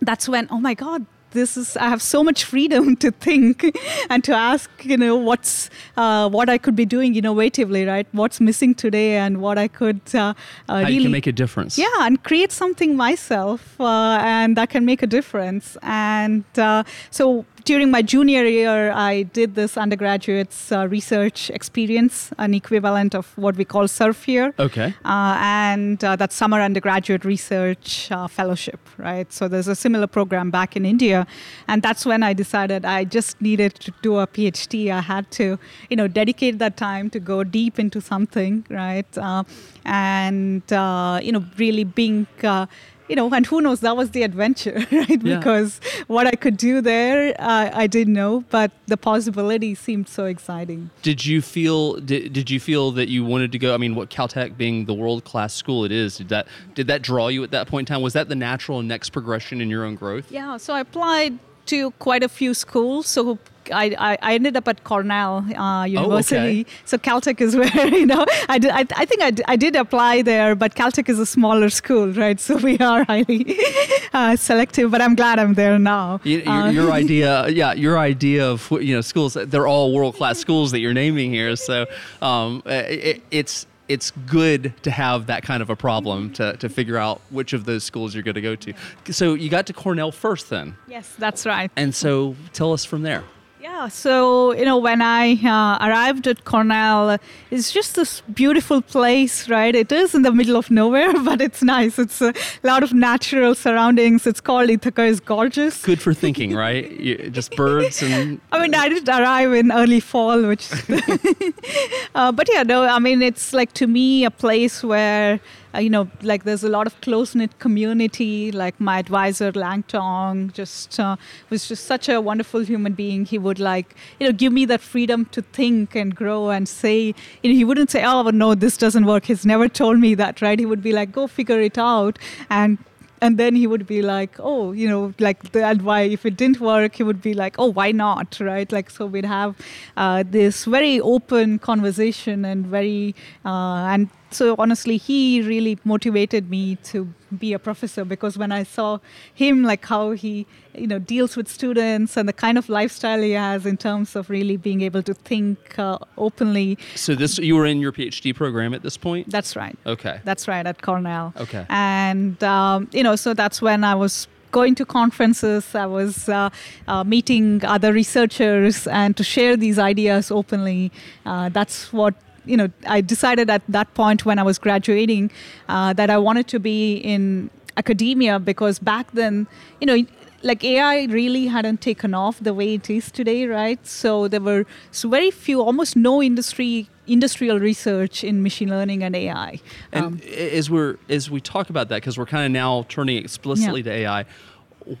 that's 0.00 0.28
when, 0.28 0.48
oh 0.50 0.60
my 0.60 0.74
God, 0.74 1.06
this 1.32 1.56
is 1.56 1.76
I 1.76 1.88
have 1.88 2.02
so 2.02 2.22
much 2.24 2.44
freedom 2.44 2.96
to 3.04 3.10
think 3.10 3.64
and 4.10 4.24
to 4.24 4.32
ask, 4.32 4.70
you 4.84 4.96
know, 4.96 5.16
what's 5.16 5.70
uh, 5.96 6.28
what 6.28 6.48
I 6.48 6.58
could 6.58 6.76
be 6.76 6.86
doing 6.86 7.14
innovatively, 7.14 7.86
right? 7.86 8.06
What's 8.12 8.40
missing 8.40 8.74
today, 8.74 9.16
and 9.16 9.40
what 9.40 9.58
I 9.58 9.68
could 9.68 10.00
uh, 10.14 10.18
uh, 10.18 10.32
How 10.68 10.78
really 10.80 10.94
you 10.94 11.02
can 11.02 11.12
make 11.12 11.26
a 11.26 11.32
difference. 11.32 11.78
Yeah, 11.78 11.86
and 12.00 12.22
create 12.22 12.52
something 12.52 12.96
myself, 12.96 13.80
uh, 13.80 14.18
and 14.22 14.56
that 14.56 14.70
can 14.70 14.84
make 14.84 15.02
a 15.02 15.06
difference. 15.06 15.76
And 15.82 16.44
uh, 16.56 16.84
so 17.10 17.44
during 17.66 17.90
my 17.90 18.00
junior 18.00 18.44
year, 18.44 18.92
I 18.92 19.24
did 19.24 19.56
this 19.56 19.76
undergraduate's 19.76 20.70
uh, 20.70 20.86
research 20.86 21.50
experience, 21.50 22.30
an 22.38 22.54
equivalent 22.54 23.14
of 23.14 23.36
what 23.36 23.56
we 23.56 23.64
call 23.64 23.88
SURF 23.88 24.24
here. 24.24 24.54
Okay. 24.58 24.94
Uh, 25.04 25.36
and 25.40 26.02
uh, 26.02 26.14
that's 26.14 26.36
summer 26.36 26.60
undergraduate 26.60 27.24
research 27.24 28.10
uh, 28.12 28.28
fellowship, 28.28 28.78
right? 28.98 29.30
So 29.32 29.48
there's 29.48 29.66
a 29.66 29.74
similar 29.74 30.06
program 30.06 30.50
back 30.50 30.76
in 30.76 30.86
India, 30.86 31.26
and 31.66 31.82
that's 31.82 32.06
when 32.06 32.22
I 32.22 32.32
decided 32.32 32.84
I 32.84 33.02
just 33.02 33.40
needed 33.42 33.74
to 33.74 33.92
do 34.00 34.18
a 34.18 34.28
PhD. 34.28 34.92
I 34.92 35.00
had 35.00 35.28
to, 35.32 35.58
you 35.90 35.96
know, 35.96 36.06
dedicate 36.06 36.60
that 36.60 36.76
time 36.76 37.10
to 37.10 37.18
go 37.18 37.42
deep 37.42 37.80
into 37.80 38.00
something, 38.00 38.64
right? 38.70 39.18
Uh, 39.18 39.42
and 39.84 40.72
uh, 40.72 41.18
you 41.20 41.32
know, 41.32 41.44
really 41.58 41.84
being 41.84 42.28
uh, 42.44 42.66
you 43.08 43.16
know, 43.16 43.32
and 43.32 43.46
who 43.46 43.60
knows, 43.60 43.80
that 43.80 43.96
was 43.96 44.10
the 44.10 44.22
adventure, 44.22 44.74
right? 44.92 45.22
Yeah. 45.22 45.38
Because 45.38 45.80
what 46.06 46.26
I 46.26 46.32
could 46.32 46.56
do 46.56 46.80
there, 46.80 47.34
uh, 47.38 47.70
I 47.72 47.86
didn't 47.86 48.14
know, 48.14 48.44
but 48.50 48.70
the 48.86 48.96
possibility 48.96 49.74
seemed 49.74 50.08
so 50.08 50.24
exciting. 50.26 50.90
Did 51.02 51.24
you 51.24 51.42
feel 51.42 51.94
did, 51.94 52.32
did 52.32 52.50
you 52.50 52.60
feel 52.60 52.90
that 52.92 53.08
you 53.08 53.24
wanted 53.24 53.52
to 53.52 53.58
go? 53.58 53.74
I 53.74 53.76
mean, 53.76 53.94
what 53.94 54.10
Caltech 54.10 54.56
being 54.56 54.86
the 54.86 54.94
world 54.94 55.24
class 55.24 55.54
school 55.54 55.84
it 55.84 55.92
is, 55.92 56.18
did 56.18 56.28
that 56.28 56.46
did 56.74 56.86
that 56.88 57.02
draw 57.02 57.28
you 57.28 57.42
at 57.44 57.50
that 57.50 57.68
point 57.68 57.88
in 57.88 57.94
time? 57.94 58.02
Was 58.02 58.12
that 58.14 58.28
the 58.28 58.34
natural 58.34 58.82
next 58.82 59.10
progression 59.10 59.60
in 59.60 59.70
your 59.70 59.84
own 59.84 59.94
growth? 59.94 60.30
Yeah, 60.30 60.56
so 60.56 60.74
I 60.74 60.80
applied 60.80 61.38
to 61.66 61.90
quite 61.92 62.22
a 62.22 62.28
few 62.28 62.54
schools. 62.54 63.06
So 63.06 63.38
I, 63.72 64.16
I, 64.22 64.34
ended 64.34 64.56
up 64.56 64.68
at 64.68 64.84
Cornell 64.84 65.38
uh, 65.56 65.84
University. 65.84 66.60
okay. 66.60 66.66
So 66.84 66.98
Caltech 66.98 67.40
is 67.40 67.56
where, 67.60 67.86
you 67.88 68.06
know, 68.06 68.24
I, 68.48 68.58
did, 68.58 68.70
I, 68.70 68.80
I 68.96 69.04
think 69.04 69.22
I, 69.22 69.30
d- 69.30 69.42
I 69.48 69.56
did 69.56 69.76
apply 69.76 70.22
there, 70.22 70.54
but 70.54 70.74
Caltech 70.74 71.08
is 71.08 71.18
a 71.18 71.26
smaller 71.26 71.70
school, 71.70 72.12
right? 72.12 72.38
So 72.40 72.56
we 72.56 72.78
are 72.78 73.04
highly 73.04 73.58
uh, 74.12 74.36
selective, 74.36 74.90
but 74.90 75.00
I'm 75.00 75.14
glad 75.14 75.38
I'm 75.38 75.54
there 75.54 75.78
now. 75.78 76.20
Y- 76.24 76.42
Your, 76.44 76.48
Uh, 76.48 76.70
your 76.70 76.92
idea, 77.02 77.48
yeah, 77.48 77.72
your 77.72 77.98
idea 77.98 78.46
of 78.50 78.70
you 78.70 78.94
know 78.94 79.00
schools. 79.00 79.34
They're 79.34 79.66
all 79.66 79.92
world 79.92 80.16
class 80.16 80.38
schools 80.38 80.70
that 80.72 80.80
you're 80.80 80.94
naming 80.94 81.30
here. 81.30 81.56
So 81.56 81.86
um, 82.22 82.62
it, 82.66 83.22
it's 83.30 83.66
it's 83.88 84.10
good 84.26 84.72
to 84.82 84.90
have 84.90 85.26
that 85.26 85.42
kind 85.44 85.62
of 85.62 85.70
a 85.70 85.76
problem 85.76 86.32
to, 86.32 86.56
to 86.56 86.68
figure 86.68 86.96
out 86.98 87.20
which 87.30 87.52
of 87.52 87.64
those 87.66 87.84
schools 87.84 88.14
you're 88.14 88.24
going 88.24 88.34
to 88.34 88.40
go 88.40 88.56
to. 88.56 88.72
So 89.12 89.34
you 89.34 89.48
got 89.48 89.66
to 89.66 89.72
Cornell 89.72 90.10
first, 90.10 90.50
then, 90.50 90.76
yes, 90.88 91.14
that's 91.18 91.46
right. 91.46 91.70
and 91.76 91.94
so 91.94 92.34
tell 92.52 92.72
us 92.72 92.84
from 92.84 93.02
there. 93.02 93.22
Yeah, 93.66 93.88
so 93.88 94.52
you 94.52 94.64
know 94.64 94.78
when 94.78 95.02
I 95.02 95.32
uh, 95.42 95.84
arrived 95.84 96.28
at 96.28 96.44
Cornell, 96.44 97.18
it's 97.50 97.72
just 97.72 97.96
this 97.96 98.20
beautiful 98.32 98.80
place, 98.80 99.48
right? 99.48 99.74
It 99.74 99.90
is 99.90 100.14
in 100.14 100.22
the 100.22 100.30
middle 100.30 100.54
of 100.54 100.70
nowhere, 100.70 101.12
but 101.24 101.40
it's 101.40 101.64
nice. 101.64 101.98
It's 101.98 102.22
a 102.22 102.32
lot 102.62 102.84
of 102.84 102.92
natural 102.92 103.56
surroundings. 103.56 104.24
It's 104.24 104.40
called 104.40 104.70
Ithaca 104.70 105.02
is 105.02 105.18
gorgeous. 105.18 105.82
Good 105.82 106.00
for 106.00 106.14
thinking, 106.14 106.54
right? 106.54 106.88
You, 106.92 107.28
just 107.30 107.56
birds 107.56 108.04
and 108.04 108.40
I 108.52 108.62
mean, 108.62 108.72
I 108.72 108.88
did 108.88 109.08
arrive 109.08 109.52
in 109.52 109.72
early 109.72 109.98
fall, 109.98 110.46
which, 110.46 110.70
uh, 112.14 112.30
but 112.30 112.48
yeah, 112.52 112.62
no, 112.62 112.84
I 112.84 113.00
mean, 113.00 113.20
it's 113.20 113.52
like 113.52 113.72
to 113.72 113.88
me 113.88 114.24
a 114.24 114.30
place 114.30 114.84
where, 114.84 115.40
you 115.78 115.90
know, 115.90 116.08
like 116.22 116.44
there's 116.44 116.64
a 116.64 116.68
lot 116.68 116.86
of 116.86 117.00
close 117.00 117.34
knit 117.34 117.58
community. 117.58 118.52
Like 118.52 118.78
my 118.80 118.98
advisor, 118.98 119.52
Lang 119.52 119.82
Tong, 119.84 120.50
just 120.52 120.98
uh, 120.98 121.16
was 121.50 121.68
just 121.68 121.84
such 121.84 122.08
a 122.08 122.20
wonderful 122.20 122.60
human 122.60 122.94
being. 122.94 123.24
He 123.24 123.38
would 123.38 123.58
like, 123.58 123.94
you 124.20 124.26
know, 124.26 124.32
give 124.32 124.52
me 124.52 124.64
that 124.66 124.80
freedom 124.80 125.24
to 125.26 125.42
think 125.42 125.94
and 125.94 126.14
grow 126.14 126.50
and 126.50 126.68
say, 126.68 127.14
you 127.42 127.50
know, 127.50 127.56
he 127.56 127.64
wouldn't 127.64 127.90
say, 127.90 128.04
oh, 128.04 128.22
no, 128.30 128.54
this 128.54 128.76
doesn't 128.76 129.06
work. 129.06 129.24
He's 129.26 129.46
never 129.46 129.68
told 129.68 129.98
me 129.98 130.14
that, 130.14 130.42
right? 130.42 130.58
He 130.58 130.66
would 130.66 130.82
be 130.82 130.92
like, 130.92 131.12
go 131.12 131.26
figure 131.26 131.60
it 131.60 131.78
out. 131.78 132.18
And 132.50 132.78
and 133.20 133.38
then 133.38 133.54
he 133.54 133.66
would 133.66 133.86
be 133.86 134.02
like 134.02 134.36
oh 134.38 134.72
you 134.72 134.88
know 134.88 135.12
like 135.18 135.52
the 135.52 135.64
advice 135.64 136.12
if 136.12 136.26
it 136.26 136.36
didn't 136.36 136.60
work 136.60 136.96
he 136.96 137.02
would 137.02 137.22
be 137.22 137.34
like 137.34 137.54
oh 137.58 137.66
why 137.66 137.90
not 137.92 138.38
right 138.40 138.70
like 138.72 138.90
so 138.90 139.06
we'd 139.06 139.24
have 139.24 139.56
uh, 139.96 140.22
this 140.28 140.64
very 140.64 141.00
open 141.00 141.58
conversation 141.58 142.44
and 142.44 142.66
very 142.66 143.14
uh, 143.44 143.86
and 143.92 144.10
so 144.30 144.54
honestly 144.58 144.96
he 144.96 145.40
really 145.42 145.78
motivated 145.84 146.50
me 146.50 146.76
to 146.76 147.08
be 147.38 147.52
a 147.52 147.58
professor 147.58 148.04
because 148.04 148.36
when 148.38 148.52
i 148.52 148.62
saw 148.62 148.98
him 149.34 149.62
like 149.62 149.84
how 149.84 150.12
he 150.12 150.46
you 150.74 150.86
know 150.86 150.98
deals 150.98 151.36
with 151.36 151.48
students 151.48 152.16
and 152.16 152.28
the 152.28 152.32
kind 152.32 152.58
of 152.58 152.68
lifestyle 152.68 153.20
he 153.20 153.32
has 153.32 153.64
in 153.66 153.76
terms 153.76 154.14
of 154.16 154.28
really 154.30 154.56
being 154.56 154.80
able 154.80 155.02
to 155.02 155.14
think 155.14 155.78
uh, 155.78 155.98
openly 156.18 156.76
so 156.94 157.14
this 157.14 157.38
you 157.38 157.54
were 157.56 157.66
in 157.66 157.80
your 157.80 157.92
PhD 157.92 158.34
program 158.34 158.74
at 158.74 158.82
this 158.82 158.96
point. 158.96 159.30
that's 159.30 159.56
right 159.56 159.76
Okay. 159.86 160.20
that's 160.24 160.48
right, 160.48 160.66
at 160.66 160.82
Cornell. 160.82 161.32
Okay. 161.40 161.64
And, 161.68 162.42
um, 162.42 162.88
you 162.92 163.02
know, 163.02 163.16
so 163.16 163.34
that's 163.34 163.62
when 163.62 163.84
I 163.84 163.94
was 163.94 164.28
going 164.50 164.74
to 164.76 164.84
conferences, 164.84 165.74
I 165.74 165.86
was 165.86 166.28
uh, 166.28 166.50
uh, 166.88 167.04
meeting 167.04 167.64
other 167.64 167.92
researchers 167.92 168.86
and 168.86 169.16
to 169.16 169.24
share 169.24 169.56
these 169.56 169.78
ideas 169.78 170.30
openly. 170.30 170.90
Uh, 171.24 171.48
that's 171.50 171.92
what. 171.92 172.14
You 172.46 172.56
know, 172.56 172.68
I 172.86 173.00
decided 173.00 173.50
at 173.50 173.62
that 173.68 173.92
point 173.94 174.24
when 174.24 174.38
I 174.38 174.42
was 174.42 174.58
graduating 174.58 175.30
uh, 175.68 175.92
that 175.94 176.10
I 176.10 176.18
wanted 176.18 176.46
to 176.48 176.58
be 176.60 176.96
in 176.96 177.50
academia 177.76 178.38
because 178.38 178.78
back 178.78 179.12
then, 179.12 179.46
you 179.80 179.86
know, 179.86 180.04
like 180.42 180.62
AI 180.64 181.04
really 181.04 181.46
hadn't 181.46 181.80
taken 181.80 182.14
off 182.14 182.38
the 182.40 182.54
way 182.54 182.74
it 182.74 182.88
is 182.88 183.10
today, 183.10 183.46
right? 183.46 183.84
So 183.86 184.28
there 184.28 184.40
were 184.40 184.64
so 184.90 185.08
very 185.08 185.30
few, 185.30 185.60
almost 185.60 185.96
no 185.96 186.22
industry 186.22 186.88
industrial 187.08 187.60
research 187.60 188.24
in 188.24 188.42
machine 188.42 188.68
learning 188.68 189.02
and 189.02 189.14
AI. 189.14 189.60
And 189.92 190.04
Um, 190.04 190.20
as 190.36 190.68
we're 190.68 190.96
as 191.08 191.30
we 191.30 191.40
talk 191.40 191.70
about 191.70 191.88
that, 191.88 191.96
because 191.96 192.18
we're 192.18 192.26
kind 192.26 192.44
of 192.44 192.52
now 192.52 192.84
turning 192.88 193.18
explicitly 193.18 193.82
to 193.84 193.90
AI, 193.90 194.24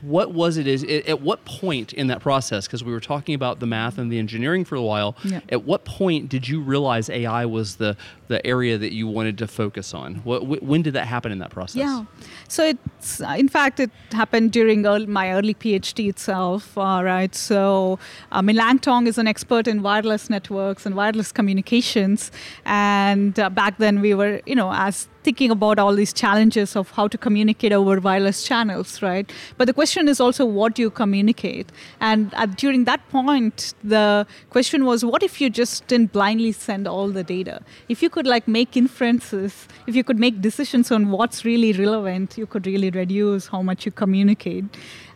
what 0.00 0.32
was 0.32 0.56
it? 0.56 0.66
Is 0.66 0.82
it, 0.82 1.06
at 1.06 1.20
what 1.20 1.44
point 1.44 1.92
in 1.92 2.08
that 2.08 2.20
process? 2.20 2.66
Because 2.66 2.82
we 2.82 2.92
were 2.92 3.00
talking 3.00 3.34
about 3.34 3.60
the 3.60 3.66
math 3.66 3.98
and 3.98 4.10
the 4.10 4.18
engineering 4.18 4.64
for 4.64 4.74
a 4.74 4.82
while. 4.82 5.16
Yeah. 5.24 5.40
At 5.48 5.64
what 5.64 5.84
point 5.84 6.28
did 6.28 6.48
you 6.48 6.60
realize 6.60 7.08
AI 7.08 7.46
was 7.46 7.76
the 7.76 7.96
the 8.28 8.44
area 8.46 8.76
that 8.78 8.92
you 8.92 9.06
wanted 9.06 9.38
to 9.38 9.46
focus 9.46 9.94
on? 9.94 10.16
What, 10.16 10.42
wh- 10.42 10.62
when 10.62 10.82
did 10.82 10.94
that 10.94 11.06
happen 11.06 11.32
in 11.32 11.38
that 11.38 11.50
process? 11.50 11.76
Yeah. 11.76 12.04
So 12.48 12.64
it's 12.64 13.20
uh, 13.20 13.34
in 13.38 13.48
fact 13.48 13.80
it 13.80 13.90
happened 14.12 14.52
during 14.52 14.86
earl 14.86 15.06
my 15.06 15.32
early 15.32 15.54
PhD 15.54 16.08
itself. 16.08 16.76
Uh, 16.76 17.00
right. 17.04 17.34
So 17.34 17.98
I 18.32 18.42
mean 18.42 18.56
Lang 18.56 18.78
Tong 18.78 19.06
is 19.06 19.18
an 19.18 19.26
expert 19.26 19.66
in 19.66 19.82
wireless 19.82 20.30
networks 20.30 20.86
and 20.86 20.94
wireless 20.94 21.32
communications, 21.32 22.30
and 22.64 23.38
uh, 23.38 23.50
back 23.50 23.78
then 23.78 24.00
we 24.00 24.14
were 24.14 24.40
you 24.46 24.54
know 24.54 24.72
as 24.72 25.08
thinking 25.26 25.50
about 25.50 25.80
all 25.82 25.94
these 26.00 26.12
challenges 26.12 26.76
of 26.80 26.92
how 26.96 27.08
to 27.08 27.18
communicate 27.18 27.72
over 27.72 27.98
wireless 27.98 28.44
channels, 28.48 29.02
right? 29.02 29.32
But 29.58 29.66
the 29.70 29.74
question 29.78 30.08
is 30.12 30.20
also 30.20 30.44
what 30.58 30.76
do 30.76 30.82
you 30.82 30.90
communicate? 30.90 31.72
And 32.00 32.32
at, 32.34 32.56
during 32.56 32.84
that 32.84 33.08
point, 33.08 33.74
the 33.82 34.26
question 34.50 34.84
was, 34.84 35.04
what 35.04 35.24
if 35.28 35.40
you 35.40 35.50
just 35.50 35.86
didn't 35.88 36.12
blindly 36.12 36.52
send 36.52 36.86
all 36.86 37.08
the 37.08 37.24
data? 37.24 37.60
If 37.88 38.04
you 38.04 38.10
could 38.16 38.26
like 38.26 38.48
make 38.48 38.76
inferences, 38.78 39.68
if 39.86 39.94
you 39.94 40.02
could 40.02 40.18
make 40.18 40.40
decisions 40.40 40.90
on 40.90 41.10
what's 41.10 41.44
really 41.44 41.72
relevant, 41.74 42.38
you 42.38 42.46
could 42.46 42.66
really 42.66 42.90
reduce 42.90 43.48
how 43.54 43.60
much 43.60 43.84
you 43.84 43.92
communicate. 43.92 44.64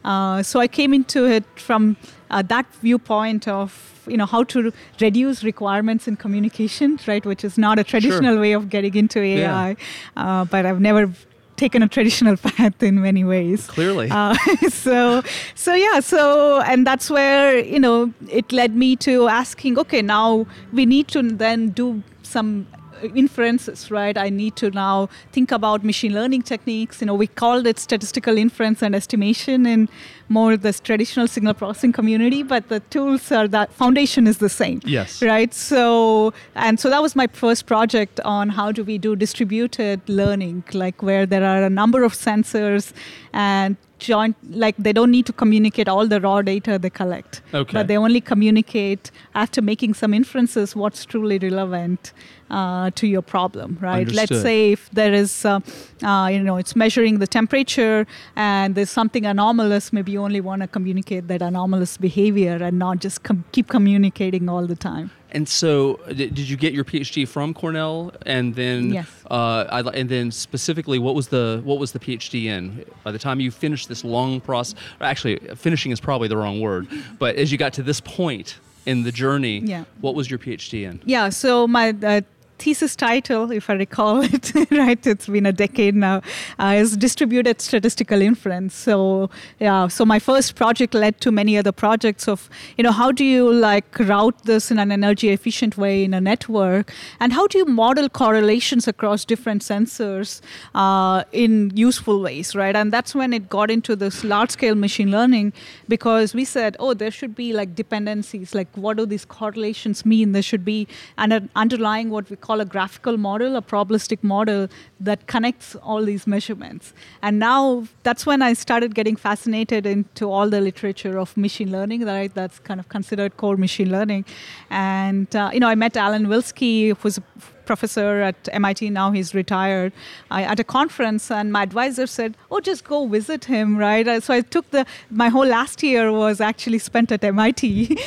Uh, 0.05 0.43
so 0.43 0.61
I 0.61 0.69
came 0.69 0.93
into 0.93 1.25
it 1.37 1.45
from 1.57 1.97
uh, 2.31 2.43
that 2.55 2.67
viewpoint 2.83 3.49
of 3.49 3.71
you 4.07 4.19
know 4.21 4.27
how 4.27 4.43
to 4.53 4.73
reduce 5.01 5.43
requirements 5.45 6.09
in 6.09 6.17
communication, 6.17 6.99
right? 7.07 7.25
Which 7.25 7.43
is 7.49 7.57
not 7.67 7.79
a 7.79 7.85
traditional 7.85 8.39
way 8.39 8.53
of 8.53 8.69
getting 8.69 8.95
into 8.95 9.19
AI, 9.21 9.77
uh, 10.17 10.45
but 10.45 10.67
I've 10.67 10.81
never 10.81 11.11
taken 11.57 11.83
a 11.83 11.89
traditional 11.89 12.37
path 12.49 12.83
in 12.83 13.01
many 13.01 13.25
ways. 13.25 13.67
Clearly. 13.67 14.09
Uh, 14.11 14.35
so, 14.69 15.23
so 15.55 15.75
yeah, 15.75 16.01
so 16.01 16.61
and 16.73 16.87
that's 16.87 17.09
where 17.09 17.59
you 17.59 17.81
know 17.87 18.13
it 18.29 18.53
led 18.53 18.77
me 18.77 18.95
to 19.09 19.29
asking, 19.29 19.79
okay, 19.79 20.03
now 20.03 20.47
we 20.73 20.85
need 20.85 21.09
to 21.09 21.23
then 21.23 21.71
do 21.71 22.03
some 22.23 22.67
inferences, 23.15 23.91
right? 23.91 24.17
I 24.17 24.29
need 24.31 24.57
to 24.57 24.71
now 24.71 25.09
think 25.33 25.53
about 25.53 25.85
machine 25.85 26.15
learning 26.15 26.43
techniques. 26.43 27.01
You 27.01 27.07
know, 27.07 27.15
we 27.15 27.27
called 27.27 27.67
it 27.67 27.79
statistical 27.79 28.37
inference 28.37 28.83
and 28.83 28.95
estimation 28.95 29.67
in 29.67 29.89
more 30.29 30.57
the 30.57 30.73
traditional 30.73 31.27
signal 31.27 31.55
processing 31.55 31.93
community, 31.93 32.43
but 32.43 32.69
the 32.69 32.81
tools 32.81 33.33
are 33.33 33.49
that 33.49 33.73
foundation 33.73 34.27
is 34.27 34.39
the 34.39 34.49
same. 34.49 34.81
Yes. 34.85 35.23
Right. 35.23 35.53
So 35.53 36.33
and 36.55 36.79
so 36.79 36.89
that 36.91 37.03
was 37.03 37.17
my 37.17 37.27
first 37.27 37.67
project 37.67 38.21
on 38.21 38.51
how 38.51 38.73
do 38.73 38.85
we 38.85 38.99
do 38.99 39.17
distributed 39.17 40.01
learning, 40.09 40.65
like 40.73 41.03
where 41.03 41.27
there 41.27 41.45
are 41.45 41.63
a 41.65 41.71
number 41.71 42.05
of 42.05 42.13
sensors 42.13 42.93
and 43.33 43.77
joint 43.99 44.35
like 44.49 44.75
they 44.79 44.95
don't 44.95 45.11
need 45.11 45.27
to 45.27 45.33
communicate 45.33 45.87
all 45.87 46.07
the 46.07 46.19
raw 46.23 46.41
data 46.41 46.79
they 46.79 46.89
collect 46.89 47.43
Okay. 47.53 47.75
but 47.75 47.87
they 47.87 47.99
only 47.99 48.21
communicate 48.21 49.11
after 49.35 49.61
making 49.61 49.93
some 49.93 50.15
inferences 50.15 50.75
what's 50.75 51.05
truly 51.05 51.39
relevant 51.39 52.15
uh, 52.51 52.91
to 52.97 53.07
your 53.07 53.23
problem, 53.23 53.79
right? 53.81 54.11
Let's 54.11 54.41
say 54.43 54.73
if 54.73 54.91
there 54.91 55.13
is, 55.13 55.45
uh, 55.45 55.61
uh, 56.03 56.29
you 56.33 56.41
know, 56.41 56.57
it's 56.57 56.75
measuring 56.77 57.19
the 57.19 57.27
temperature 57.27 58.07
and 58.37 58.75
there's 58.75 58.91
something 58.91 59.25
anomalous, 59.25 59.93
maybe 59.93 60.13
you 60.13 60.23
only 60.23 60.41
want 60.41 60.63
to 60.63 60.69
communicate 60.69 61.29
that 61.29 61.43
anomalous 61.43 61.97
behavior 61.97 62.57
and 62.63 62.79
not 62.79 62.99
just 63.01 63.23
com- 63.23 63.45
keep 63.53 63.69
communicating 63.69 64.49
all 64.49 64.67
the 64.67 64.77
time. 64.77 65.11
And 65.33 65.49
so, 65.49 66.01
did, 66.09 66.35
did 66.35 66.49
you 66.49 66.57
get 66.57 66.73
your 66.73 66.85
PhD 66.85 67.27
from 67.29 67.55
Cornell? 67.55 68.13
And 68.27 68.53
then, 68.57 68.93
Yes. 68.95 69.07
uh, 69.31 69.65
I, 69.71 69.81
and 70.01 70.09
then 70.09 70.33
specifically, 70.33 70.99
what 70.99 71.15
was 71.15 71.29
the 71.29 71.61
what 71.63 71.79
was 71.79 71.93
the 71.93 72.01
PhD 72.01 72.47
in? 72.47 72.85
By 73.05 73.13
the 73.13 73.19
time 73.19 73.39
you 73.39 73.53
finished 73.53 73.89
this 73.89 74.03
long 74.05 74.41
process, 74.41 74.75
actually, 75.01 75.37
finishing 75.55 75.93
is 75.93 76.01
probably 76.01 76.27
the 76.27 76.37
wrong 76.37 76.61
word, 76.61 76.89
but 77.21 77.37
as 77.37 77.53
you 77.53 77.59
got 77.59 77.73
to 77.75 77.83
this 77.85 78.01
point 78.01 78.59
in 78.87 79.05
the 79.05 79.13
journey, 79.13 79.61
Yeah. 79.61 79.85
what 80.01 80.17
was 80.17 80.29
your 80.29 80.41
PhD 80.41 80.83
in? 80.83 81.01
Yeah, 81.05 81.29
so 81.29 81.69
my 81.69 81.95
uh, 82.03 82.23
thesis 82.61 82.95
title, 82.95 83.51
if 83.51 83.71
I 83.71 83.75
recall 83.75 84.21
it, 84.35 84.53
right, 84.71 85.07
it's 85.07 85.27
been 85.27 85.47
a 85.47 85.53
decade 85.53 85.95
now, 85.95 86.21
uh, 86.59 86.75
is 86.77 86.97
distributed 86.97 87.61
statistical 87.61 88.21
inference. 88.21 88.75
So, 88.75 89.31
yeah, 89.59 89.89
so 89.89 90.05
my 90.05 90.19
first 90.19 90.55
project 90.57 90.93
led 90.93 91.21
to 91.23 91.33
many 91.33 91.57
other 91.57 91.73
projects 91.73 92.29
of, 92.29 92.51
you 92.77 92.85
know, 92.85 92.93
how 92.93 93.13
do 93.13 93.25
you 93.25 93.51
like 93.53 93.99
route 93.99 94.45
this 94.45 94.71
in 94.71 94.79
an 94.79 94.93
energy 94.93 95.31
efficient 95.31 95.79
way 95.79 96.05
in 96.05 96.13
a 96.13 96.21
network, 96.21 96.93
and 97.19 97.33
how 97.33 97.47
do 97.47 97.59
you 97.59 97.65
model 97.65 98.09
correlations 98.09 98.87
across 98.87 99.25
different 99.25 99.63
sensors 99.63 100.41
uh, 100.75 101.25
in 101.33 101.73
useful 101.75 102.21
ways, 102.21 102.55
right? 102.55 102.77
And 102.77 102.93
that's 102.93 103.15
when 103.15 103.33
it 103.33 103.49
got 103.49 103.71
into 103.71 103.97
this 103.97 104.23
large 104.23 104.51
scale 104.51 104.75
machine 104.75 105.11
learning 105.11 105.53
because 105.89 106.35
we 106.35 106.45
said, 106.45 106.77
oh, 106.79 106.93
there 106.95 107.11
should 107.11 107.35
be 107.35 107.53
like 107.53 107.75
dependencies, 107.75 108.55
like 108.55 108.69
what 108.75 108.99
do 108.99 109.07
these 109.07 109.25
correlations 109.25 110.05
mean? 110.05 110.33
There 110.33 110.43
should 110.43 110.65
be 110.65 110.87
an 111.17 111.49
underlying 111.57 112.11
what 112.11 112.29
we 112.29 112.37
call 112.37 112.50
a 112.59 112.65
graphical 112.65 113.17
model, 113.17 113.55
a 113.55 113.63
probabilistic 113.63 114.23
model 114.23 114.69
that 114.99 115.27
connects 115.27 115.77
all 115.77 116.03
these 116.05 116.27
measurements. 116.27 116.95
And 117.23 117.39
now 117.39 117.87
that's 118.03 118.25
when 118.25 118.41
I 118.41 118.55
started 118.55 118.95
getting 118.95 119.15
fascinated 119.15 119.87
into 119.87 120.31
all 120.31 120.49
the 120.49 120.61
literature 120.61 121.19
of 121.19 121.37
machine 121.37 121.71
learning, 121.71 122.07
right? 122.07 122.33
That's 122.35 122.59
kind 122.59 122.81
of 122.81 122.89
considered 122.89 123.37
core 123.37 123.57
machine 123.57 123.93
learning. 123.93 124.25
And, 124.71 125.35
uh, 125.37 125.51
you 125.53 125.61
know, 125.61 125.69
I 125.69 125.75
met 125.75 125.97
Alan 125.97 126.27
Willsky, 126.27 126.97
who's 126.97 127.19
a 127.19 127.23
professor 127.71 128.11
at 128.31 128.49
MIT. 128.61 128.91
Now 129.01 129.09
he's 129.17 129.31
retired. 129.43 129.93
I, 130.39 130.41
at 130.53 130.59
a 130.65 130.67
conference, 130.79 131.31
and 131.39 131.53
my 131.57 131.63
advisor 131.69 132.07
said, 132.19 132.31
"Oh, 132.51 132.61
just 132.71 132.83
go 132.93 132.99
visit 133.19 133.43
him." 133.55 133.77
Right. 133.87 134.07
Uh, 134.13 134.21
So 134.27 134.35
I 134.39 134.41
took 134.55 134.67
the 134.77 134.83
my 135.25 135.29
whole 135.35 135.49
last 135.59 135.83
year 135.91 136.05
was 136.25 136.41
actually 136.51 136.81
spent 136.91 137.13
at 137.17 137.23
MIT 137.35 137.67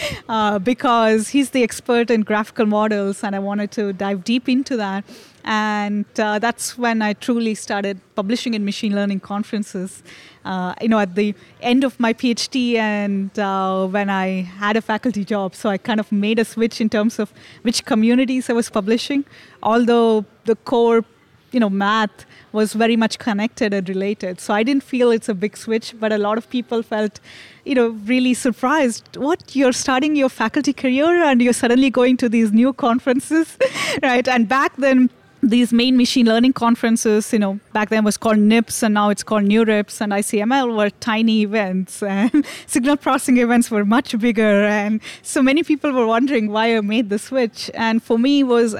uh, 0.30 0.60
because 0.72 1.22
he's 1.36 1.50
the 1.58 1.64
expert 1.70 2.08
in 2.16 2.22
graphical 2.32 2.68
models, 2.80 3.24
and 3.24 3.32
I 3.40 3.42
wanted 3.50 3.72
to 3.80 3.84
dive 4.06 4.20
deep 4.34 4.46
into 4.58 4.76
that. 4.86 5.04
And 5.44 6.06
uh, 6.18 6.40
that's 6.40 6.78
when 6.78 7.02
I 7.02 7.14
truly 7.14 7.54
started 7.56 8.00
publishing 8.16 8.54
in 8.54 8.64
machine 8.64 8.96
learning 8.96 9.20
conferences. 9.20 10.04
Uh, 10.46 10.74
you 10.82 10.88
know, 10.90 11.00
at 11.00 11.16
the 11.16 11.34
end 11.62 11.84
of 11.84 12.00
my 12.00 12.14
PhD 12.14 12.76
and 12.76 13.38
uh, 13.40 13.88
when 13.88 14.10
I 14.10 14.42
had 14.42 14.78
a 14.78 14.82
faculty 14.82 15.24
job. 15.26 15.56
So 15.56 15.70
I 15.70 15.78
kind 15.78 16.00
of 16.00 16.12
made 16.12 16.40
a 16.40 16.46
switch 16.46 16.82
in 16.82 16.90
terms 16.90 17.20
of 17.20 17.34
which 17.62 17.86
communities 17.86 18.50
I 18.50 18.54
was 18.54 18.70
publishing, 18.70 19.26
although 19.62 20.26
the 20.46 20.56
core, 20.56 21.06
you 21.52 21.60
know, 21.60 21.70
math 21.70 22.26
was 22.52 22.74
very 22.74 22.96
much 22.96 23.20
connected 23.20 23.74
and 23.74 23.88
related. 23.88 24.40
So 24.40 24.54
I 24.54 24.64
didn't 24.64 24.84
feel 24.84 25.12
it's 25.12 25.30
a 25.30 25.34
big 25.34 25.56
switch, 25.58 25.94
but 26.00 26.12
a 26.12 26.18
lot 26.18 26.38
of 26.38 26.50
people 26.50 26.84
felt, 26.84 27.20
you 27.66 27.76
know, 27.76 27.90
really 28.06 28.34
surprised. 28.34 29.18
What 29.18 29.56
you're 29.56 29.74
starting 29.74 30.16
your 30.16 30.30
faculty 30.30 30.74
career 30.74 31.24
and 31.24 31.42
you're 31.42 31.54
suddenly 31.54 31.90
going 31.90 32.18
to 32.18 32.30
these 32.30 32.52
new 32.52 32.74
conferences, 32.74 33.58
right? 34.04 34.28
And 34.28 34.48
back 34.48 34.76
then 34.78 35.10
these 35.44 35.74
main 35.74 35.98
machine 35.98 36.26
learning 36.26 36.54
conferences, 36.54 37.34
you 37.34 37.40
know, 37.40 37.60
back 37.74 37.90
then 37.90 38.04
was 38.06 38.16
called 38.16 38.38
NIPS 38.38 38.82
and 38.82 38.94
now 38.94 39.10
it's 39.10 39.24
called 39.24 39.44
NeurIPS 39.44 40.00
and 40.00 40.14
ICML 40.14 40.76
were 40.76 40.90
tiny 41.02 41.42
events 41.42 42.02
and 42.02 42.46
signal 42.66 42.96
processing 42.96 43.38
events 43.38 43.70
were 43.70 43.84
much 43.84 44.18
bigger. 44.18 44.64
And 44.66 45.02
so 45.22 45.44
many 45.44 45.64
people 45.64 45.92
were 45.92 46.08
wondering 46.08 46.50
why 46.50 46.78
I 46.78 46.82
made 46.82 47.10
the 47.10 47.20
switch. 47.20 47.70
And 47.74 48.02
for 48.02 48.18
me 48.18 48.44
was, 48.44 48.76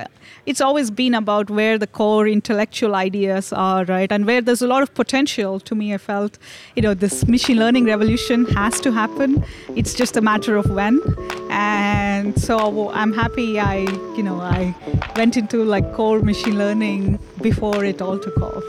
it's 0.46 0.62
always 0.62 0.90
been 0.90 1.14
about 1.14 1.50
where 1.50 1.78
the 1.78 1.88
core 1.88 2.28
intellectual 2.28 2.96
ideas 2.96 3.52
are, 3.52 3.84
right? 3.86 4.12
And 4.12 4.26
where 4.26 4.42
there's 4.42 4.62
a 4.62 4.68
lot 4.68 4.84
of 4.84 4.94
potential 4.94 5.60
to 5.62 5.76
me, 5.76 5.94
I 5.94 5.98
felt, 5.98 6.38
you 6.76 6.82
know, 6.82 6.94
this 6.94 7.28
machine 7.28 7.58
learning 7.58 7.86
revolution 7.86 8.46
has 8.46 8.80
to 8.82 8.92
happen. 8.92 9.44
It's 9.76 9.94
just 9.94 10.16
a 10.16 10.22
matter 10.22 10.56
of 10.56 10.70
when. 10.70 11.02
And 11.50 12.40
so 12.40 12.90
I'm 12.92 13.14
happy 13.14 13.60
I, 13.60 13.80
you 14.16 14.24
know, 14.24 14.40
I 14.40 14.76
went 15.16 15.38
into 15.38 15.64
like 15.64 15.94
core 15.94 16.22
machine 16.22 16.53
learning 16.58 17.20
before 17.42 17.84
it 17.84 18.02
all 18.02 18.20
took 18.20 18.42
off. 18.42 18.64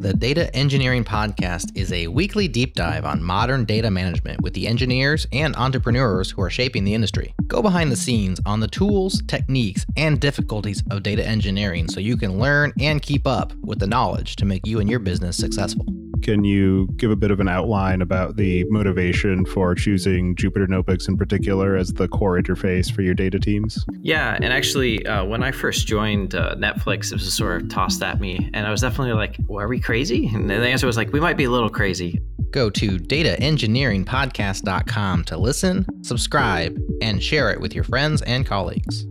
The 0.00 0.14
Data 0.14 0.54
Engineering 0.56 1.04
Podcast 1.04 1.76
is 1.76 1.92
a 1.92 2.06
weekly 2.06 2.48
deep 2.48 2.74
dive 2.74 3.04
on 3.04 3.22
modern 3.22 3.66
data 3.66 3.90
management 3.90 4.40
with 4.40 4.54
the 4.54 4.66
engineers 4.66 5.26
and 5.30 5.54
entrepreneurs 5.56 6.30
who 6.30 6.40
are 6.40 6.48
shaping 6.48 6.84
the 6.84 6.94
industry. 6.94 7.34
Go 7.46 7.60
behind 7.60 7.92
the 7.92 7.96
scenes 7.96 8.40
on 8.46 8.60
the 8.60 8.66
tools, 8.66 9.22
techniques, 9.28 9.84
and 9.98 10.18
difficulties 10.18 10.82
of 10.90 11.02
data 11.02 11.26
engineering 11.26 11.86
so 11.86 12.00
you 12.00 12.16
can 12.16 12.38
learn 12.38 12.72
and 12.80 13.02
keep 13.02 13.26
up 13.26 13.52
with 13.62 13.78
the 13.78 13.86
knowledge 13.86 14.36
to 14.36 14.46
make 14.46 14.66
you 14.66 14.80
and 14.80 14.88
your 14.88 15.00
business 15.00 15.36
successful. 15.36 15.84
Can 16.22 16.44
you 16.44 16.86
give 16.96 17.10
a 17.10 17.16
bit 17.16 17.30
of 17.30 17.40
an 17.40 17.48
outline 17.48 18.02
about 18.02 18.36
the 18.36 18.64
motivation 18.64 19.46
for 19.46 19.74
choosing 19.74 20.34
Jupyter 20.34 20.68
Notebooks 20.68 21.08
in 21.08 21.16
particular 21.16 21.76
as 21.76 21.94
the 21.94 22.08
core 22.08 22.38
interface 22.40 22.92
for 22.92 23.00
your 23.02 23.14
data 23.14 23.38
teams? 23.38 23.84
Yeah, 24.00 24.36
and 24.40 24.52
actually, 24.52 25.06
uh, 25.06 25.24
when 25.24 25.42
I 25.42 25.50
first 25.50 25.86
joined 25.86 26.34
uh, 26.34 26.54
Netflix, 26.56 27.12
it 27.12 27.14
was 27.14 27.32
sort 27.32 27.62
of 27.62 27.68
tossed 27.68 28.02
at 28.02 28.20
me, 28.20 28.50
and 28.54 28.66
I 28.66 28.70
was 28.70 28.80
definitely 28.80 29.12
like, 29.14 29.36
well, 29.46 29.60
"Are 29.60 29.68
we 29.68 29.80
crazy?" 29.80 30.28
And 30.28 30.50
the 30.50 30.56
answer 30.56 30.86
was 30.86 30.96
like, 30.96 31.12
"We 31.12 31.20
might 31.20 31.36
be 31.36 31.44
a 31.44 31.50
little 31.50 31.70
crazy." 31.70 32.20
Go 32.50 32.70
to 32.70 32.98
dataengineeringpodcast.com 32.98 35.24
to 35.24 35.38
listen, 35.38 35.86
subscribe, 36.02 36.76
and 37.00 37.22
share 37.22 37.50
it 37.50 37.60
with 37.60 37.74
your 37.74 37.84
friends 37.84 38.22
and 38.22 38.44
colleagues. 38.44 39.06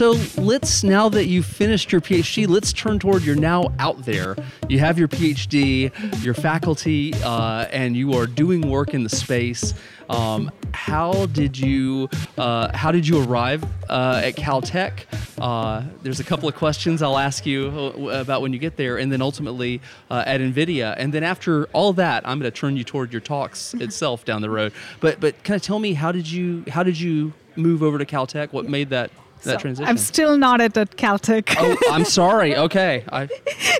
So 0.00 0.16
let's 0.38 0.82
now 0.82 1.10
that 1.10 1.26
you've 1.26 1.44
finished 1.44 1.92
your 1.92 2.00
PhD, 2.00 2.48
let's 2.48 2.72
turn 2.72 2.98
toward 2.98 3.22
you're 3.22 3.36
now 3.36 3.70
out 3.78 4.06
there. 4.06 4.34
You 4.66 4.78
have 4.78 4.98
your 4.98 5.08
PhD, 5.08 5.92
your 6.24 6.32
faculty, 6.32 7.12
uh, 7.22 7.66
and 7.70 7.94
you 7.94 8.14
are 8.14 8.26
doing 8.26 8.62
work 8.62 8.94
in 8.94 9.02
the 9.02 9.10
space. 9.10 9.74
Um, 10.08 10.50
how 10.72 11.26
did 11.26 11.58
you 11.58 12.08
uh, 12.38 12.74
how 12.74 12.92
did 12.92 13.06
you 13.06 13.22
arrive 13.22 13.62
uh, 13.90 14.22
at 14.24 14.36
Caltech? 14.36 15.04
Uh, 15.38 15.82
there's 16.02 16.18
a 16.18 16.24
couple 16.24 16.48
of 16.48 16.54
questions 16.54 17.02
I'll 17.02 17.18
ask 17.18 17.44
you 17.44 17.68
uh, 17.68 18.22
about 18.22 18.40
when 18.40 18.54
you 18.54 18.58
get 18.58 18.78
there, 18.78 18.96
and 18.96 19.12
then 19.12 19.20
ultimately 19.20 19.82
uh, 20.10 20.24
at 20.26 20.40
NVIDIA. 20.40 20.94
And 20.96 21.12
then 21.12 21.24
after 21.24 21.66
all 21.74 21.92
that, 21.92 22.26
I'm 22.26 22.38
going 22.38 22.50
to 22.50 22.58
turn 22.58 22.74
you 22.74 22.84
toward 22.84 23.12
your 23.12 23.20
talks 23.20 23.74
itself 23.80 24.24
down 24.24 24.40
the 24.40 24.48
road. 24.48 24.72
But 25.00 25.20
but 25.20 25.44
kind 25.44 25.56
of 25.56 25.62
tell 25.62 25.78
me 25.78 25.92
how 25.92 26.10
did 26.10 26.30
you 26.30 26.64
how 26.68 26.84
did 26.84 26.98
you 26.98 27.34
move 27.54 27.82
over 27.82 27.98
to 27.98 28.06
Caltech? 28.06 28.54
What 28.54 28.66
made 28.66 28.88
that 28.88 29.10
that 29.44 29.54
So 29.54 29.58
transition? 29.60 29.88
I'm 29.88 29.98
still 29.98 30.36
not 30.38 30.60
at, 30.60 30.76
at 30.76 30.96
Caltech. 30.96 31.54
oh, 31.58 31.76
I'm 31.90 32.04
sorry. 32.04 32.54
Okay. 32.66 33.04
I, 33.12 33.28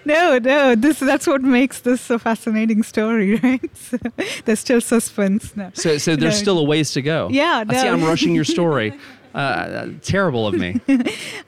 no, 0.05 0.39
no, 0.39 0.75
this 0.75 0.99
that's 1.01 1.27
what 1.27 1.43
makes 1.43 1.81
this 1.81 2.11
a 2.11 2.19
fascinating 2.19 2.83
story, 2.83 3.37
right? 3.43 3.71
So, 3.77 3.99
there's 4.45 4.61
still 4.61 4.81
suspense. 4.81 5.55
No. 5.57 5.71
so 5.75 5.99
so 5.99 6.17
there's 6.17 6.35
No. 6.39 6.43
still 6.43 6.59
a 6.59 6.65
ways 6.65 6.93
to 6.93 7.03
go. 7.03 7.29
Yeah, 7.31 7.65
I 7.69 7.75
see. 7.75 7.89
I'm 7.89 8.03
rushing 8.05 8.35
your 8.35 8.45
story. 8.45 8.93
Uh, 9.33 9.87
terrible 10.03 10.45
of 10.49 10.55
me. 10.55 10.81
Uh, 10.89 10.99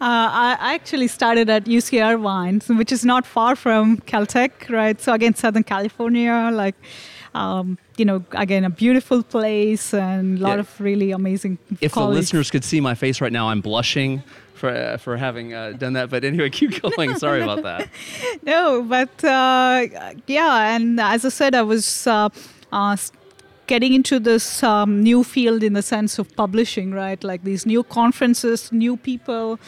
I 0.01 0.57
I 0.61 0.75
actually 0.75 1.09
started 1.09 1.51
at 1.51 1.64
UC 1.64 2.01
Irvine, 2.01 2.61
which 2.79 2.92
is 2.92 3.05
not 3.05 3.27
far 3.27 3.57
from 3.57 3.96
Caltech, 4.07 4.53
right? 4.70 5.01
So 5.01 5.12
again, 5.12 5.35
Southern 5.35 5.64
California, 5.64 6.51
like, 6.53 6.77
um, 7.35 7.79
you 7.97 8.05
know, 8.05 8.25
again, 8.33 8.64
a 8.64 8.71
beautiful 8.71 9.23
place 9.23 9.95
and 9.95 10.38
a 10.38 10.42
lot 10.42 10.55
Yeah. 10.55 10.61
of 10.61 10.81
really 10.81 11.11
amazing 11.12 11.59
If 11.81 11.95
the 11.95 12.07
listeners 12.07 12.51
could 12.51 12.64
see 12.64 12.81
my 12.81 12.95
face 12.95 13.21
right 13.21 13.33
now, 13.33 13.49
I'm 13.49 13.61
blushing 13.61 14.23
for 14.55 14.68
uh, 14.71 14.97
for 14.99 15.16
having 15.16 15.55
uh, 15.55 15.73
done 15.73 15.95
that. 15.95 16.11
But 16.11 16.25
anyway, 16.25 16.51
keep 16.61 16.83
going. 16.97 17.16
Sorry 17.16 17.42
about 17.42 17.62
that. 17.62 17.88
No, 18.42 18.83
but 18.83 19.25
uh, 19.25 19.87
yeah, 20.27 20.75
and 20.77 21.01
as 21.01 21.25
I 21.25 21.31
said, 21.31 21.55
I 21.55 21.62
was 21.62 22.07
uh, 22.07 22.29
uh, 22.71 22.97
getting 23.66 23.92
into 23.95 24.18
this 24.21 24.62
um, 24.62 25.03
new 25.03 25.25
field 25.25 25.62
in 25.62 25.73
the 25.73 25.83
sense 25.83 26.18
of 26.18 26.27
publishing, 26.37 26.92
right? 26.92 27.23
Like 27.25 27.42
these 27.45 27.64
new 27.66 27.83
conferences, 27.83 28.71
new 28.73 28.97
people. 28.97 29.59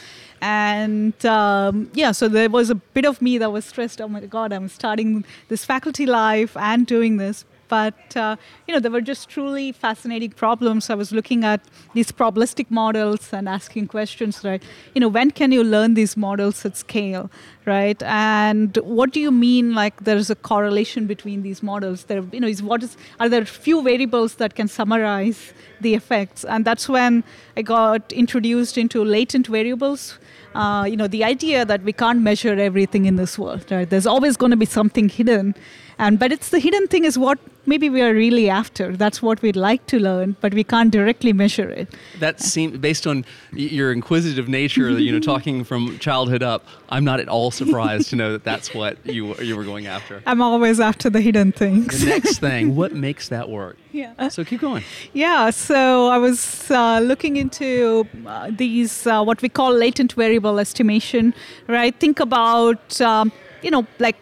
And 0.41 1.15
um, 1.25 1.91
yeah, 1.95 2.13
so 2.13 2.29
there 2.29 2.51
was 2.51 2.69
a 2.71 2.75
bit 2.75 3.07
of 3.07 3.23
me 3.23 3.39
that 3.39 3.51
was 3.51 3.65
stressed. 3.65 4.01
Oh 4.01 4.09
my 4.09 4.21
God, 4.21 4.53
I'm 4.53 4.69
starting 4.69 5.25
this 5.49 5.65
faculty 5.65 6.05
life 6.07 6.55
and 6.57 6.87
doing 6.87 7.17
this. 7.17 7.45
But 7.69 8.17
uh, 8.17 8.37
you 8.67 8.75
know 8.75 8.81
they 8.81 8.89
were 8.89 9.01
just 9.01 9.29
truly 9.29 9.73
fascinating 9.73 10.31
problems. 10.31 10.91
I 10.91 10.95
was 10.95 11.13
looking 11.13 11.45
at 11.45 11.61
these 11.95 12.13
probabilistic 12.13 12.71
models 12.71 13.33
and 13.33 13.49
asking 13.49 13.89
questions, 13.89 14.45
right? 14.45 14.63
You 14.95 15.01
know, 15.01 15.09
when 15.09 15.31
can 15.31 15.53
you 15.53 15.65
learn 15.65 15.95
these 15.95 16.17
models 16.17 16.65
at 16.65 16.77
scale, 16.77 17.31
right? 17.67 18.03
And 18.03 18.77
what 18.79 19.13
do 19.13 19.21
you 19.21 19.31
mean 19.31 19.75
like 19.75 20.05
there's 20.05 20.31
a 20.31 20.37
correlation 20.37 21.07
between 21.07 21.43
these 21.43 21.63
models? 21.63 22.05
There, 22.05 22.23
you 22.33 22.41
know, 22.41 22.49
is 22.49 22.63
what 22.63 22.83
is 22.83 22.97
are 23.21 23.29
there 23.29 23.45
few 23.45 23.83
variables 23.83 24.37
that 24.37 24.55
can 24.55 24.69
summarize 24.69 25.53
the 25.81 25.95
effects? 25.95 26.45
And 26.45 26.65
that's 26.65 26.89
when 26.89 27.25
I 27.57 27.63
got 27.63 28.13
introduced 28.13 28.79
into 28.79 29.05
latent 29.05 29.47
variables 29.47 30.19
uh, 30.55 30.85
you 30.85 30.97
know, 30.97 31.09
the 31.09 31.25
idea 31.25 31.65
that 31.65 31.83
we 31.83 31.93
can't 31.93 32.23
measure 32.23 32.55
everything 32.55 33.07
in 33.07 33.17
this 33.17 33.39
world, 33.39 33.65
right? 33.71 33.89
There's 33.89 34.07
always 34.07 34.37
going 34.37 34.51
to 34.51 34.57
be 34.57 34.67
something 34.67 35.09
hidden, 35.09 35.55
and 35.99 36.19
but 36.19 36.33
it's 36.33 36.51
the 36.51 36.61
hidden 36.61 36.87
thing 36.87 37.05
is 37.05 37.19
what 37.19 37.39
maybe 37.67 37.91
we 37.91 38.03
are 38.03 38.13
really 38.13 38.49
after. 38.49 38.97
That's 38.97 39.23
what 39.23 39.43
we'd 39.43 39.57
like 39.57 39.87
to 39.87 39.99
learn, 39.99 40.37
but 40.41 40.55
we 40.55 40.65
can't 40.65 40.91
directly 40.91 41.33
measure 41.33 41.69
it. 41.69 41.89
That 42.21 42.41
seems 42.41 42.79
based 42.79 43.07
on 43.07 43.25
your 43.53 43.93
inquisitive 43.93 44.49
nature, 44.49 44.91
you 44.91 45.13
know, 45.13 45.21
talking 45.21 45.65
from 45.65 45.99
childhood 45.99 46.43
up. 46.43 46.67
I'm 46.89 47.05
not 47.05 47.21
at 47.21 47.29
all 47.29 47.51
surprised 47.51 48.11
to 48.11 48.17
know 48.17 48.33
that 48.33 48.45
that's 48.45 48.75
what 48.75 48.99
you 49.07 49.35
you 49.37 49.57
were 49.57 49.65
going 49.65 49.87
after. 49.87 50.23
I'm 50.27 50.41
always 50.41 50.81
after 50.81 51.11
the 51.11 51.21
hidden 51.21 51.53
things. 51.53 52.01
The 52.01 52.07
next 52.07 52.39
thing, 52.47 52.77
what 52.77 52.93
makes 52.93 53.29
that 53.29 53.49
work? 53.49 53.77
Yeah. 53.93 54.29
So 54.29 54.45
keep 54.45 54.61
going. 54.61 54.85
Yeah. 55.13 55.51
So 55.51 56.09
I 56.09 56.19
was 56.19 56.71
uh, 56.71 57.01
looking 57.01 57.37
into 57.37 58.07
uh, 58.27 58.51
these 58.51 59.07
uh, 59.07 59.23
what 59.23 59.41
we 59.43 59.49
call 59.49 59.73
latent 59.73 60.13
variable 60.15 60.59
estimation. 60.59 61.35
Right. 61.69 61.95
Think 61.99 62.21
about 62.21 63.01
um, 63.01 63.33
you 63.63 63.71
know 63.71 63.87
like 63.99 64.19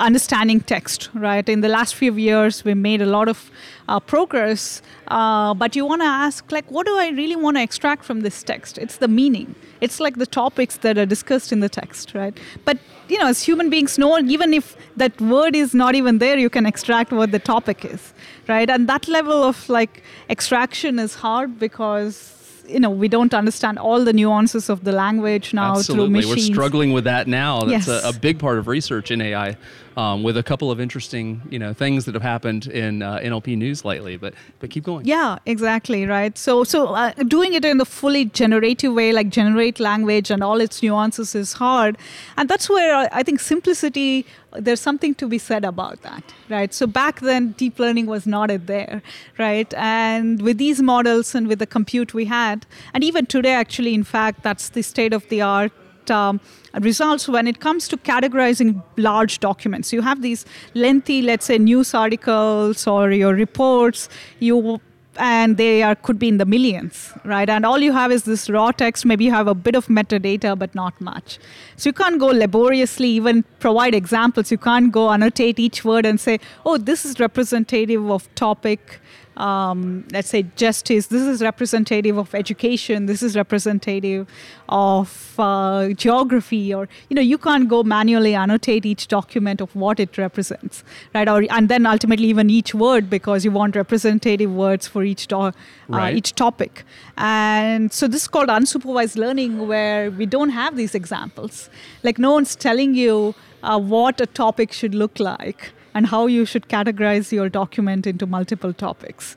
understanding 0.00 0.60
text, 0.60 1.10
right? 1.14 1.48
In 1.48 1.60
the 1.60 1.68
last 1.68 1.94
few 1.94 2.14
years, 2.14 2.64
we 2.64 2.74
made 2.74 3.02
a 3.02 3.06
lot 3.06 3.28
of 3.28 3.50
uh, 3.88 3.98
progress, 4.00 4.82
uh, 5.08 5.54
but 5.54 5.74
you 5.76 5.84
want 5.84 6.02
to 6.02 6.06
ask, 6.06 6.50
like, 6.52 6.70
what 6.70 6.86
do 6.86 6.96
I 6.98 7.08
really 7.10 7.36
want 7.36 7.56
to 7.56 7.62
extract 7.62 8.04
from 8.04 8.20
this 8.20 8.42
text? 8.42 8.78
It's 8.78 8.96
the 8.98 9.08
meaning. 9.08 9.54
It's 9.80 9.98
like 10.00 10.16
the 10.16 10.26
topics 10.26 10.76
that 10.78 10.98
are 10.98 11.06
discussed 11.06 11.52
in 11.52 11.60
the 11.60 11.68
text, 11.68 12.14
right? 12.14 12.36
But 12.64 12.78
you 13.08 13.18
know, 13.18 13.26
as 13.28 13.42
human 13.42 13.70
beings 13.70 13.96
know, 13.98 14.18
even 14.18 14.52
if 14.52 14.76
that 14.96 15.18
word 15.20 15.56
is 15.56 15.74
not 15.74 15.94
even 15.94 16.18
there, 16.18 16.36
you 16.38 16.50
can 16.50 16.66
extract 16.66 17.10
what 17.12 17.30
the 17.32 17.38
topic 17.38 17.84
is, 17.84 18.12
right? 18.48 18.68
And 18.68 18.88
that 18.88 19.08
level 19.08 19.42
of 19.42 19.68
like 19.68 20.02
extraction 20.28 20.98
is 20.98 21.14
hard 21.14 21.58
because 21.58 22.34
you 22.68 22.78
know 22.78 22.90
we 22.90 23.08
don't 23.08 23.32
understand 23.32 23.78
all 23.78 24.04
the 24.04 24.12
nuances 24.12 24.68
of 24.68 24.84
the 24.84 24.92
language 24.92 25.54
now 25.54 25.76
Absolutely. 25.76 26.04
through 26.22 26.30
machines. 26.32 26.48
We're 26.50 26.54
struggling 26.54 26.92
with 26.92 27.04
that 27.04 27.26
now. 27.26 27.60
That's 27.60 27.86
Yes. 27.86 28.04
a, 28.04 28.08
a 28.10 28.12
big 28.12 28.38
part 28.38 28.58
of 28.58 28.66
research 28.68 29.10
in 29.10 29.22
AI, 29.22 29.56
um, 29.98 30.22
with 30.22 30.36
a 30.36 30.44
couple 30.44 30.70
of 30.70 30.78
interesting 30.80 31.42
you 31.50 31.58
know 31.58 31.72
things 31.74 32.04
that 32.04 32.14
have 32.14 32.22
happened 32.22 32.68
in 32.68 33.02
uh, 33.02 33.18
NLP 33.18 33.58
news 33.58 33.84
lately. 33.84 34.16
But 34.16 34.32
but 34.60 34.70
keep 34.70 34.84
going. 34.84 35.04
Yeah, 35.04 35.38
exactly, 35.44 36.06
right. 36.06 36.38
So, 36.38 36.62
so 36.62 36.94
uh, 36.94 37.12
doing 37.26 37.52
it 37.54 37.64
in 37.64 37.78
the 37.78 37.84
fully 37.84 38.26
generative 38.26 38.94
way, 38.94 39.10
like 39.12 39.28
generate 39.28 39.80
language 39.80 40.30
and 40.30 40.42
all 40.42 40.60
its 40.60 40.82
nuances, 40.82 41.34
is 41.34 41.54
hard, 41.54 41.98
and 42.36 42.48
that's 42.48 42.70
where 42.70 42.94
I, 42.94 43.08
I 43.12 43.22
think 43.24 43.40
simplicity. 43.40 44.24
There's 44.52 44.80
something 44.80 45.14
to 45.16 45.28
be 45.28 45.36
said 45.36 45.64
about 45.64 46.00
that, 46.02 46.22
right? 46.48 46.72
So 46.72 46.86
back 46.86 47.20
then, 47.20 47.52
deep 47.58 47.78
learning 47.78 48.06
was 48.06 48.26
not 48.26 48.48
there, 48.66 49.02
right? 49.36 49.72
And 49.74 50.40
with 50.40 50.56
these 50.56 50.80
models 50.80 51.34
and 51.34 51.48
with 51.48 51.58
the 51.58 51.66
compute 51.66 52.14
we 52.14 52.24
had, 52.24 52.64
and 52.94 53.04
even 53.04 53.26
today, 53.26 53.52
actually, 53.52 53.94
in 53.94 54.04
fact, 54.04 54.42
that's 54.42 54.70
the 54.70 54.82
state 54.82 55.12
of 55.12 55.28
the 55.28 55.42
art 55.42 55.72
um, 56.10 56.40
results 56.80 57.28
when 57.28 57.46
it 57.46 57.60
comes 57.60 57.88
to 57.88 57.96
categorizing 57.96 58.82
large 58.96 59.40
documents. 59.40 59.92
You 59.92 60.02
have 60.02 60.22
these 60.22 60.44
lengthy, 60.74 61.22
let's 61.22 61.46
say, 61.46 61.58
news 61.58 61.94
articles 61.94 62.86
or 62.86 63.10
your 63.10 63.34
reports. 63.34 64.08
You 64.38 64.80
and 65.18 65.56
they 65.56 65.82
are 65.82 65.94
could 65.94 66.18
be 66.18 66.28
in 66.28 66.38
the 66.38 66.44
millions, 66.44 67.12
right? 67.24 67.48
And 67.50 67.66
all 67.66 67.80
you 67.80 67.92
have 67.92 68.12
is 68.12 68.22
this 68.22 68.48
raw 68.48 68.70
text. 68.70 69.04
Maybe 69.04 69.24
you 69.24 69.32
have 69.32 69.48
a 69.48 69.54
bit 69.54 69.74
of 69.74 69.86
metadata, 69.86 70.58
but 70.58 70.74
not 70.74 70.98
much. 71.00 71.38
So 71.76 71.88
you 71.88 71.92
can't 71.92 72.18
go 72.18 72.26
laboriously 72.26 73.08
even 73.08 73.42
provide 73.58 73.94
examples. 73.94 74.50
You 74.50 74.58
can't 74.58 74.92
go 74.92 75.10
annotate 75.10 75.58
each 75.58 75.84
word 75.84 76.06
and 76.06 76.20
say, 76.20 76.38
"Oh, 76.64 76.78
this 76.78 77.04
is 77.04 77.18
representative 77.20 78.10
of 78.10 78.32
topic." 78.34 79.00
Um, 79.38 80.04
let's 80.12 80.28
say 80.28 80.42
justice 80.56 81.06
this 81.06 81.22
is 81.22 81.42
representative 81.42 82.18
of 82.18 82.34
education 82.34 83.06
this 83.06 83.22
is 83.22 83.36
representative 83.36 84.26
of 84.68 85.34
uh, 85.38 85.88
geography 85.90 86.74
or 86.74 86.88
you 87.08 87.14
know 87.14 87.22
you 87.22 87.38
can't 87.38 87.68
go 87.68 87.82
manually 87.82 88.34
annotate 88.34 88.84
each 88.84 89.08
document 89.08 89.60
of 89.60 89.74
what 89.74 90.00
it 90.00 90.18
represents 90.18 90.84
right? 91.14 91.28
Or 91.28 91.44
and 91.50 91.68
then 91.68 91.86
ultimately 91.86 92.28
even 92.28 92.50
each 92.50 92.74
word 92.74 93.08
because 93.10 93.44
you 93.44 93.50
want 93.50 93.76
representative 93.76 94.52
words 94.52 94.86
for 94.86 95.04
each 95.04 95.26
do- 95.26 95.52
uh, 95.92 96.10
each 96.12 96.34
topic. 96.34 96.84
And 97.16 97.92
so 97.92 98.06
this 98.08 98.22
is 98.22 98.28
called 98.28 98.48
unsupervised 98.48 99.16
learning 99.16 99.66
where 99.66 100.10
we 100.10 100.26
don't 100.26 100.50
have 100.50 100.76
these 100.76 100.94
examples. 100.94 101.70
Like 102.02 102.18
no 102.18 102.32
one's 102.32 102.54
telling 102.56 102.94
you 102.94 103.34
uh, 103.62 103.78
what 103.78 104.20
a 104.20 104.26
topic 104.26 104.72
should 104.72 104.94
look 104.94 105.18
like 105.18 105.72
and 105.94 106.06
how 106.06 106.26
you 106.26 106.44
should 106.44 106.68
categorize 106.68 107.32
your 107.32 107.48
document 107.48 108.06
into 108.06 108.26
multiple 108.26 108.72
topics. 108.72 109.36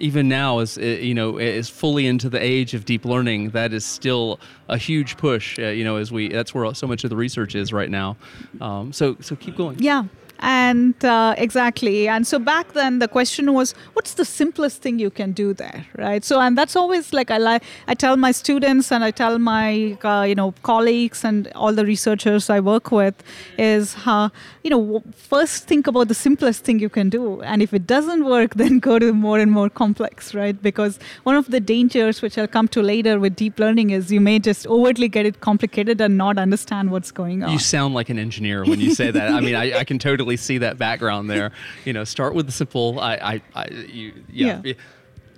even 0.00 0.28
now 0.28 0.60
is 0.60 0.78
uh, 0.78 0.82
you 0.82 1.14
know 1.14 1.38
is 1.38 1.68
fully 1.68 2.06
into 2.06 2.28
the 2.30 2.40
age 2.40 2.72
of 2.76 2.84
deep 2.84 3.04
learning 3.04 3.50
that 3.50 3.72
is 3.72 3.84
still 3.84 4.38
a 4.68 4.78
huge 4.78 5.16
push 5.16 5.58
uh, 5.58 5.62
you 5.78 5.84
know 5.84 5.96
as 5.96 6.12
we 6.12 6.28
that's 6.28 6.54
where 6.54 6.72
so 6.74 6.86
much 6.86 7.02
of 7.04 7.10
the 7.10 7.16
research 7.16 7.54
is 7.62 7.72
right 7.72 7.90
now 7.90 8.16
um, 8.60 8.92
so 8.92 9.16
so 9.20 9.34
keep 9.36 9.56
going 9.56 9.76
Yeah. 9.80 10.04
And 10.40 10.94
uh, 11.04 11.34
exactly. 11.36 12.08
And 12.08 12.26
so 12.26 12.38
back 12.38 12.72
then, 12.72 12.98
the 13.00 13.08
question 13.08 13.52
was, 13.52 13.74
what's 13.94 14.14
the 14.14 14.24
simplest 14.24 14.82
thing 14.82 14.98
you 14.98 15.10
can 15.10 15.32
do 15.32 15.52
there, 15.52 15.86
right? 15.96 16.24
So, 16.24 16.40
and 16.40 16.56
that's 16.56 16.76
always 16.76 17.12
like 17.12 17.30
I 17.30 17.38
like 17.38 17.62
I 17.86 17.94
tell 17.94 18.16
my 18.16 18.30
students 18.32 18.92
and 18.92 19.02
I 19.02 19.10
tell 19.10 19.38
my 19.38 19.98
uh, 20.04 20.22
you 20.22 20.34
know 20.34 20.54
colleagues 20.62 21.24
and 21.24 21.50
all 21.54 21.72
the 21.72 21.84
researchers 21.84 22.50
I 22.50 22.60
work 22.60 22.92
with 22.92 23.14
is, 23.58 23.96
uh, 24.06 24.28
you 24.62 24.70
know, 24.70 25.02
first 25.16 25.66
think 25.66 25.86
about 25.86 26.08
the 26.08 26.14
simplest 26.14 26.64
thing 26.64 26.78
you 26.78 26.88
can 26.88 27.08
do, 27.10 27.40
and 27.42 27.62
if 27.62 27.74
it 27.74 27.86
doesn't 27.86 28.24
work, 28.24 28.54
then 28.62 28.78
go 28.78 28.98
to 28.98 29.12
more 29.12 29.38
and 29.38 29.50
more 29.50 29.68
complex, 29.68 30.34
right? 30.34 30.60
Because 30.62 30.98
one 31.24 31.34
of 31.36 31.50
the 31.50 31.60
dangers, 31.60 32.22
which 32.22 32.38
I'll 32.38 32.46
come 32.46 32.68
to 32.68 32.82
later 32.82 33.18
with 33.18 33.34
deep 33.36 33.58
learning, 33.58 33.90
is 33.90 34.12
you 34.12 34.20
may 34.20 34.38
just 34.38 34.66
overtly 34.66 35.08
get 35.08 35.26
it 35.26 35.40
complicated 35.40 36.00
and 36.00 36.16
not 36.16 36.38
understand 36.38 36.90
what's 36.90 37.10
going 37.10 37.42
on. 37.42 37.50
you 37.50 37.58
sound 37.58 37.94
like 37.94 38.08
an 38.08 38.18
engineer 38.18 38.64
when 38.64 38.80
you 38.80 38.94
say 38.94 39.10
that 39.10 39.30
i 39.30 39.40
mean 39.40 39.54
I, 39.54 39.78
I 39.80 39.84
can 39.84 39.98
totally 40.08 40.27
see 40.36 40.58
that 40.58 40.78
background 40.78 41.30
there 41.30 41.52
you 41.84 41.92
know 41.92 42.04
start 42.04 42.34
with 42.34 42.46
the 42.46 42.52
simple 42.52 42.98
i 43.00 43.14
i, 43.14 43.42
I 43.54 43.68
you 43.68 44.12
yeah, 44.30 44.60
Yeah. 44.64 44.74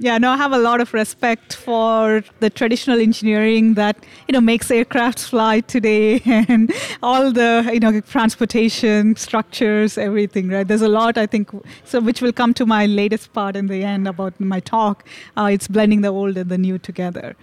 Yeah, 0.02 0.16
no, 0.16 0.30
I 0.30 0.38
have 0.38 0.52
a 0.52 0.58
lot 0.58 0.80
of 0.80 0.94
respect 0.94 1.54
for 1.54 2.24
the 2.40 2.48
traditional 2.48 2.98
engineering 2.98 3.74
that 3.74 4.02
you 4.26 4.32
know 4.32 4.40
makes 4.40 4.68
aircrafts 4.68 5.28
fly 5.28 5.60
today, 5.60 6.22
and 6.24 6.72
all 7.02 7.30
the 7.30 7.68
you 7.70 7.80
know 7.80 8.00
transportation 8.00 9.14
structures, 9.16 9.98
everything. 9.98 10.48
Right? 10.48 10.66
There's 10.66 10.80
a 10.80 10.88
lot 10.88 11.18
I 11.18 11.26
think, 11.26 11.50
so 11.84 12.00
which 12.00 12.22
will 12.22 12.32
come 12.32 12.54
to 12.54 12.64
my 12.64 12.86
latest 12.86 13.34
part 13.34 13.56
in 13.56 13.66
the 13.66 13.84
end 13.84 14.08
about 14.08 14.40
my 14.40 14.60
talk. 14.60 15.06
Uh, 15.36 15.50
it's 15.52 15.68
blending 15.68 16.00
the 16.00 16.08
old 16.08 16.38
and 16.38 16.48
the 16.50 16.56
new 16.56 16.78
together. 16.78 17.36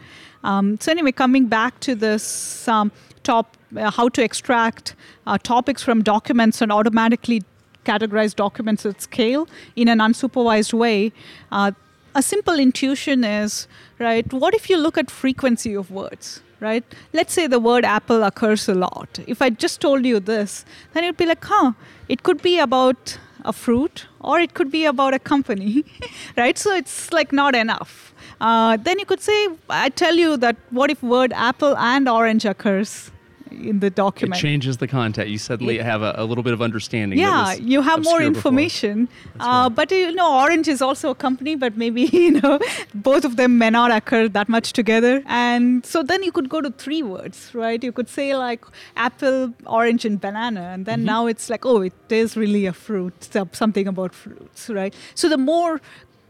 Um, 0.43 0.79
so 0.79 0.91
anyway, 0.91 1.11
coming 1.11 1.45
back 1.45 1.79
to 1.81 1.93
this 1.93 2.67
um, 2.67 2.91
top, 3.23 3.56
how 3.75 4.09
to 4.09 4.23
extract 4.23 4.95
uh, 5.25 5.37
topics 5.37 5.83
from 5.83 6.03
documents 6.03 6.61
and 6.61 6.71
automatically 6.71 7.43
categorize 7.85 8.35
documents 8.35 8.85
at 8.85 9.01
scale 9.01 9.47
in 9.75 9.87
an 9.87 9.99
unsupervised 9.99 10.73
way. 10.73 11.11
Uh, 11.51 11.71
a 12.15 12.21
simple 12.21 12.59
intuition 12.59 13.23
is 13.23 13.67
right. 13.99 14.31
What 14.33 14.53
if 14.53 14.69
you 14.69 14.77
look 14.77 14.97
at 14.97 15.11
frequency 15.11 15.73
of 15.75 15.91
words? 15.91 16.41
Right. 16.59 16.83
Let's 17.13 17.33
say 17.33 17.45
the 17.45 17.59
word 17.59 17.85
apple 17.85 18.23
occurs 18.23 18.67
a 18.67 18.73
lot. 18.73 19.19
If 19.27 19.43
I 19.43 19.51
just 19.51 19.79
told 19.79 20.05
you 20.05 20.19
this, 20.19 20.65
then 20.93 21.03
you'd 21.03 21.15
be 21.15 21.27
like, 21.27 21.45
huh, 21.45 21.73
it 22.09 22.23
could 22.23 22.41
be 22.41 22.57
about 22.57 23.19
a 23.45 23.53
fruit 23.53 24.07
or 24.21 24.39
it 24.39 24.55
could 24.55 24.71
be 24.71 24.83
about 24.85 25.13
a 25.13 25.19
company, 25.19 25.85
right? 26.35 26.57
So 26.57 26.73
it's 26.75 27.13
like 27.13 27.31
not 27.31 27.53
enough. 27.53 28.11
Uh, 28.41 28.75
then 28.77 28.97
you 28.97 29.05
could 29.05 29.21
say, 29.21 29.49
I 29.69 29.89
tell 29.89 30.15
you 30.15 30.35
that 30.37 30.55
what 30.71 30.89
if 30.89 31.03
word 31.03 31.31
apple 31.31 31.77
and 31.77 32.09
orange 32.09 32.43
occurs 32.43 33.11
in 33.51 33.79
the 33.79 33.89
document. 33.89 34.37
it 34.39 34.41
changes 34.41 34.77
the 34.77 34.87
content. 34.87 35.29
You 35.29 35.37
suddenly 35.37 35.77
have 35.79 36.01
a, 36.01 36.13
a 36.17 36.23
little 36.25 36.43
bit 36.43 36.53
of 36.53 36.61
understanding 36.61 37.19
yeah 37.19 37.53
you 37.53 37.81
have 37.81 38.03
more 38.03 38.21
information. 38.21 39.07
Uh, 39.39 39.69
but 39.69 39.91
you 39.91 40.11
know 40.13 40.29
orange 40.39 40.67
is 40.67 40.81
also 40.81 41.09
a 41.11 41.15
company 41.15 41.55
but 41.55 41.77
maybe 41.77 42.01
you 42.13 42.31
know 42.41 42.59
both 42.93 43.23
of 43.25 43.35
them 43.37 43.57
may 43.57 43.69
not 43.69 43.91
occur 43.91 44.27
that 44.27 44.49
much 44.49 44.73
together. 44.73 45.23
And 45.25 45.85
so 45.85 46.03
then 46.03 46.23
you 46.23 46.31
could 46.31 46.49
go 46.49 46.61
to 46.61 46.71
three 46.71 47.03
words 47.03 47.51
right? 47.53 47.83
You 47.83 47.91
could 47.91 48.09
say 48.09 48.35
like 48.35 48.65
apple 48.95 49.53
orange 49.65 50.05
and 50.05 50.19
banana. 50.19 50.61
And 50.73 50.85
then 50.85 50.99
Mm-hmm. 50.99 51.05
now 51.05 51.27
it's 51.27 51.49
like 51.49 51.65
oh 51.65 51.81
it 51.81 51.93
is 52.09 52.35
really 52.37 52.65
a 52.65 52.73
fruit 52.73 53.29
something 53.51 53.87
about 53.87 54.13
fruits 54.13 54.69
right? 54.69 54.93
So 55.15 55.29
the 55.29 55.37
more 55.37 55.79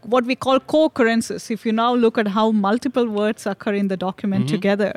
what 0.02 0.24
we 0.24 0.34
call 0.36 0.60
co-occurrences 0.60 1.50
if 1.50 1.64
you 1.66 1.72
now 1.72 1.92
look 1.94 2.16
at 2.18 2.28
how 2.28 2.50
multiple 2.52 3.06
words 3.08 3.46
occur 3.46 3.74
in 3.74 3.88
the 3.88 3.96
document 3.96 4.44
Mm-hmm. 4.46 4.54
together 4.56 4.92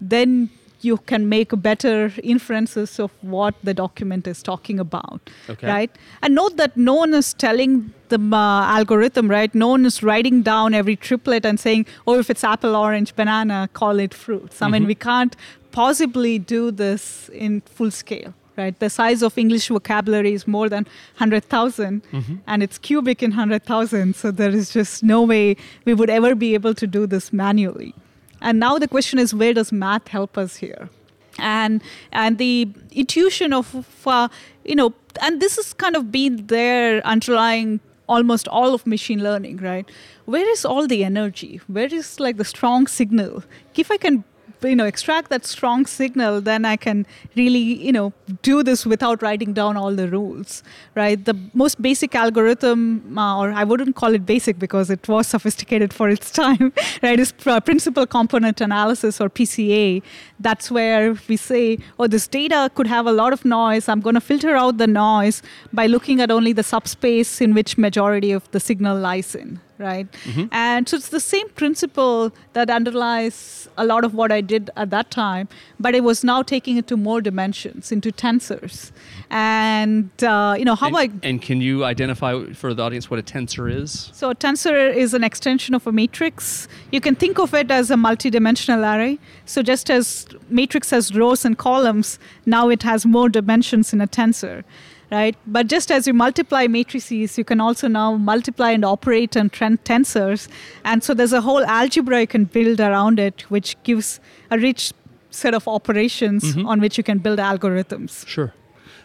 then 0.00 0.50
you 0.84 0.96
can 1.10 1.28
make 1.28 1.50
better 1.62 2.12
inferences 2.22 2.98
of 2.98 3.10
what 3.20 3.54
the 3.62 3.74
document 3.74 4.26
is 4.26 4.42
talking 4.42 4.78
about 4.80 5.30
Okay. 5.48 5.66
right? 5.66 5.90
And 6.22 6.34
note 6.34 6.56
that 6.56 6.76
no 6.76 6.94
one 6.94 7.14
is 7.14 7.32
telling 7.34 7.92
the 8.08 8.18
uh, 8.18 8.76
algorithm 8.78 9.30
right? 9.30 9.54
No 9.54 9.68
one 9.68 9.86
is 9.86 10.02
writing 10.02 10.42
down 10.42 10.74
every 10.74 10.96
triplet 10.96 11.46
and 11.46 11.58
saying 11.60 11.86
oh 12.06 12.18
if 12.18 12.30
it's 12.30 12.44
apple 12.44 12.74
orange 12.76 13.14
banana 13.16 13.68
call 13.72 13.98
it 13.98 14.12
fruits. 14.14 14.60
I 14.62 14.68
mean 14.68 14.86
we 14.86 14.94
can't 14.94 15.36
possibly 15.70 16.38
do 16.38 16.70
this 16.70 17.28
in 17.32 17.60
full 17.62 17.90
scale 17.90 18.34
right? 18.58 18.78
The 18.80 18.90
size 18.90 19.22
of 19.22 19.38
english 19.38 19.68
vocabulary 19.68 20.32
is 20.38 20.46
more 20.46 20.68
than 20.68 20.86
100000 21.18 22.02
and 22.46 22.62
it's 22.62 22.76
cubic 22.78 23.22
in 23.22 23.30
100000 23.30 24.14
so 24.14 24.30
there 24.30 24.50
is 24.50 24.70
just 24.72 25.02
no 25.02 25.22
way 25.22 25.56
we 25.86 25.94
would 25.94 26.10
ever 26.10 26.34
be 26.34 26.52
able 26.54 26.74
to 26.74 26.86
do 26.86 27.06
this 27.06 27.32
manually 27.32 27.94
and 28.42 28.58
now 28.58 28.78
the 28.78 28.88
question 28.88 29.18
is, 29.18 29.34
where 29.34 29.54
does 29.54 29.72
math 29.72 30.08
help 30.08 30.36
us 30.36 30.56
here? 30.56 30.90
And 31.38 31.82
and 32.12 32.36
the 32.38 32.68
intuition 32.90 33.52
of 33.52 33.86
uh, 34.06 34.28
you 34.64 34.74
know, 34.74 34.92
and 35.20 35.40
this 35.40 35.56
has 35.56 35.72
kind 35.72 35.96
of 35.96 36.12
been 36.12 36.46
there 36.48 37.04
underlying 37.06 37.80
almost 38.08 38.48
all 38.48 38.74
of 38.74 38.86
machine 38.86 39.22
learning, 39.22 39.56
right? 39.58 39.88
Where 40.26 40.48
is 40.50 40.64
all 40.64 40.86
the 40.86 41.04
energy? 41.04 41.60
Where 41.66 41.92
is 41.92 42.20
like 42.20 42.36
the 42.36 42.44
strong 42.44 42.86
signal? 42.86 43.44
If 43.74 43.90
I 43.90 43.96
can 43.96 44.24
you 44.64 44.76
know 44.76 44.84
extract 44.84 45.30
that 45.30 45.44
strong 45.44 45.86
signal 45.86 46.40
then 46.40 46.64
i 46.64 46.76
can 46.76 47.06
really 47.36 47.58
you 47.58 47.92
know 47.92 48.12
do 48.42 48.62
this 48.62 48.84
without 48.86 49.22
writing 49.22 49.52
down 49.52 49.76
all 49.76 49.94
the 49.94 50.08
rules 50.08 50.62
right? 50.94 51.24
The 51.24 51.36
most 51.54 51.80
basic 51.80 52.14
algorithm 52.14 53.18
uh, 53.18 53.38
or 53.38 53.52
i 53.52 53.64
wouldn't 53.64 53.96
call 53.96 54.14
it 54.14 54.24
basic 54.26 54.58
because 54.58 54.90
it 54.90 55.08
was 55.08 55.26
sophisticated 55.36 55.92
for 55.92 56.08
its 56.08 56.30
time 56.30 56.72
right 57.02 57.18
is 57.18 57.32
principal 57.64 58.06
component 58.06 58.60
analysis 58.60 59.20
or 59.20 59.28
pca 59.28 60.02
that's 60.42 60.70
where 60.70 61.14
we 61.28 61.36
say 61.36 61.78
oh 61.98 62.06
this 62.06 62.26
data 62.26 62.70
could 62.74 62.86
have 62.86 63.06
a 63.06 63.12
lot 63.12 63.32
of 63.32 63.44
noise 63.44 63.88
i'm 63.88 64.00
going 64.00 64.14
to 64.14 64.26
filter 64.30 64.54
out 64.62 64.78
the 64.78 64.86
noise 64.86 65.42
by 65.72 65.86
looking 65.86 66.20
at 66.20 66.30
only 66.30 66.52
the 66.52 66.62
subspace 66.62 67.40
in 67.40 67.54
which 67.54 67.76
majority 67.78 68.32
of 68.32 68.50
the 68.50 68.60
signal 68.60 68.98
lies 68.98 69.34
in 69.34 69.60
right? 69.82 70.06
And 70.52 70.88
so 70.88 70.96
it's 70.96 71.08
the 71.08 71.20
same 71.20 71.48
principle 71.50 72.32
that 72.52 72.70
underlies 72.70 73.68
a 73.76 73.84
lot 73.84 74.04
of 74.04 74.14
what 74.14 74.30
I 74.32 74.40
did 74.40 74.70
at 74.76 74.90
that 74.90 75.10
time, 75.10 75.48
but 75.80 75.94
it 75.94 76.04
was 76.04 76.22
now 76.22 76.42
taking 76.42 76.76
it 76.76 76.86
to 76.88 76.96
more 76.96 77.20
dimensions, 77.20 77.90
into 77.90 78.12
tensors. 78.12 78.92
And, 79.30 80.10
uh, 80.22 80.54
you 80.58 80.64
know, 80.64 80.74
how 80.74 80.88
and, 80.88 80.96
I. 80.96 81.10
and 81.22 81.42
can 81.42 81.60
you 81.60 81.84
identify 81.84 82.52
for 82.52 82.74
the 82.74 82.82
audience 82.82 83.10
what 83.10 83.18
a 83.18 83.22
tensor 83.22 83.70
is? 83.70 84.10
So 84.12 84.30
a 84.30 84.34
tensor 84.34 84.94
is 84.94 85.14
an 85.14 85.24
extension 85.24 85.74
of 85.74 85.86
a 85.86 85.92
matrix. 85.92 86.68
You 86.90 87.00
can 87.00 87.14
think 87.14 87.38
of 87.38 87.54
it 87.54 87.70
as 87.70 87.90
a 87.90 87.94
multidimensional 87.94 88.96
array. 88.96 89.18
So 89.46 89.62
just 89.62 89.90
as 89.90 90.26
matrix 90.48 90.90
has 90.90 91.14
rows 91.14 91.44
and 91.44 91.56
columns, 91.56 92.18
now 92.46 92.68
it 92.68 92.82
has 92.82 93.06
more 93.06 93.28
dimensions 93.28 93.92
in 93.92 94.00
a 94.00 94.06
tensor. 94.06 94.64
Right, 95.10 95.36
but 95.46 95.66
just 95.66 95.90
as 95.90 96.06
you 96.06 96.14
multiply 96.14 96.66
matrices, 96.66 97.36
you 97.36 97.44
can 97.44 97.60
also 97.60 97.86
now 97.86 98.16
multiply 98.16 98.70
and 98.70 98.82
operate 98.82 99.36
on 99.36 99.50
tren- 99.50 99.78
tensors, 99.84 100.48
and 100.86 101.04
so 101.04 101.12
there's 101.12 101.34
a 101.34 101.42
whole 101.42 101.62
algebra 101.66 102.20
you 102.20 102.26
can 102.26 102.46
build 102.46 102.80
around 102.80 103.20
it, 103.20 103.42
which 103.50 103.76
gives 103.82 104.20
a 104.50 104.58
rich 104.58 104.94
set 105.28 105.52
of 105.52 105.68
operations 105.68 106.56
on 106.64 106.80
which 106.80 106.96
you 106.96 107.04
can 107.04 107.18
build 107.18 107.38
algorithms. 107.38 108.26
Sure. 108.26 108.54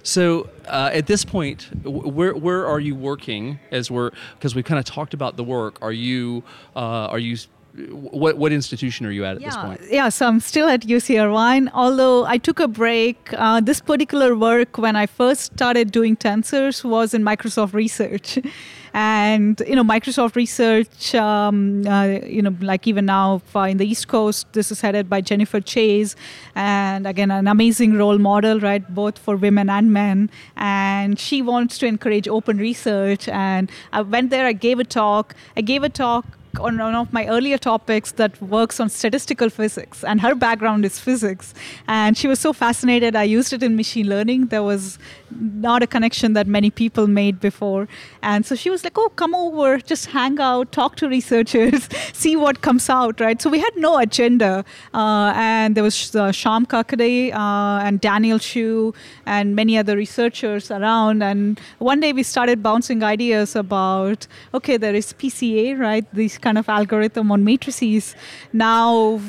So 0.04 0.50
uh, 0.68 0.92
at 0.94 1.08
this 1.08 1.26
point, 1.26 1.68
where 1.84 2.34
where 2.34 2.66
are 2.66 2.80
you 2.80 2.96
working? 2.96 3.60
As 3.72 3.92
we're 3.92 4.12
because 4.36 4.56
we've 4.56 4.64
kind 4.64 4.80
of 4.80 4.86
talked 4.86 5.14
about 5.14 5.36
the 5.36 5.44
work. 5.44 5.78
Are 5.82 5.92
you 5.92 6.44
uh, 6.76 7.08
are 7.12 7.20
you 7.20 7.36
what 7.78 8.38
what 8.38 8.52
institution 8.52 9.06
are 9.06 9.12
you 9.12 9.24
at 9.24 9.36
at 9.38 9.42
this 9.42 9.56
point? 9.56 9.82
Yeah, 9.90 10.10
so 10.10 10.28
I'm 10.28 10.40
still 10.40 10.68
at 10.68 10.82
UC 10.82 11.22
Irvine, 11.22 11.70
although 11.74 12.26
I 12.26 12.38
took 12.38 12.60
a 12.60 12.68
break. 12.68 13.18
Uh, 13.34 13.62
this 13.62 13.82
particular 13.82 14.36
work, 14.36 14.78
when 14.78 14.96
I 14.96 15.06
first 15.06 15.54
started 15.54 15.92
doing 15.92 16.16
tensors, 16.16 16.84
was 16.84 17.14
in 17.14 17.24
Microsoft 17.24 17.74
Research. 17.74 18.40
And 18.94 19.62
you 19.68 19.76
know, 19.76 19.84
Microsoft 19.84 20.36
Research, 20.36 21.14
um, 21.14 21.86
uh, 21.86 22.06
you 22.26 22.42
know, 22.42 22.56
like 22.62 22.88
even 22.88 23.06
now 23.06 23.44
in 23.56 23.78
the 23.78 23.86
East 23.86 24.08
Coast, 24.08 24.48
this 24.54 24.72
is 24.72 24.82
headed 24.82 25.08
by 25.08 25.22
Jennifer 25.22 25.60
Chayes, 25.60 26.16
and 26.56 27.06
again, 27.06 27.30
an 27.30 27.48
amazing 27.48 27.96
role 27.96 28.18
model, 28.18 28.60
right, 28.60 28.84
both 28.96 29.20
for 29.20 29.36
women 29.36 29.70
and 29.70 29.94
men. 29.94 30.32
And 30.56 31.20
she 31.20 31.44
wants 31.44 31.78
to 31.80 31.86
encourage 31.86 32.28
open 32.28 32.58
research. 32.58 33.28
And 33.28 33.70
I 33.94 34.02
went 34.02 34.32
there, 34.32 34.48
I 34.48 34.54
gave 34.54 34.80
a 34.80 34.84
talk. 34.84 35.36
I 35.56 35.62
gave 35.62 35.84
a 35.84 35.90
talk 35.90 36.26
on 36.60 36.78
one 36.78 36.96
of 36.96 37.12
my 37.14 37.28
earlier 37.28 37.58
topics 37.58 38.12
that 38.14 38.42
works 38.42 38.80
on 38.80 38.90
statistical 38.90 39.50
physics 39.50 40.04
and 40.04 40.22
her 40.22 40.36
background 40.36 40.86
is 40.86 41.00
physics. 41.00 41.54
And 41.88 42.18
she 42.18 42.28
was 42.28 42.40
so 42.40 42.54
fascinated 42.54 43.16
i 43.16 43.24
used 43.24 43.54
it 43.54 43.64
in 43.64 43.76
machine 43.76 44.08
learning. 44.10 44.48
There 44.48 44.64
was 44.64 45.00
not 45.32 45.84
a 45.84 45.88
connection 45.88 46.34
that 46.34 46.48
many 46.48 46.70
people 46.70 47.08
made 47.08 47.40
before. 47.40 47.88
And 48.22 48.46
so 48.46 48.56
she 48.56 48.70
was 48.70 48.84
like 48.84 48.98
oh 48.98 49.10
come 49.10 49.36
over 49.36 49.78
just 49.80 50.08
hang 50.08 50.40
out 50.40 50.72
talk 50.72 50.96
to 50.98 51.10
researchers 51.10 51.90
see 52.14 52.36
what 52.36 52.62
comes 52.62 52.90
out 52.90 53.20
right? 53.20 53.42
So 53.42 53.50
we 53.50 53.60
had 53.60 53.76
no 53.76 53.98
agenda. 53.98 54.66
Uh, 54.94 55.34
and 55.36 55.76
there 55.76 55.84
was 55.84 56.16
uh, 56.16 56.32
sham 56.32 56.66
kakade 56.66 57.34
uh, 57.34 57.86
and 57.86 58.02
daniel 58.02 58.40
hsu 58.40 58.94
and 59.26 59.56
many 59.56 59.78
other 59.78 59.96
researchers 59.96 60.72
around. 60.72 61.24
And 61.24 61.60
one 61.80 62.00
day 62.00 62.14
we 62.14 62.24
started 62.24 62.64
bouncing 62.64 63.04
ideas 63.04 63.56
about 63.56 64.28
okay 64.54 64.78
there 64.78 64.96
is 64.96 65.14
pca 65.14 65.78
right? 65.78 66.06
These 66.14 66.38
kind 66.48 66.58
of 66.58 66.70
algorithm 66.70 67.30
on 67.36 67.44
matrices. 67.44 68.16
Now 68.54 69.20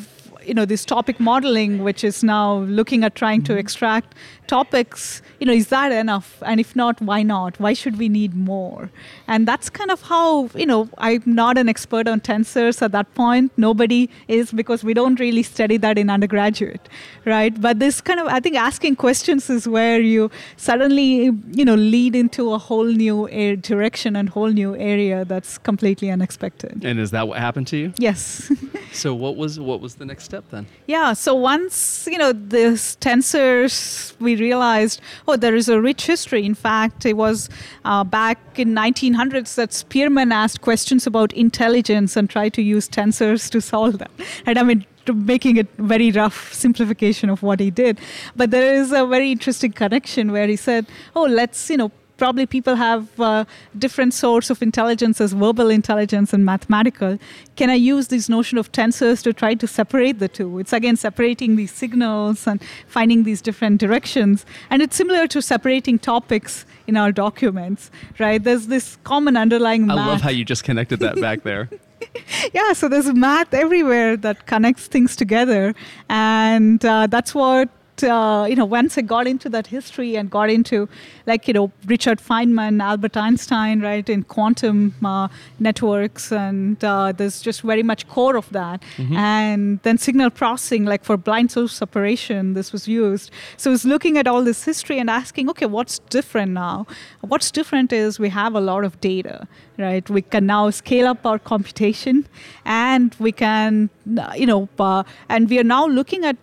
you 0.48 0.54
know 0.54 0.64
this 0.64 0.84
topic 0.84 1.20
modeling 1.20 1.82
which 1.84 2.02
is 2.02 2.22
now 2.24 2.58
looking 2.80 3.04
at 3.04 3.14
trying 3.14 3.42
to 3.42 3.52
mm-hmm. 3.52 3.60
extract 3.60 4.14
topics 4.46 5.22
you 5.38 5.46
know 5.46 5.52
is 5.52 5.68
that 5.68 5.92
enough? 5.92 6.42
And 6.44 6.60
if 6.60 6.74
not 6.74 7.00
why 7.00 7.22
not? 7.22 7.58
Why 7.60 7.72
should 7.72 7.98
we 7.98 8.08
need 8.08 8.34
more? 8.34 8.90
And 9.26 9.46
that's 9.46 9.70
kind 9.70 9.90
of 9.90 10.02
how 10.02 10.48
you 10.54 10.66
know 10.66 10.88
i'm 10.98 11.22
not 11.26 11.58
an 11.58 11.68
expert 11.68 12.08
on 12.08 12.20
tensors 12.20 12.82
at 12.82 12.92
that 12.92 13.12
point. 13.14 13.52
Nobody 13.56 14.10
is 14.26 14.52
because 14.52 14.82
we 14.82 14.94
don't 14.94 15.20
really 15.20 15.42
study 15.42 15.76
that 15.78 15.98
in 15.98 16.10
undergraduate 16.10 16.88
right? 17.24 17.60
But 17.60 17.78
this 17.78 18.00
kind 18.00 18.20
of 18.20 18.26
i 18.26 18.40
think 18.40 18.56
asking 18.56 18.96
questions 18.96 19.48
is 19.50 19.68
where 19.68 20.00
you 20.00 20.30
suddenly 20.56 21.30
you 21.60 21.64
know 21.64 21.74
lead 21.74 22.16
into 22.16 22.52
a 22.52 22.58
whole 22.58 22.92
new 23.04 23.28
direction 23.56 24.16
and 24.16 24.28
whole 24.28 24.48
new 24.48 24.76
area 24.76 25.24
that's 25.24 25.58
completely 25.58 26.10
unexpected. 26.10 26.84
And 26.84 26.98
is 26.98 27.10
that 27.12 27.28
what 27.28 27.38
happened 27.38 27.66
to 27.68 27.76
you? 27.76 27.92
yes 27.98 28.50
So 28.92 29.14
what 29.14 29.36
was 29.36 29.58
what 29.60 29.80
was 29.80 29.96
the 29.96 30.04
next 30.04 30.24
step 30.24 30.44
then? 30.50 30.66
Yeah, 30.86 31.12
so 31.12 31.34
once, 31.34 32.08
you 32.10 32.18
know, 32.18 32.32
this 32.32 32.96
tensors, 32.96 34.18
we 34.20 34.36
realized, 34.36 35.00
oh, 35.26 35.36
there 35.36 35.54
is 35.54 35.68
a 35.68 35.80
rich 35.80 36.06
history. 36.06 36.44
In 36.44 36.54
fact, 36.54 37.06
it 37.06 37.16
was 37.16 37.48
uh, 37.84 38.04
back 38.04 38.38
in 38.58 38.74
1900s 38.74 39.54
that 39.56 39.72
Spearman 39.72 40.32
asked 40.32 40.60
questions 40.60 41.06
about 41.06 41.32
intelligence 41.32 42.16
and 42.16 42.28
tried 42.28 42.54
to 42.54 42.62
use 42.62 42.88
tensors 42.88 43.50
to 43.50 43.60
solve 43.60 43.98
them. 43.98 44.10
And 44.46 44.58
I 44.58 44.62
mean, 44.62 44.84
making 45.14 45.56
it 45.56 45.68
very 45.78 46.10
rough 46.10 46.52
simplification 46.52 47.30
of 47.30 47.42
what 47.42 47.60
he 47.60 47.70
did. 47.70 47.98
But 48.36 48.50
there 48.50 48.74
is 48.74 48.92
a 48.92 49.06
very 49.06 49.32
interesting 49.32 49.72
connection 49.72 50.32
where 50.32 50.46
he 50.46 50.56
said, 50.56 50.86
oh, 51.16 51.24
let's, 51.24 51.70
you 51.70 51.76
know, 51.76 51.92
probably 52.18 52.44
people 52.46 52.74
have 52.74 53.18
uh, 53.20 53.44
different 53.78 54.12
sorts 54.12 54.50
of 54.50 54.60
intelligence 54.60 55.20
as 55.20 55.32
verbal 55.32 55.70
intelligence 55.70 56.32
and 56.32 56.44
mathematical. 56.44 57.18
Can 57.56 57.70
i 57.70 57.74
use 57.74 58.08
this 58.08 58.28
notion 58.28 58.58
of 58.58 58.70
tensors 58.72 59.22
to 59.22 59.32
try 59.32 59.54
to 59.54 59.66
separate 59.66 60.18
the 60.18 60.28
two? 60.28 60.58
It's 60.58 60.72
again 60.72 60.96
separating 60.96 61.56
these 61.56 61.72
signals 61.72 62.46
and 62.46 62.60
finding 62.86 63.22
these 63.22 63.40
different 63.40 63.80
directions. 63.80 64.44
And 64.70 64.82
it's 64.82 64.96
similar 64.96 65.26
to 65.28 65.40
separating 65.40 65.98
topics 65.98 66.66
in 66.86 66.96
our 66.96 67.12
documents 67.12 67.90
right? 68.18 68.42
There's 68.42 68.66
this 68.66 68.96
common 69.04 69.36
underlying 69.36 69.90
I 69.90 69.94
math. 69.94 70.06
love 70.08 70.20
how 70.20 70.30
you 70.30 70.44
just 70.44 70.64
connected 70.64 71.00
that 71.00 71.20
back 71.20 71.42
there. 71.42 71.68
yeah 72.54 72.72
so 72.72 72.88
there's 72.88 73.12
math 73.12 73.52
everywhere 73.52 74.16
that 74.16 74.46
connects 74.46 74.86
things 74.86 75.16
together. 75.16 75.74
And 76.08 76.84
uh, 76.84 77.06
that's 77.06 77.34
what 77.34 77.68
uh, 78.04 78.46
you 78.48 78.56
know 78.56 78.64
once 78.64 78.98
i 78.98 79.02
got 79.02 79.26
into 79.26 79.48
that 79.48 79.66
history 79.66 80.16
and 80.16 80.30
got 80.30 80.50
into 80.50 80.88
like 81.26 81.48
you 81.48 81.54
know 81.54 81.70
richard 81.86 82.18
feynman 82.18 82.82
albert 82.82 83.16
einstein 83.16 83.80
right 83.80 84.08
in 84.08 84.22
quantum 84.22 84.94
uh, 85.04 85.28
networks 85.58 86.32
and 86.32 86.82
uh, 86.84 87.12
there's 87.12 87.40
just 87.40 87.62
very 87.62 87.82
much 87.82 88.08
core 88.08 88.36
of 88.36 88.48
that. 88.50 88.82
And 89.16 89.80
then 89.82 89.98
signal 89.98 90.30
processing 90.30 90.84
like 90.84 91.04
for 91.04 91.16
blind 91.16 91.50
source 91.50 91.72
separation 91.72 92.54
this 92.54 92.72
was 92.72 92.88
used. 92.88 93.30
So 93.56 93.72
it's 93.72 93.84
looking 93.84 94.18
at 94.18 94.26
all 94.26 94.42
this 94.42 94.64
history 94.64 94.98
and 94.98 95.10
asking 95.10 95.50
okay 95.50 95.66
what's 95.66 95.98
different 96.10 96.52
now? 96.52 96.86
What's 97.20 97.50
different 97.50 97.92
is 97.92 98.18
we 98.18 98.30
have 98.30 98.54
a 98.54 98.60
lot 98.60 98.84
of 98.84 99.00
data 99.00 99.46
right? 99.78 100.08
We 100.10 100.22
can 100.22 100.46
now 100.46 100.70
scale 100.70 101.06
up 101.06 101.24
our 101.24 101.38
computation 101.38 102.26
and 102.64 103.14
we 103.18 103.32
can 103.32 103.90
uh, 104.18 104.32
you 104.36 104.46
know 104.46 104.68
uh, 104.78 105.04
and 105.28 105.48
we 105.48 105.58
are 105.58 105.64
now 105.64 105.86
looking 105.86 106.24
at 106.24 106.36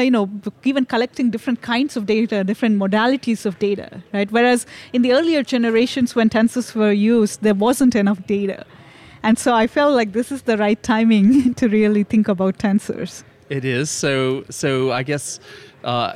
you 0.00 0.10
know 0.10 0.30
even 0.64 0.84
collecting 0.84 1.30
different 1.30 1.62
kinds 1.62 1.96
of 1.96 2.06
data 2.06 2.44
different 2.44 2.78
modalities 2.78 3.44
of 3.44 3.58
data 3.58 4.02
right? 4.12 4.30
Whereas 4.30 4.66
in 4.92 5.02
the 5.02 5.12
earlier 5.12 5.42
generations 5.42 6.14
when 6.14 6.30
tensors 6.30 6.74
were 6.74 6.92
used 6.92 7.42
there 7.42 7.54
wasn't 7.54 7.94
enough 7.94 8.26
data. 8.26 8.64
And 9.22 9.38
so 9.38 9.54
i 9.54 9.66
felt 9.66 9.94
like 9.94 10.12
this 10.12 10.32
is 10.32 10.42
the 10.42 10.56
right 10.56 10.82
timing 10.82 11.54
to 11.60 11.68
really 11.68 12.04
think 12.04 12.28
about 12.28 12.58
tensors. 12.58 13.24
It 13.48 13.64
is. 13.64 13.90
So 13.90 14.44
so 14.50 14.92
I 14.92 15.02
guess 15.02 15.40
uh, 15.84 16.14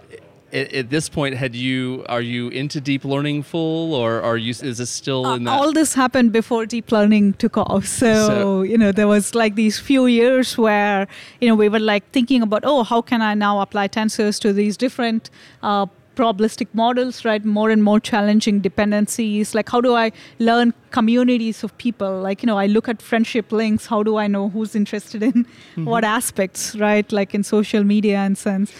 at, 0.53 0.73
at, 0.73 0.91
this 0.91 1.09
point, 1.09 1.35
had 1.35 1.55
you 1.55 2.05
are 2.09 2.21
you 2.21 2.49
into 2.49 2.81
deep 2.81 3.05
learning 3.05 3.43
full, 3.43 3.95
or 3.95 4.23
are 4.23 4.37
you 4.37 4.51
is 4.51 4.79
this 4.79 4.91
still 4.91 5.33
in 5.35 5.45
that? 5.45 5.59
all 5.59 5.73
this 5.73 5.95
happened 5.95 6.33
before 6.33 6.67
deep 6.67 6.93
learning 6.93 7.35
took 7.35 7.57
off. 7.57 7.87
So, 7.87 8.29
so, 8.29 8.63
you 8.63 8.79
know, 8.79 8.93
there 8.93 9.09
was 9.09 9.35
like 9.35 9.55
these 9.55 9.79
few 9.79 10.07
years 10.07 10.57
where 10.57 11.09
you 11.41 11.49
know 11.49 11.55
we 11.55 11.69
were 11.69 11.81
like 11.81 12.11
thinking 12.11 12.43
about, 12.43 12.63
oh, 12.65 12.83
how 12.83 13.03
can 13.03 13.23
I 13.23 13.35
now 13.35 13.61
apply 13.61 13.89
tensors 13.89 14.41
to 14.41 14.53
these 14.53 14.77
different 14.77 15.31
uh, 15.63 15.87
probabilistic 16.17 16.69
models, 16.73 17.25
right? 17.25 17.45
More 17.45 17.71
and 17.71 17.85
more 17.85 18.01
challenging 18.01 18.61
dependencies. 18.61 19.55
Like, 19.55 19.69
how 19.69 19.81
do 19.81 19.95
I 19.95 20.13
learn 20.39 20.75
communities 20.99 21.63
of 21.67 21.77
people? 21.77 22.13
Like, 22.27 22.43
you 22.43 22.47
know, 22.47 22.59
I 22.65 22.67
look 22.77 22.89
at 22.89 23.03
friendship 23.03 23.53
links. 23.53 23.87
How 23.93 24.03
do 24.03 24.17
I 24.25 24.27
know 24.35 24.49
who's 24.49 24.75
interested 24.83 25.23
in 25.23 25.45
mm-hmm. 25.45 25.85
what 25.85 26.05
aspects, 26.05 26.75
right? 26.87 27.09
Like 27.21 27.35
in 27.35 27.43
social 27.43 27.85
media 27.85 28.19
and 28.27 28.37
sense. 28.49 28.73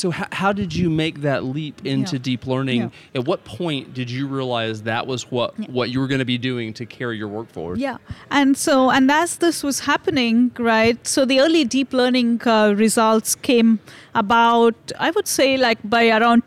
So, 0.00 0.10
how, 0.10 0.28
how 0.40 0.52
did 0.52 0.74
you 0.74 0.90
make 0.90 1.22
that 1.22 1.44
leap 1.44 1.76
into 1.84 2.16
yeah. 2.16 2.22
deep 2.30 2.46
learning? 2.46 2.80
Yeah. 2.80 3.20
At 3.20 3.24
what 3.24 3.44
point 3.44 3.94
did 3.94 4.10
you 4.10 4.26
realize 4.38 4.82
that 4.82 5.06
was 5.06 5.30
what 5.30 5.54
yeah. 5.58 5.66
what 5.78 5.90
you 5.90 6.00
were 6.00 6.10
going 6.12 6.24
to 6.26 6.30
be 6.36 6.38
doing 6.50 6.74
to 6.74 6.84
carry 6.86 7.16
your 7.16 7.28
work 7.28 7.48
forward? 7.56 7.78
Yeah, 7.78 7.98
and 8.30 8.56
so 8.56 8.90
and 8.90 9.10
as 9.10 9.38
this 9.38 9.62
was 9.62 9.80
happening, 9.80 10.52
right? 10.58 10.98
So 11.06 11.24
the 11.24 11.40
early 11.40 11.64
deep 11.64 11.92
learning 11.92 12.42
uh, 12.46 12.74
results 12.76 13.34
came 13.34 13.80
about, 14.14 14.76
I 14.98 15.10
would 15.10 15.28
say, 15.38 15.56
like 15.56 15.78
by 15.84 16.08
around 16.08 16.44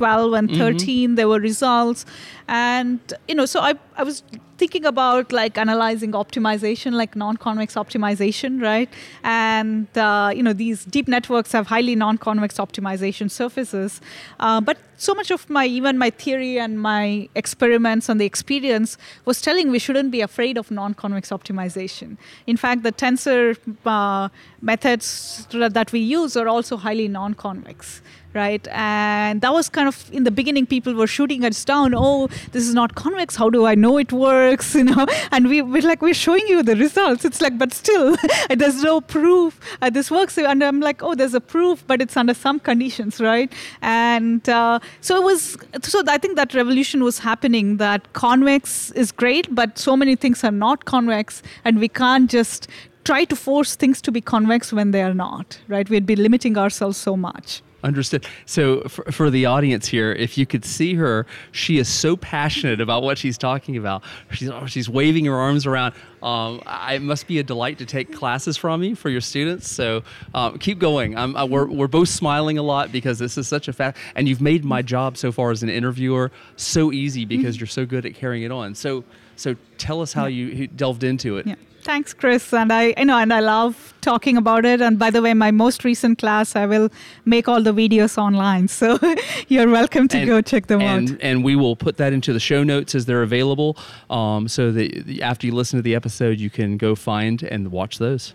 2012 0.00 0.32
and 0.32 0.48
mm-hmm. 0.48 0.58
13, 0.58 1.08
mm-hmm. 1.08 1.14
there 1.16 1.28
were 1.28 1.40
results, 1.40 2.06
and 2.48 2.98
you 3.28 3.34
know, 3.34 3.46
so 3.46 3.60
I 3.60 3.74
I 3.96 4.02
was 4.02 4.22
thinking 4.60 4.84
about 4.84 5.32
like 5.32 5.56
analyzing 5.56 6.12
optimization, 6.12 6.92
like 6.92 7.16
non-convex 7.16 7.74
optimization, 7.82 8.60
right? 8.62 8.90
And 9.24 9.88
uh, 9.96 10.32
you 10.36 10.42
know, 10.42 10.52
these 10.52 10.84
deep 10.84 11.08
networks 11.08 11.52
have 11.52 11.66
highly 11.66 11.96
non-convex 11.96 12.58
optimization 12.58 13.30
surfaces. 13.30 14.00
Uh, 14.38 14.60
but 14.60 14.76
so 14.96 15.14
much 15.14 15.30
of 15.30 15.48
my 15.48 15.64
even 15.64 15.96
my 15.96 16.10
theory 16.10 16.58
and 16.58 16.78
my 16.78 17.28
experiments 17.34 18.10
and 18.10 18.20
the 18.20 18.26
experience 18.26 18.98
was 19.24 19.40
telling 19.40 19.70
we 19.70 19.78
shouldn't 19.86 20.10
be 20.10 20.20
afraid 20.20 20.58
of 20.58 20.70
non-convex 20.70 21.30
optimization. 21.30 22.18
In 22.46 22.58
fact, 22.58 22.82
the 22.82 22.92
tensor 22.92 23.42
uh, 23.86 24.28
methods 24.60 25.46
that 25.78 25.92
we 25.92 26.00
use 26.00 26.36
are 26.36 26.48
also 26.48 26.76
highly 26.76 27.08
non-convex 27.08 28.02
right? 28.34 28.66
And 28.68 29.40
that 29.40 29.52
was 29.52 29.68
kind 29.68 29.88
of 29.88 30.10
in 30.12 30.24
the 30.24 30.30
beginning, 30.30 30.66
people 30.66 30.94
were 30.94 31.06
shooting 31.06 31.44
us 31.44 31.64
down. 31.64 31.94
Oh, 31.96 32.28
this 32.52 32.66
is 32.66 32.74
not 32.74 32.94
convex. 32.94 33.36
How 33.36 33.50
do 33.50 33.66
I 33.66 33.74
know 33.74 33.98
it 33.98 34.12
works? 34.12 34.74
You 34.80 34.84
know, 34.84 35.04
and 35.30 35.48
we 35.48 35.60
we're 35.60 35.82
like 35.82 36.00
we're 36.00 36.14
showing 36.14 36.46
you 36.48 36.62
the 36.62 36.74
results. 36.74 37.26
It's 37.26 37.42
like, 37.42 37.58
but 37.58 37.74
still, 37.74 38.16
there's 38.56 38.82
no 38.82 39.02
proof 39.02 39.60
uh, 39.82 39.90
this 39.90 40.10
works. 40.10 40.38
And 40.38 40.64
I'm 40.64 40.80
like, 40.80 41.02
oh, 41.02 41.14
there's 41.14 41.34
a 41.34 41.40
proof, 41.40 41.84
but 41.86 42.00
it's 42.00 42.16
under 42.16 42.32
some 42.32 42.60
conditions, 42.60 43.20
right? 43.20 43.52
And 43.82 44.48
uh, 44.48 44.78
so 45.02 45.16
it 45.16 45.22
was. 45.22 45.58
So 45.82 46.02
I 46.08 46.16
think 46.16 46.36
that 46.36 46.54
revolution 46.54 47.04
was 47.04 47.18
happening. 47.18 47.76
That 47.76 48.10
convex 48.14 48.90
is 48.92 49.12
great, 49.12 49.54
but 49.54 49.78
so 49.78 49.96
many 49.96 50.16
things 50.16 50.42
are 50.44 50.50
not 50.50 50.86
convex, 50.86 51.42
and 51.64 51.78
we 51.78 51.88
can't 51.88 52.30
just 52.30 52.68
try 53.04 53.24
to 53.24 53.36
force 53.36 53.76
things 53.76 54.00
to 54.02 54.12
be 54.12 54.20
convex 54.20 54.72
when 54.72 54.92
they 54.92 55.02
are 55.02 55.14
not, 55.14 55.58
right? 55.68 55.88
We'd 55.88 56.06
be 56.06 56.16
limiting 56.16 56.56
ourselves 56.56 56.96
so 56.96 57.16
much. 57.16 57.62
Understood. 57.82 58.26
So, 58.44 58.82
for, 58.82 59.10
for, 59.10 59.30
the 59.30 59.46
audience 59.46 59.88
here, 59.88 60.12
if 60.12 60.36
you 60.36 60.44
could 60.44 60.66
see 60.66 60.94
her, 60.94 61.26
she 61.52 61.78
is 61.78 61.88
so 61.88 62.14
passionate 62.14 62.78
about 62.78 63.02
what 63.02 63.16
she's 63.16 63.38
talking 63.38 63.76
about. 63.78 64.02
She's 64.32 64.50
she's 64.66 64.88
waving 64.88 65.24
her 65.24 65.34
arms 65.34 65.66
around. 65.66 65.94
Um, 66.22 66.62
I, 66.66 66.96
it 66.96 67.02
must 67.02 67.26
be 67.26 67.38
a 67.38 67.42
delight 67.42 67.78
to 67.78 67.86
take 67.86 68.12
classes 68.12 68.58
from 68.58 68.82
you 68.82 68.94
for 68.94 69.08
your 69.08 69.22
students. 69.22 69.70
So, 69.70 70.02
um, 70.34 70.58
keep 70.58 70.78
going. 70.78 71.16
I, 71.16 71.44
we're 71.44 71.66
we're 71.66 71.88
both 71.88 72.10
smiling 72.10 72.58
a 72.58 72.62
lot 72.62 72.92
because 72.92 73.18
this 73.18 73.38
is 73.38 73.48
such 73.48 73.66
a 73.66 73.72
fast. 73.72 73.96
And 74.14 74.28
you've 74.28 74.42
made 74.42 74.62
my 74.62 74.82
job 74.82 75.16
so 75.16 75.32
far 75.32 75.50
as 75.50 75.62
an 75.62 75.70
interviewer 75.70 76.30
so 76.56 76.92
easy 76.92 77.24
because 77.24 77.54
mm-hmm. 77.54 77.60
you're 77.60 77.66
so 77.66 77.86
good 77.86 78.04
at 78.04 78.14
carrying 78.14 78.42
it 78.42 78.52
on. 78.52 78.74
So, 78.74 79.04
so 79.36 79.56
tell 79.78 80.02
us 80.02 80.12
how 80.12 80.26
you 80.26 80.66
delved 80.66 81.02
into 81.02 81.38
it. 81.38 81.46
Yeah. 81.46 81.54
Thanks, 81.82 82.12
Chris. 82.12 82.52
And 82.52 82.72
I, 82.72 82.94
you 82.98 83.04
know, 83.06 83.16
and 83.16 83.32
I 83.32 83.40
love 83.40 83.94
talking 84.00 84.36
about 84.36 84.64
it. 84.64 84.80
And 84.80 84.98
by 84.98 85.10
the 85.10 85.22
way, 85.22 85.34
my 85.34 85.50
most 85.50 85.84
recent 85.84 86.18
class, 86.18 86.54
I 86.54 86.66
will 86.66 86.90
make 87.24 87.48
all 87.48 87.62
the 87.62 87.72
videos 87.72 88.18
online. 88.18 88.68
So 88.68 88.98
you're 89.48 89.70
welcome 89.70 90.08
to 90.08 90.18
and, 90.18 90.26
go 90.26 90.40
check 90.42 90.66
them 90.66 90.80
and, 90.80 91.12
out. 91.12 91.18
And 91.20 91.42
we 91.42 91.56
will 91.56 91.76
put 91.76 91.96
that 91.96 92.12
into 92.12 92.32
the 92.32 92.40
show 92.40 92.62
notes 92.62 92.94
as 92.94 93.06
they're 93.06 93.22
available. 93.22 93.78
Um, 94.10 94.48
so 94.48 94.72
that 94.72 95.20
after 95.22 95.46
you 95.46 95.54
listen 95.54 95.78
to 95.78 95.82
the 95.82 95.94
episode, 95.94 96.38
you 96.38 96.50
can 96.50 96.76
go 96.76 96.94
find 96.94 97.42
and 97.42 97.70
watch 97.70 97.98
those. 97.98 98.34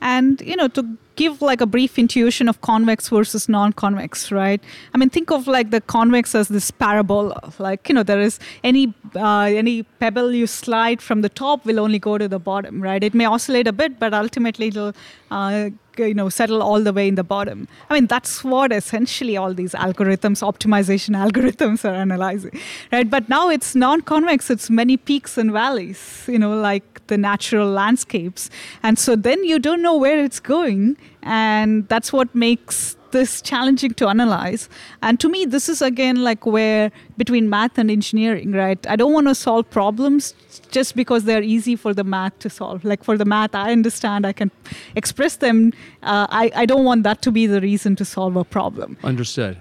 And, 0.00 0.40
you 0.40 0.56
know, 0.56 0.66
to 0.68 0.98
give 1.16 1.42
like 1.42 1.60
a 1.60 1.66
brief 1.66 1.98
intuition 1.98 2.48
of 2.48 2.60
convex 2.60 3.08
versus 3.08 3.48
non-convex 3.48 4.30
right? 4.32 4.60
I 4.94 4.98
mean 4.98 5.10
think 5.10 5.30
of 5.30 5.46
like 5.46 5.70
the 5.70 5.80
convex 5.80 6.34
as 6.34 6.48
this 6.48 6.70
parabola 6.70 7.52
like 7.58 7.88
you 7.88 7.94
know 7.94 8.02
there 8.02 8.20
is 8.20 8.38
any 8.64 8.94
uh, 9.14 9.50
any 9.62 9.82
pebble 9.82 10.32
you 10.32 10.46
slide 10.46 11.02
from 11.02 11.22
the 11.22 11.28
top 11.28 11.64
will 11.64 11.80
only 11.80 11.98
go 11.98 12.18
to 12.18 12.28
the 12.28 12.38
bottom 12.38 12.80
right? 12.80 13.02
It 13.02 13.14
may 13.14 13.26
oscillate 13.26 13.66
a 13.66 13.72
bit 13.72 13.98
but 13.98 14.14
ultimately 14.14 14.68
it'll 14.68 14.92
uh, 15.30 15.70
you 15.98 16.14
know 16.14 16.28
settle 16.28 16.62
all 16.62 16.80
the 16.80 16.92
way 16.92 17.08
in 17.08 17.16
the 17.16 17.24
bottom. 17.24 17.68
I 17.90 17.94
mean 17.94 18.06
that's 18.06 18.42
what 18.42 18.72
essentially 18.72 19.36
all 19.36 19.52
these 19.54 19.72
algorithms 19.72 20.42
optimization 20.42 21.16
algorithms 21.26 21.84
are 21.84 21.94
analyzing 21.94 22.58
right? 22.90 23.08
But 23.08 23.28
now 23.28 23.48
it's 23.48 23.74
non-convex. 23.74 24.50
It's 24.50 24.70
many 24.70 24.96
peaks 24.96 25.36
and 25.36 25.52
valleys 25.52 26.24
you 26.28 26.38
know 26.38 26.54
like 26.56 26.92
the 27.08 27.18
natural 27.18 27.68
landscapes. 27.68 28.50
And 28.82 28.98
so 28.98 29.16
then 29.16 29.44
you 29.44 29.58
don't 29.58 29.82
know 29.82 29.96
where 29.96 30.24
it's 30.24 30.40
going 30.40 30.96
and 31.22 31.88
that's 31.88 32.12
what 32.12 32.34
makes 32.34 32.96
this 33.12 33.42
challenging 33.42 33.92
to 33.94 34.08
analyze. 34.08 34.68
And 35.02 35.20
to 35.20 35.28
me 35.28 35.44
this 35.44 35.68
is 35.68 35.82
again 35.82 36.22
like 36.24 36.46
where 36.46 36.90
between 37.16 37.50
math 37.50 37.78
and 37.78 37.90
engineering 37.90 38.52
right? 38.52 38.84
I 38.86 38.96
don't 38.96 39.12
want 39.12 39.28
to 39.28 39.34
solve 39.34 39.68
problems 39.70 40.34
just 40.70 40.96
because 40.96 41.24
they're 41.24 41.42
easy 41.42 41.76
for 41.76 41.92
the 41.94 42.04
math 42.04 42.38
to 42.40 42.50
solve. 42.50 42.84
Like 42.84 43.04
for 43.04 43.16
the 43.18 43.24
math 43.24 43.54
i 43.54 43.70
understand 43.72 44.26
i 44.26 44.32
can 44.32 44.50
express 44.96 45.36
them. 45.36 45.72
Uh, 46.02 46.26
I, 46.30 46.50
I 46.54 46.66
don't 46.66 46.84
want 46.84 47.02
that 47.04 47.22
to 47.22 47.30
be 47.30 47.46
the 47.46 47.60
reason 47.60 47.96
to 47.96 48.04
solve 48.04 48.36
a 48.36 48.44
problem. 48.44 48.96
Understood 49.02 49.60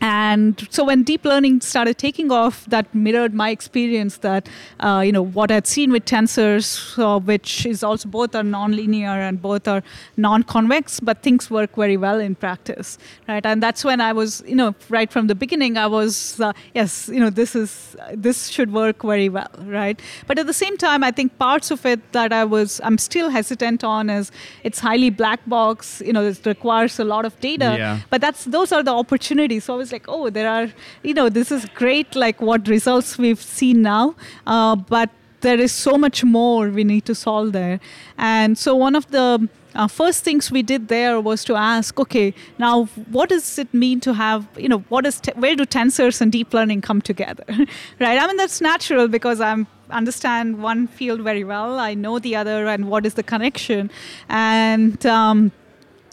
and 0.00 0.66
so 0.70 0.84
when 0.84 1.02
deep 1.02 1.24
learning 1.24 1.60
started 1.60 1.98
taking 1.98 2.32
off 2.32 2.64
that 2.66 2.92
mirrored 2.94 3.34
my 3.34 3.50
experience 3.50 4.18
that 4.18 4.48
uh, 4.80 5.02
you 5.04 5.12
know 5.12 5.22
what 5.22 5.50
i'd 5.50 5.66
seen 5.66 5.92
with 5.92 6.04
tensors 6.04 6.98
uh, 6.98 7.18
which 7.18 7.66
is 7.66 7.82
also 7.82 8.08
both 8.08 8.34
are 8.34 8.42
nonlinear 8.42 9.28
and 9.28 9.42
both 9.42 9.68
are 9.68 9.82
non-convex 10.16 11.00
but 11.00 11.22
things 11.22 11.50
work 11.50 11.74
very 11.76 11.96
well 11.96 12.18
in 12.18 12.34
practice 12.34 12.98
right? 13.28 13.44
And 13.44 13.62
that's 13.62 13.84
when 13.84 14.00
i 14.00 14.12
was 14.12 14.42
you 14.46 14.54
know 14.54 14.74
right 14.88 15.12
from 15.12 15.26
the 15.26 15.34
beginning 15.34 15.76
i 15.76 15.86
was 15.86 16.40
uh, 16.40 16.52
yes 16.74 17.08
you 17.12 17.20
know 17.20 17.30
this 17.30 17.54
is 17.54 17.96
this 18.14 18.48
should 18.48 18.72
work 18.72 19.02
very 19.02 19.28
well 19.28 19.50
right? 19.64 20.00
But 20.26 20.38
at 20.38 20.46
the 20.46 20.54
same 20.54 20.76
time 20.76 21.04
i 21.04 21.10
think 21.10 21.36
parts 21.38 21.70
of 21.70 21.84
it 21.84 22.00
that 22.12 22.32
i 22.32 22.44
was 22.44 22.80
i'm 22.84 22.98
still 22.98 23.28
hesitant 23.28 23.84
on 23.84 24.08
is 24.08 24.32
it's 24.64 24.78
highly 24.78 25.10
black 25.10 25.40
box 25.46 26.02
you 26.04 26.12
know 26.12 26.24
it 26.24 26.46
requires 26.46 26.98
a 26.98 27.04
lot 27.04 27.24
of 27.24 27.38
data. 27.40 27.74
Yeah. 27.76 28.00
but 28.08 28.20
that's 28.20 28.44
those 28.44 28.72
are 28.72 28.82
the 28.82 28.92
opportunities. 28.92 29.64
So 29.64 29.74
i 29.74 29.76
was 29.76 29.89
like, 29.92 30.06
oh, 30.08 30.30
there 30.30 30.48
are, 30.48 30.68
you 31.02 31.14
know, 31.14 31.28
this 31.28 31.50
is 31.50 31.66
great, 31.74 32.14
like 32.14 32.40
what 32.40 32.68
results 32.68 33.18
we've 33.18 33.40
seen 33.42 33.82
now, 33.82 34.14
uh, 34.46 34.76
but 34.76 35.10
there 35.40 35.58
is 35.58 35.72
so 35.72 35.96
much 35.96 36.22
more 36.24 36.68
we 36.68 36.84
need 36.84 37.04
to 37.06 37.14
solve 37.14 37.52
there. 37.52 37.80
And 38.18 38.58
so 38.58 38.74
one 38.74 38.94
of 38.94 39.10
the 39.10 39.48
uh, 39.74 39.86
first 39.86 40.24
things 40.24 40.50
we 40.50 40.62
did 40.62 40.88
there 40.88 41.20
was 41.20 41.44
to 41.44 41.54
ask, 41.54 41.98
okay, 41.98 42.34
now 42.58 42.84
what 43.10 43.28
does 43.28 43.58
it 43.58 43.72
mean 43.72 44.00
to 44.00 44.14
have, 44.14 44.46
you 44.56 44.68
know, 44.68 44.80
what 44.88 45.06
is 45.06 45.20
te- 45.20 45.32
where 45.32 45.54
do 45.54 45.64
tensors 45.64 46.20
and 46.20 46.32
deep 46.32 46.52
learning 46.52 46.80
come 46.80 47.00
together, 47.00 47.44
right? 48.00 48.18
I 48.18 48.26
mean 48.26 48.36
that's 48.36 48.60
natural 48.60 49.08
because 49.08 49.40
I'm 49.40 49.66
understand 49.90 50.62
one 50.62 50.86
field 50.86 51.20
very 51.20 51.44
well, 51.44 51.78
I 51.78 51.94
know 51.94 52.18
the 52.18 52.36
other, 52.36 52.66
and 52.66 52.88
what 52.88 53.04
is 53.06 53.14
the 53.14 53.22
connection, 53.22 53.90
and 54.28 55.04
um, 55.06 55.52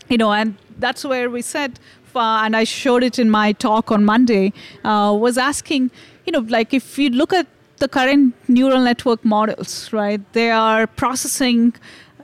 you 0.09 0.17
know, 0.17 0.31
and 0.31 0.55
that's 0.79 1.03
where 1.03 1.29
we 1.29 1.41
said, 1.41 1.79
uh, 2.17 2.43
and 2.43 2.55
I 2.55 2.63
showed 2.63 3.03
it 3.03 3.19
in 3.19 3.29
my 3.29 3.53
talk 3.53 3.91
on 3.91 4.05
Monday, 4.05 4.53
uh, 4.83 5.15
was 5.19 5.37
asking, 5.37 5.91
you 6.25 6.31
know, 6.31 6.45
like 6.47 6.73
if 6.73 6.97
you 6.97 7.09
look 7.09 7.33
at 7.33 7.47
the 7.77 7.87
current 7.87 8.33
neural 8.47 8.81
network 8.81 9.23
models, 9.23 9.91
right, 9.93 10.21
they 10.33 10.49
are 10.51 10.87
processing 10.87 11.73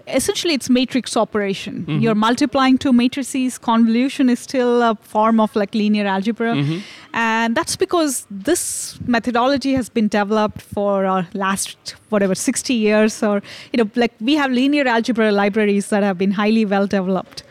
essentially 0.07 0.53
it's 0.53 0.69
matrix 0.69 1.15
operation. 1.15 1.81
Mm-hmm. 1.81 1.99
You're 1.99 2.15
multiplying 2.15 2.77
two 2.77 2.93
matrices. 2.93 3.57
Convolution 3.57 4.29
is 4.29 4.39
still 4.39 4.81
a 4.81 4.95
form 4.95 5.39
of 5.39 5.55
like 5.55 5.73
linear 5.73 6.05
algebra. 6.05 6.53
Mm-hmm. 6.53 6.79
And 7.13 7.55
that's 7.55 7.75
because 7.75 8.25
this 8.29 8.99
methodology 9.05 9.73
has 9.73 9.89
been 9.89 10.07
developed 10.07 10.61
for 10.61 11.05
our 11.05 11.27
last 11.33 11.95
whatever 12.09 12.35
60 12.35 12.73
years 12.73 13.23
or 13.23 13.41
you 13.71 13.83
know 13.83 13.89
like 13.95 14.13
we 14.19 14.35
have 14.35 14.51
linear 14.51 14.87
algebra 14.87 15.31
libraries 15.31 15.89
that 15.89 16.03
have 16.03 16.17
been 16.17 16.31
highly 16.31 16.65
well 16.65 16.87
developed 16.87 17.43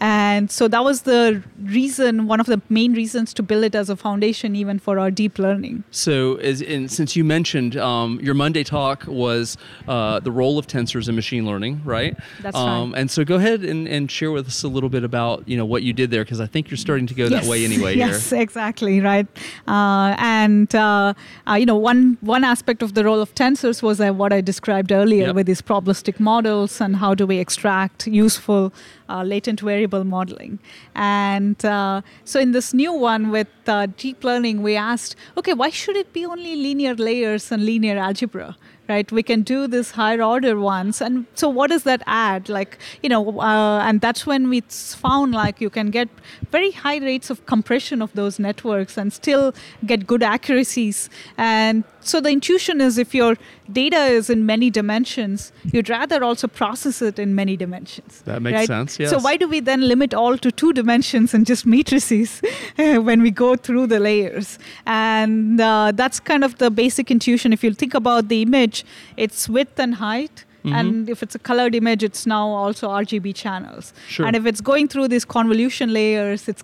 And 0.00 0.50
so 0.50 0.66
that 0.68 0.82
was 0.82 1.02
the 1.02 1.42
reason, 1.62 2.26
one 2.26 2.40
of 2.40 2.46
the 2.46 2.60
main 2.70 2.94
reasons 2.94 3.34
to 3.34 3.42
build 3.42 3.64
it 3.64 3.74
as 3.74 3.90
a 3.90 3.96
foundation, 3.96 4.56
even 4.56 4.78
for 4.78 4.98
our 4.98 5.10
deep 5.10 5.38
learning. 5.38 5.84
So, 5.90 6.36
as 6.36 6.62
in, 6.62 6.88
since 6.88 7.16
you 7.16 7.24
mentioned 7.24 7.76
um, 7.76 8.18
your 8.20 8.34
Monday 8.34 8.64
talk 8.64 9.06
was 9.06 9.58
uh, 9.86 10.20
the 10.20 10.32
role 10.32 10.58
of 10.58 10.66
tensors 10.66 11.08
in 11.08 11.14
machine 11.14 11.44
learning, 11.46 11.82
right? 11.84 12.16
That's 12.40 12.56
um, 12.56 12.92
right. 12.92 13.00
And 13.00 13.10
so, 13.10 13.24
go 13.24 13.36
ahead 13.36 13.62
and, 13.62 13.86
and 13.86 14.10
share 14.10 14.30
with 14.30 14.46
us 14.46 14.62
a 14.62 14.68
little 14.68 14.88
bit 14.88 15.04
about 15.04 15.46
you 15.46 15.56
know 15.56 15.66
what 15.66 15.82
you 15.82 15.92
did 15.92 16.10
there, 16.10 16.24
because 16.24 16.40
I 16.40 16.46
think 16.46 16.70
you're 16.70 16.78
starting 16.78 17.06
to 17.08 17.14
go 17.14 17.28
that 17.28 17.44
way 17.44 17.64
anyway. 17.64 17.96
Yes, 18.00 18.30
here. 18.30 18.40
exactly 18.40 19.00
right. 19.00 19.26
Uh, 19.68 20.14
and 20.18 20.74
uh, 20.74 21.12
uh, 21.46 21.54
you 21.54 21.66
know, 21.66 21.76
one 21.76 22.16
one 22.22 22.44
aspect 22.44 22.82
of 22.82 22.94
the 22.94 23.04
role 23.04 23.20
of 23.20 23.34
tensors 23.34 23.82
was 23.82 24.00
uh, 24.00 24.12
what 24.12 24.32
I 24.32 24.40
described 24.40 24.92
earlier 24.92 25.26
Yep. 25.26 25.34
with 25.34 25.46
these 25.46 25.60
probabilistic 25.60 26.18
models 26.18 26.80
and 26.80 26.96
how 26.96 27.14
do 27.14 27.26
we 27.26 27.38
extract 27.38 28.06
useful 28.06 28.72
uh, 29.10 29.22
latent 29.22 29.60
variable 29.60 30.04
modeling. 30.04 30.58
And 30.94 31.62
uh, 31.64 32.02
so 32.24 32.40
in 32.40 32.52
this 32.52 32.72
new 32.72 32.92
one 32.92 33.30
with 33.30 33.48
uh, 33.66 33.86
deep 33.96 34.24
learning, 34.24 34.62
we 34.62 34.76
asked, 34.76 35.16
okay, 35.36 35.54
why 35.54 35.70
should 35.70 35.96
it 35.96 36.12
be 36.12 36.24
only 36.24 36.56
linear 36.56 36.94
layers 36.94 37.50
and 37.52 37.64
linear 37.64 37.98
algebra? 37.98 38.56
right 38.90 39.12
we 39.12 39.22
can 39.22 39.42
do 39.50 39.58
this 39.74 39.92
higher 39.92 40.22
order 40.28 40.54
ones 40.58 41.00
and 41.00 41.26
so 41.40 41.48
what 41.58 41.70
does 41.72 41.84
that 41.84 42.02
add 42.06 42.48
like 42.48 42.78
you 43.02 43.08
know 43.12 43.22
uh, 43.40 43.78
and 43.88 44.00
that's 44.00 44.26
when 44.26 44.48
we 44.48 44.60
found 45.02 45.32
like 45.32 45.60
you 45.60 45.70
can 45.70 45.90
get 45.98 46.08
very 46.50 46.72
high 46.72 46.98
rates 47.10 47.30
of 47.30 47.44
compression 47.46 48.02
of 48.02 48.12
those 48.20 48.38
networks 48.46 48.98
and 48.98 49.12
still 49.12 49.54
get 49.86 50.06
good 50.06 50.24
accuracies 50.32 51.08
and 51.38 51.84
so 52.02 52.20
the 52.20 52.30
intuition 52.30 52.80
is 52.80 52.98
if 52.98 53.14
your 53.14 53.36
data 53.70 54.02
is 54.18 54.30
in 54.30 54.44
many 54.46 54.70
dimensions 54.70 55.52
you'd 55.72 55.88
rather 55.88 56.22
also 56.24 56.48
process 56.48 57.00
it 57.02 57.18
in 57.18 57.34
many 57.34 57.56
dimensions 57.56 58.22
That 58.24 58.42
makes 58.42 58.56
right? 58.58 58.66
sense, 58.66 58.96
so 59.10 59.18
why 59.18 59.36
do 59.36 59.48
we 59.48 59.60
then 59.60 59.86
limit 59.86 60.14
all 60.14 60.38
to 60.38 60.50
two 60.50 60.72
dimensions 60.72 61.34
and 61.34 61.46
just 61.46 61.66
matrices 61.66 62.40
when 62.76 63.22
we 63.22 63.30
go 63.30 63.54
through 63.56 63.86
the 63.88 64.00
layers 64.00 64.58
and 64.86 65.60
uh, 65.60 65.92
that's 65.94 66.20
kind 66.20 66.44
of 66.44 66.58
the 66.58 66.70
basic 66.70 67.10
intuition 67.10 67.52
if 67.52 67.62
you 67.64 67.72
think 67.72 67.94
about 67.94 68.28
the 68.28 68.42
image 68.42 68.84
it's 69.16 69.48
width 69.48 69.78
and 69.78 69.96
height 69.96 70.44
Mm-hmm. 70.62 70.74
and 70.76 71.08
if 71.08 71.22
it's 71.22 71.34
a 71.34 71.38
colored 71.38 71.74
image 71.74 72.02
it's 72.04 72.26
now 72.26 72.46
also 72.46 72.90
rgb 72.90 73.34
channels 73.34 73.94
Sure. 74.08 74.26
and 74.26 74.36
if 74.36 74.44
it's 74.44 74.60
going 74.60 74.88
through 74.88 75.08
these 75.08 75.24
convolution 75.24 75.90
layers 75.94 76.48
it's 76.48 76.62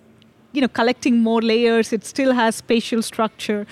you 0.53 0.61
know 0.61 0.67
collecting 0.67 1.17
more 1.23 1.41
layers 1.41 1.91
it 1.91 2.05
still 2.05 2.31
has 2.33 2.55
spatial 2.57 3.01
structure 3.01 3.65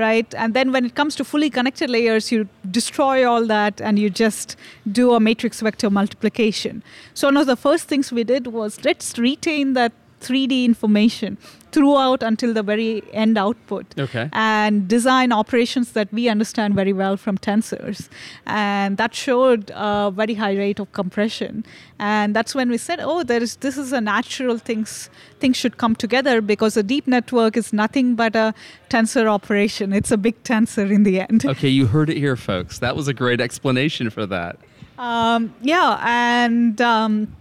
right? 0.00 0.34
And 0.34 0.54
then 0.54 0.72
when 0.72 0.84
it 0.84 0.94
comes 0.94 1.14
to 1.16 1.24
fully 1.24 1.50
connected 1.50 1.90
layers 1.90 2.32
you 2.32 2.48
destroy 2.70 3.28
all 3.28 3.46
that 3.46 3.80
and 3.80 3.98
you 3.98 4.10
just 4.10 4.56
do 4.90 5.14
a 5.14 5.20
matrix 5.20 5.60
vector 5.60 5.90
multiplication. 5.90 6.82
So 7.14 7.28
one 7.28 7.36
of 7.36 7.46
the 7.46 7.56
first 7.56 7.84
things 7.88 8.10
we 8.10 8.24
did 8.24 8.48
was 8.48 8.84
let's 8.84 9.18
retain 9.18 9.74
that 9.74 9.92
3d 10.20 10.64
information 10.64 11.38
throughout 11.72 12.22
until 12.22 12.52
the 12.54 12.62
very 12.62 13.02
end 13.12 13.38
output 13.38 13.86
Okay. 13.98 14.28
and 14.32 14.88
design 14.88 15.32
operations 15.32 15.92
that 15.92 16.12
we 16.12 16.28
understand 16.28 16.74
very 16.74 16.92
well 16.92 17.16
from 17.16 17.38
tensors. 17.38 18.08
And 18.46 18.96
that 18.96 19.14
showed 19.14 19.70
a 19.74 20.10
very 20.14 20.34
high 20.34 20.56
rate 20.56 20.78
of 20.80 20.92
compression. 20.92 21.64
And 21.98 22.34
that's 22.34 22.54
when 22.54 22.70
we 22.70 22.78
said, 22.78 22.98
oh, 23.00 23.22
there 23.22 23.42
is 23.42 23.56
this 23.56 23.76
is 23.76 23.92
a 23.92 24.00
natural 24.00 24.58
things 24.58 25.10
things 25.38 25.56
should 25.56 25.76
come 25.78 25.94
together 25.94 26.40
because 26.40 26.76
a 26.76 26.82
deep 26.82 27.06
network 27.06 27.56
is 27.56 27.72
nothing 27.72 28.14
but 28.14 28.34
a 28.36 28.52
tensor 28.88 29.26
operation. 29.26 29.92
It's 29.92 30.10
a 30.10 30.16
big 30.16 30.42
tensor 30.44 30.90
in 30.90 31.02
the 31.04 31.20
end. 31.20 31.44
Okay, 31.46 31.68
you 31.68 31.86
heard 31.86 32.10
it 32.10 32.16
here, 32.16 32.36
folks. 32.36 32.78
That 32.78 32.96
was 32.96 33.08
a 33.08 33.14
great 33.14 33.40
explanation 33.40 34.10
for 34.10 34.26
that. 34.26 34.56
Um, 34.98 35.54
yeah, 35.62 35.98
and 36.04 36.78
um, 36.80 37.34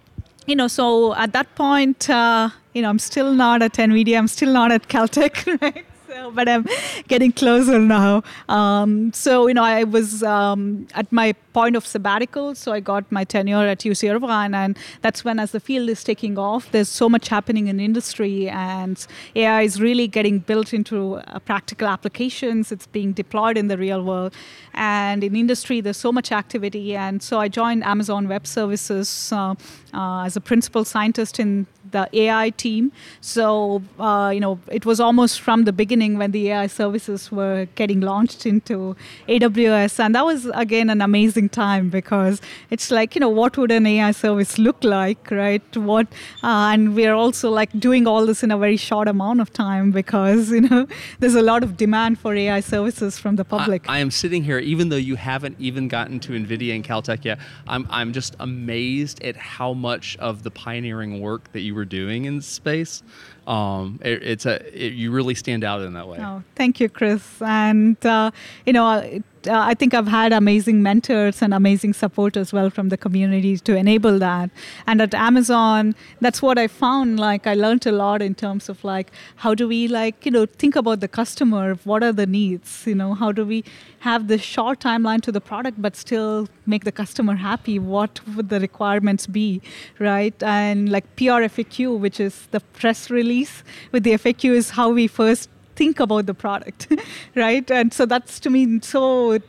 you 0.46 0.56
know, 0.56 0.68
so 0.68 1.14
at 1.16 1.34
that 1.34 1.54
point, 1.56 2.10
uh, 2.10 2.50
you 2.80 2.84
know, 2.84 2.90
I'm 2.90 3.00
still 3.00 3.34
not 3.34 3.62
at 3.62 3.74
NVIDIA. 3.74 4.18
I'm 4.18 4.30
still 4.30 4.54
not 4.54 4.72
at 4.72 4.88
Caltech, 4.88 5.62
right? 5.62 5.86
So, 6.08 6.32
but 6.32 6.48
I'm 6.48 6.66
getting 7.08 7.34
closer 7.34 7.78
now. 7.78 8.24
Um, 8.48 9.12
so, 9.14 9.48
you 9.48 9.54
know, 9.54 9.64
I 9.64 9.84
was 9.84 10.24
um, 10.24 10.88
at 10.96 11.12
my 11.12 11.34
point 11.54 11.76
of 11.76 11.86
sabbatical. 11.86 12.56
So 12.56 12.72
I 12.72 12.80
got 12.80 13.12
my 13.12 13.24
tenure 13.24 13.68
at 13.68 13.80
UC 13.80 14.12
Irvine, 14.16 14.56
and 14.56 14.78
that's 15.02 15.24
when, 15.26 15.40
as 15.40 15.52
the 15.52 15.60
field 15.60 15.90
is 15.90 16.04
taking 16.04 16.40
off, 16.40 16.72
there's 16.72 16.90
so 16.90 17.10
much 17.10 17.28
happening 17.28 17.68
in 17.68 17.80
industry, 17.80 18.50
and 18.50 19.06
AI 19.36 19.62
is 19.64 19.80
really 19.80 20.08
getting 20.08 20.40
built 20.40 20.74
into 20.74 21.16
uh, 21.16 21.40
practical 21.40 21.88
applications. 21.88 22.72
It's 22.72 22.88
being 22.88 23.12
deployed 23.14 23.58
in 23.58 23.68
the 23.68 23.78
real 23.78 24.02
world, 24.02 24.34
and 24.74 25.24
in 25.24 25.36
industry, 25.36 25.82
there's 25.82 25.98
so 25.98 26.12
much 26.12 26.32
activity. 26.32 26.96
And 26.96 27.22
so 27.22 27.40
I 27.40 27.50
joined 27.50 27.84
Amazon 27.84 28.28
Web 28.28 28.48
Services 28.48 29.32
uh, 29.32 29.54
uh, 29.94 30.24
as 30.24 30.36
a 30.36 30.42
principal 30.42 30.86
scientist 30.86 31.40
in 31.40 31.68
the 31.92 32.10
AI 32.14 32.50
team. 32.52 32.92
So, 33.22 33.82
uh, 34.00 34.32
you 34.34 34.40
know, 34.40 34.60
it 34.68 34.86
was 34.86 35.00
almost 35.00 35.42
from 35.42 35.64
the 35.64 35.74
beginning 35.74 36.18
when 36.18 36.32
the 36.32 36.50
AI 36.50 36.68
services 36.68 37.32
were 37.32 37.68
getting 37.76 38.02
launched 38.02 38.46
into 38.46 38.96
AWS. 39.28 40.00
And 40.00 40.16
that 40.16 40.26
was, 40.26 40.46
again, 40.54 40.90
an 40.90 41.02
amazing 41.02 41.50
time 41.50 41.90
because 41.90 42.42
it's 42.70 42.92
like, 42.92 43.16
you 43.16 43.22
know, 43.22 43.30
what 43.30 43.58
would 43.58 43.72
an 43.72 43.86
AI 43.86 44.12
service 44.12 44.58
look 44.58 44.84
like, 44.84 45.32
right? 45.32 45.78
What, 45.78 46.08
uh, 46.44 46.72
and 46.74 46.96
we're 46.96 47.14
also 47.14 47.50
like 47.50 47.78
doing 47.80 48.08
all 48.08 48.26
this 48.26 48.44
in 48.44 48.52
a 48.52 48.58
very 48.58 48.78
short 48.78 49.08
amount 49.08 49.42
of 49.42 49.52
time 49.54 49.92
because, 49.92 50.52
you 50.58 50.62
know, 50.62 50.88
there's 51.20 51.36
a 51.36 51.42
lot 51.42 51.64
of 51.64 51.78
demand 51.78 52.20
for 52.20 52.36
AI 52.36 52.60
services 52.60 53.18
from 53.18 53.36
the 53.36 53.46
public. 53.46 53.88
I, 53.90 53.98
I 53.98 54.00
am 54.00 54.12
sitting 54.12 54.44
here, 54.44 54.60
even 54.60 54.90
though 54.90 54.96
you 54.96 55.16
haven't 55.16 55.56
even 55.60 55.88
gotten 55.88 56.20
to 56.22 56.34
NVIDIA 56.34 56.76
and 56.76 56.84
Caltech 56.84 57.26
yet, 57.26 57.40
I'm, 57.68 57.88
I'm 57.90 58.14
just 58.14 58.36
amazed 58.40 59.22
at 59.24 59.36
how 59.36 59.74
much 59.74 60.18
of 60.18 60.44
the 60.44 60.52
pioneering 60.52 61.20
work 61.22 61.52
that 61.54 61.62
you 61.62 61.74
were 61.80 61.86
doing 61.86 62.26
in 62.26 62.42
space. 62.42 63.02
Um, 63.48 64.00
it, 64.04 64.22
it's 64.22 64.46
a, 64.46 64.56
it, 64.76 64.94
you 64.94 65.12
really 65.12 65.34
stand 65.34 65.64
out 65.64 65.82
in 65.82 65.94
that 65.94 66.08
way. 66.08 66.20
Oh, 66.22 66.44
thank 66.56 66.80
you, 66.80 66.88
Chris. 66.88 67.42
And 67.42 67.98
uh, 68.06 68.30
you 68.66 68.74
know, 68.74 69.00
it, 69.00 69.24
uh, 69.48 69.60
I 69.60 69.74
think 69.74 69.94
I've 69.94 70.08
had 70.08 70.34
amazing 70.34 70.84
mentors 70.84 71.42
and 71.42 71.54
amazing 71.54 71.94
support 71.94 72.36
as 72.36 72.52
well 72.52 72.70
from 72.70 72.90
the 72.90 72.98
community 72.98 73.58
to 73.58 73.76
enable 73.76 74.20
that. 74.20 74.50
And 74.88 75.02
at 75.02 75.14
Amazon, 75.14 75.96
that's 76.22 76.42
what 76.42 76.58
I 76.58 76.68
found. 76.68 77.20
Like, 77.20 77.48
I 77.48 77.54
learned 77.54 77.86
a 77.86 77.92
lot 77.92 78.22
in 78.22 78.36
terms 78.36 78.70
of 78.70 78.84
like 78.84 79.12
how 79.38 79.54
do 79.56 79.68
we 79.68 79.88
like 79.88 80.26
you 80.26 80.32
know 80.32 80.46
think 80.46 80.76
about 80.76 81.00
the 81.00 81.08
customer? 81.08 81.76
What 81.84 82.04
are 82.04 82.12
the 82.12 82.26
needs? 82.26 82.84
You 82.86 82.96
know, 82.96 83.14
how 83.14 83.32
do 83.32 83.46
we 83.46 83.64
have 84.00 84.28
the 84.28 84.38
short 84.38 84.80
timeline 84.80 85.22
to 85.22 85.32
the 85.32 85.42
product 85.42 85.82
but 85.82 85.96
still 85.96 86.48
make 86.66 86.84
the 86.84 86.92
customer 86.92 87.36
happy? 87.36 87.80
What 87.80 88.20
would 88.36 88.50
the 88.50 88.60
requirements 88.60 89.28
be, 89.28 89.62
right? 90.00 90.42
And 90.42 90.90
like 90.90 91.06
PR 91.16 91.44
FAQ, 91.54 92.00
which 92.00 92.20
is 92.20 92.48
the 92.52 92.60
press 92.60 93.10
release 93.10 93.64
with 93.92 94.04
the 94.04 94.12
FAQ, 94.12 94.52
is 94.52 94.72
how 94.72 94.90
we 94.90 95.08
first 95.08 95.50
think 95.80 96.00
about 96.00 96.26
the 96.26 96.34
product, 96.34 96.88
right? 97.36 97.72
And 97.72 97.94
so 97.94 98.06
that's 98.06 98.40
to 98.42 98.50
me 98.50 98.80
so 98.82 99.40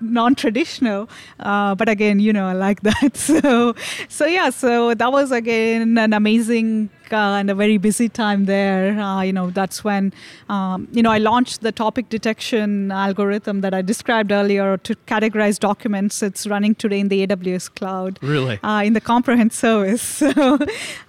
non-traditional 0.00 1.08
uh, 1.40 1.74
but 1.74 1.88
again 1.88 2.20
you 2.20 2.32
know 2.32 2.46
i 2.46 2.52
like 2.52 2.80
that 2.88 3.16
so 3.16 3.74
so 4.08 4.26
yeah 4.26 4.50
so 4.50 4.92
that 4.92 5.10
was 5.10 5.30
again 5.32 5.96
an 5.96 6.12
amazing 6.12 6.90
uh, 7.12 7.38
and 7.38 7.50
a 7.50 7.54
very 7.54 7.76
busy 7.78 8.08
time 8.08 8.44
there 8.46 8.98
uh, 8.98 9.20
you 9.22 9.32
know 9.32 9.50
that's 9.50 9.82
when 9.84 10.12
um, 10.48 10.88
you 10.92 11.02
know 11.02 11.10
i 11.10 11.18
launched 11.18 11.60
the 11.62 11.72
topic 11.72 12.08
detection 12.08 12.90
algorithm 12.90 13.60
that 13.60 13.74
i 13.74 13.82
described 13.82 14.30
earlier 14.32 14.76
to 14.78 14.94
categorize 15.06 15.58
documents 15.58 16.22
it's 16.22 16.46
running 16.46 16.74
today 16.74 17.00
in 17.00 17.08
the 17.08 17.26
aws 17.26 17.68
cloud 17.74 18.18
Really? 18.22 18.58
uh, 18.62 18.82
in 18.84 18.92
the 18.94 19.00
comprehend 19.00 19.52
service. 19.52 20.22
So, 20.34 20.58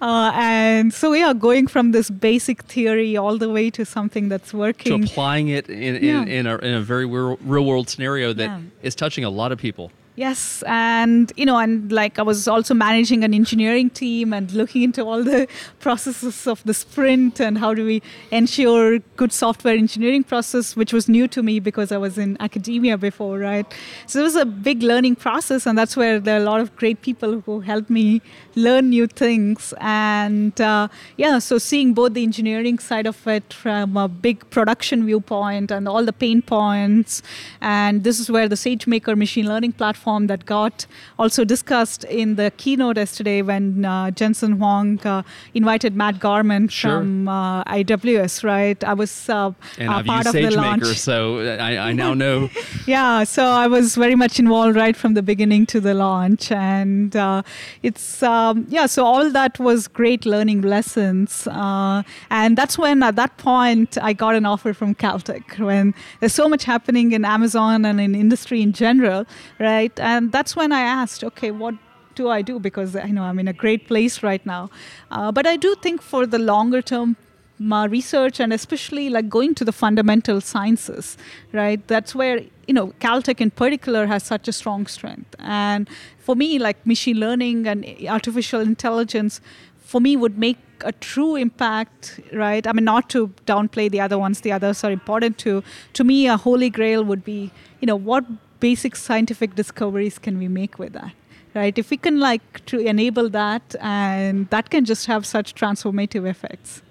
uh, 0.01 0.31
and 0.35 0.93
so 0.93 1.11
we 1.11 1.21
are 1.23 1.33
going 1.33 1.67
from 1.67 1.91
this 1.91 2.09
basic 2.09 2.63
theory 2.63 3.15
all 3.17 3.37
the 3.37 3.49
way 3.49 3.69
to 3.71 3.85
something 3.85 4.29
that's 4.29 4.53
working. 4.53 5.01
to 5.01 5.07
applying 5.11 5.47
it 5.49 5.69
in, 5.69 6.03
Yeah. 6.03 6.21
in, 6.21 6.27
in, 6.27 6.47
a, 6.47 6.57
in 6.57 6.73
a 6.75 6.81
very 6.81 7.05
real, 7.05 7.37
real 7.43 7.65
world 7.65 7.89
scenario 7.89 8.33
that 8.33 8.59
is 8.81 8.93
Yeah. 8.93 8.99
touching 9.03 9.23
a 9.23 9.29
lot 9.29 9.51
of 9.51 9.57
people. 9.59 9.91
Yes, 10.17 10.63
and 10.65 11.33
you 11.35 11.45
know, 11.45 11.57
and 11.57 11.91
like 11.91 12.17
I 12.19 12.21
was 12.21 12.47
also 12.47 12.73
managing 12.73 13.25
an 13.25 13.33
engineering 13.33 13.89
team 13.89 14.31
and 14.31 14.49
looking 14.53 14.81
into 14.81 15.03
all 15.03 15.21
the 15.21 15.45
processes 15.79 16.47
of 16.47 16.63
the 16.63 16.73
sprint 16.73 17.41
and 17.41 17.57
how 17.57 17.73
do 17.73 17.85
we 17.85 18.01
ensure 18.31 18.99
good 19.17 19.33
software 19.33 19.75
engineering 19.75 20.23
process, 20.23 20.73
which 20.73 20.93
was 20.93 21.09
new 21.09 21.27
to 21.27 21.43
me 21.43 21.59
because 21.59 21.91
I 21.91 21.97
was 21.97 22.17
in 22.17 22.37
academia 22.39 22.97
before, 22.97 23.39
right? 23.39 23.65
So 24.07 24.21
it 24.21 24.23
was 24.23 24.37
a 24.37 24.45
big 24.45 24.83
learning 24.83 25.17
process, 25.17 25.65
and 25.65 25.77
that's 25.77 25.97
where 25.97 26.21
there 26.21 26.35
are 26.37 26.41
a 26.41 26.45
lot 26.45 26.61
of 26.61 26.73
great 26.77 27.01
people 27.01 27.41
who 27.41 27.59
helped 27.59 27.89
me 27.89 28.21
learn 28.55 28.91
new 28.91 29.07
things. 29.07 29.73
And 29.81 30.59
uh, 30.61 30.87
yeah, 31.17 31.39
so 31.39 31.57
seeing 31.57 31.93
both 31.93 32.13
the 32.13 32.23
engineering 32.23 32.79
side 32.79 33.05
of 33.05 33.27
it 33.27 33.51
from 33.51 33.97
a 33.97 34.07
big 34.07 34.49
production 34.49 35.05
viewpoint 35.05 35.71
and 35.71 35.89
all 35.89 36.05
the 36.05 36.13
pain 36.13 36.41
points, 36.41 37.21
and 37.59 38.05
this 38.05 38.17
is 38.17 38.31
where 38.31 38.47
the 38.47 38.55
SageMaker 38.55 39.17
machine 39.17 39.45
learning 39.45 39.73
platform 39.73 40.04
platform 40.05 40.27
that 40.27 40.45
got 40.45 40.85
also 41.17 41.43
discussed 41.43 42.03
in 42.05 42.35
the 42.35 42.51
keynote 42.57 42.97
yesterday 42.97 43.41
when 43.41 43.85
uh, 43.85 44.11
Jensen 44.11 44.53
Huang 44.59 44.99
uh, 45.05 45.23
invited 45.53 45.95
Matt 45.95 46.19
Garman 46.19 46.67
Sure. 46.69 46.99
from 46.99 47.27
uh, 47.27 47.63
AWS, 47.65 48.43
right? 48.43 48.83
I 48.83 48.93
was 48.93 49.29
uh, 49.29 49.51
And 49.79 49.89
I've 49.89 50.05
part 50.05 50.25
used 50.25 50.35
of 50.35 50.51
the 50.51 50.57
launch. 50.57 50.85
so 50.99 51.39
I, 51.39 51.89
I 51.89 51.93
now 51.93 52.13
know. 52.13 52.49
yeah, 52.87 53.23
so 53.25 53.43
I 53.43 53.67
was 53.67 53.95
very 53.95 54.15
much 54.15 54.39
involved 54.39 54.75
right 54.75 54.95
from 54.95 55.13
the 55.15 55.21
beginning 55.23 55.65
to 55.67 55.79
the 55.79 55.93
launch, 55.93 56.51
and 56.51 57.15
uh, 57.15 57.41
it's 57.83 58.21
um, 58.23 58.65
yeah. 58.69 58.85
So 58.87 59.03
all 59.05 59.31
that 59.31 59.59
was 59.59 59.87
great 59.87 60.25
learning 60.25 60.61
lessons, 60.61 61.47
uh, 61.47 62.03
and 62.29 62.57
that's 62.57 62.77
when 62.77 63.03
at 63.03 63.15
that 63.15 63.37
point 63.37 63.97
I 64.01 64.13
got 64.13 64.35
an 64.35 64.45
offer 64.45 64.73
from 64.73 64.93
Caltech. 64.95 65.59
When 65.59 65.93
there's 66.19 66.33
so 66.33 66.47
much 66.49 66.63
happening 66.65 67.11
in 67.11 67.25
Amazon 67.25 67.85
and 67.85 67.99
in 67.99 68.15
industry 68.15 68.61
in 68.61 68.71
general, 68.73 69.25
right? 69.59 69.94
And 69.99 70.31
that's 70.31 70.55
when 70.55 70.71
I 70.71 70.81
asked, 70.81 71.23
okay, 71.23 71.51
what 71.51 71.75
do 72.15 72.29
I 72.29 72.41
do? 72.41 72.59
Because 72.59 72.95
I 72.95 73.07
know 73.07 73.23
I'm 73.23 73.39
in 73.39 73.47
a 73.47 73.53
great 73.53 73.87
place 73.87 74.23
right 74.23 74.45
now, 74.45 74.69
uh, 75.11 75.31
but 75.31 75.45
I 75.45 75.57
do 75.57 75.75
think 75.75 76.01
for 76.01 76.25
the 76.25 76.39
longer 76.39 76.81
term 76.81 77.17
my 77.57 77.85
research 77.85 78.39
and 78.39 78.51
especially 78.51 79.09
like 79.09 79.29
going 79.29 79.55
to 79.55 79.63
the 79.63 79.71
fundamental 79.71 80.41
sciences 80.41 81.17
right 81.53 81.87
that's 81.87 82.13
where 82.13 82.41
you 82.67 82.73
know 82.73 82.87
caltech 82.99 83.39
in 83.39 83.49
particular 83.49 84.05
has 84.07 84.23
such 84.23 84.47
a 84.47 84.51
strong 84.51 84.85
strength. 84.87 85.35
And 85.39 85.89
for 86.19 86.35
me 86.35 86.59
like 86.59 86.85
machine 86.85 87.17
learning 87.17 87.67
and 87.67 87.85
artificial 88.09 88.59
intelligence 88.59 89.39
for 89.79 90.01
me 90.01 90.17
would 90.17 90.37
make 90.37 90.57
a 90.81 90.91
true 90.91 91.35
impact 91.35 92.19
right? 92.33 92.67
I 92.67 92.73
mean 92.73 92.85
not 92.85 93.09
to 93.11 93.27
downplay 93.45 93.89
the 93.89 94.01
other 94.01 94.17
ones 94.17 94.41
the 94.41 94.51
others 94.51 94.83
are 94.83 94.91
important 94.91 95.37
too 95.37 95.63
to 95.93 96.03
me 96.03 96.27
a 96.27 96.35
holy 96.35 96.69
grail 96.69 97.05
would 97.05 97.23
be 97.23 97.51
you 97.79 97.85
know 97.85 97.95
what 97.95 98.25
basic 98.59 98.95
scientific 98.95 99.55
discoveries 99.55 100.19
can 100.19 100.37
we 100.37 100.47
make 100.47 100.79
with 100.79 100.93
that 100.93 101.13
right 101.53 101.77
if 101.77 101.89
we 101.89 101.97
can 101.97 102.19
like 102.19 102.65
to 102.65 102.79
enable 102.79 103.29
that 103.29 103.75
and 103.81 104.49
that 104.49 104.69
can 104.69 104.85
just 104.85 105.05
have 105.05 105.25
such 105.25 105.53
transformative 105.55 106.25
effects 106.27 106.81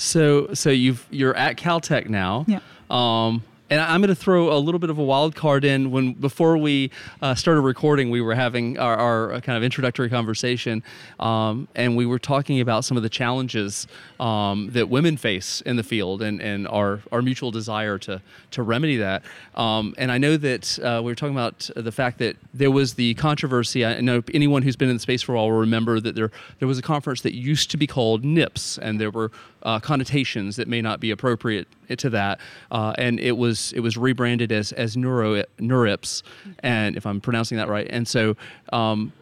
So, 0.00 0.54
so 0.54 0.70
you've 0.70 1.04
you're 1.10 1.34
at 1.34 1.56
Caltech 1.56 2.08
now. 2.08 2.44
Yeah. 2.46 2.60
Um, 2.88 3.42
and 3.70 3.80
I'm 3.80 4.00
going 4.00 4.08
to 4.08 4.14
throw 4.14 4.52
a 4.52 4.58
little 4.58 4.78
bit 4.78 4.90
of 4.90 4.98
a 4.98 5.02
wild 5.02 5.34
card 5.34 5.64
in. 5.64 5.90
When 5.90 6.14
before 6.14 6.56
we 6.56 6.90
uh, 7.20 7.34
started 7.34 7.60
recording, 7.60 8.10
we 8.10 8.20
were 8.20 8.34
having 8.34 8.78
our, 8.78 8.96
our 8.96 9.32
uh, 9.34 9.40
kind 9.40 9.56
of 9.56 9.62
introductory 9.62 10.08
conversation, 10.08 10.82
um, 11.20 11.68
and 11.74 11.96
we 11.96 12.06
were 12.06 12.18
talking 12.18 12.60
about 12.60 12.84
some 12.84 12.96
of 12.96 13.02
the 13.02 13.08
challenges 13.08 13.86
um, 14.20 14.70
that 14.72 14.88
women 14.88 15.16
face 15.16 15.60
in 15.62 15.76
the 15.76 15.82
field, 15.82 16.22
and, 16.22 16.40
and 16.40 16.66
our 16.68 17.00
our 17.12 17.20
mutual 17.22 17.50
desire 17.50 17.98
to 17.98 18.22
to 18.52 18.62
remedy 18.62 18.96
that. 18.96 19.22
Um, 19.54 19.94
and 19.98 20.10
I 20.10 20.18
know 20.18 20.36
that 20.36 20.78
uh, 20.78 21.00
we 21.04 21.12
were 21.12 21.16
talking 21.16 21.34
about 21.34 21.68
the 21.76 21.92
fact 21.92 22.18
that 22.18 22.36
there 22.54 22.70
was 22.70 22.94
the 22.94 23.14
controversy. 23.14 23.84
I 23.84 24.00
know 24.00 24.22
anyone 24.32 24.62
who's 24.62 24.76
been 24.76 24.88
in 24.88 24.96
the 24.96 25.00
space 25.00 25.22
for 25.22 25.34
a 25.34 25.36
while 25.36 25.50
will 25.50 25.58
remember 25.58 26.00
that 26.00 26.14
there 26.14 26.30
there 26.58 26.68
was 26.68 26.78
a 26.78 26.82
conference 26.82 27.20
that 27.22 27.34
used 27.34 27.70
to 27.72 27.76
be 27.76 27.86
called 27.86 28.24
NIPS, 28.24 28.78
and 28.78 29.00
there 29.00 29.10
were 29.10 29.30
uh, 29.62 29.80
connotations 29.80 30.56
that 30.56 30.68
may 30.68 30.80
not 30.80 31.00
be 31.00 31.10
appropriate 31.10 31.68
to 31.96 32.10
that, 32.10 32.40
uh, 32.70 32.94
and 32.98 33.20
it 33.20 33.36
was 33.36 33.72
it 33.72 33.80
was 33.80 33.96
rebranded 33.96 34.52
as 34.52 34.72
as 34.72 34.96
Neuro 34.96 35.42
NeurIPS, 35.58 36.22
and 36.60 36.96
if 36.96 37.06
I'm 37.06 37.20
pronouncing 37.20 37.58
that 37.58 37.68
right, 37.68 37.86
and 37.90 38.06
so. 38.06 38.36
Um, 38.72 39.12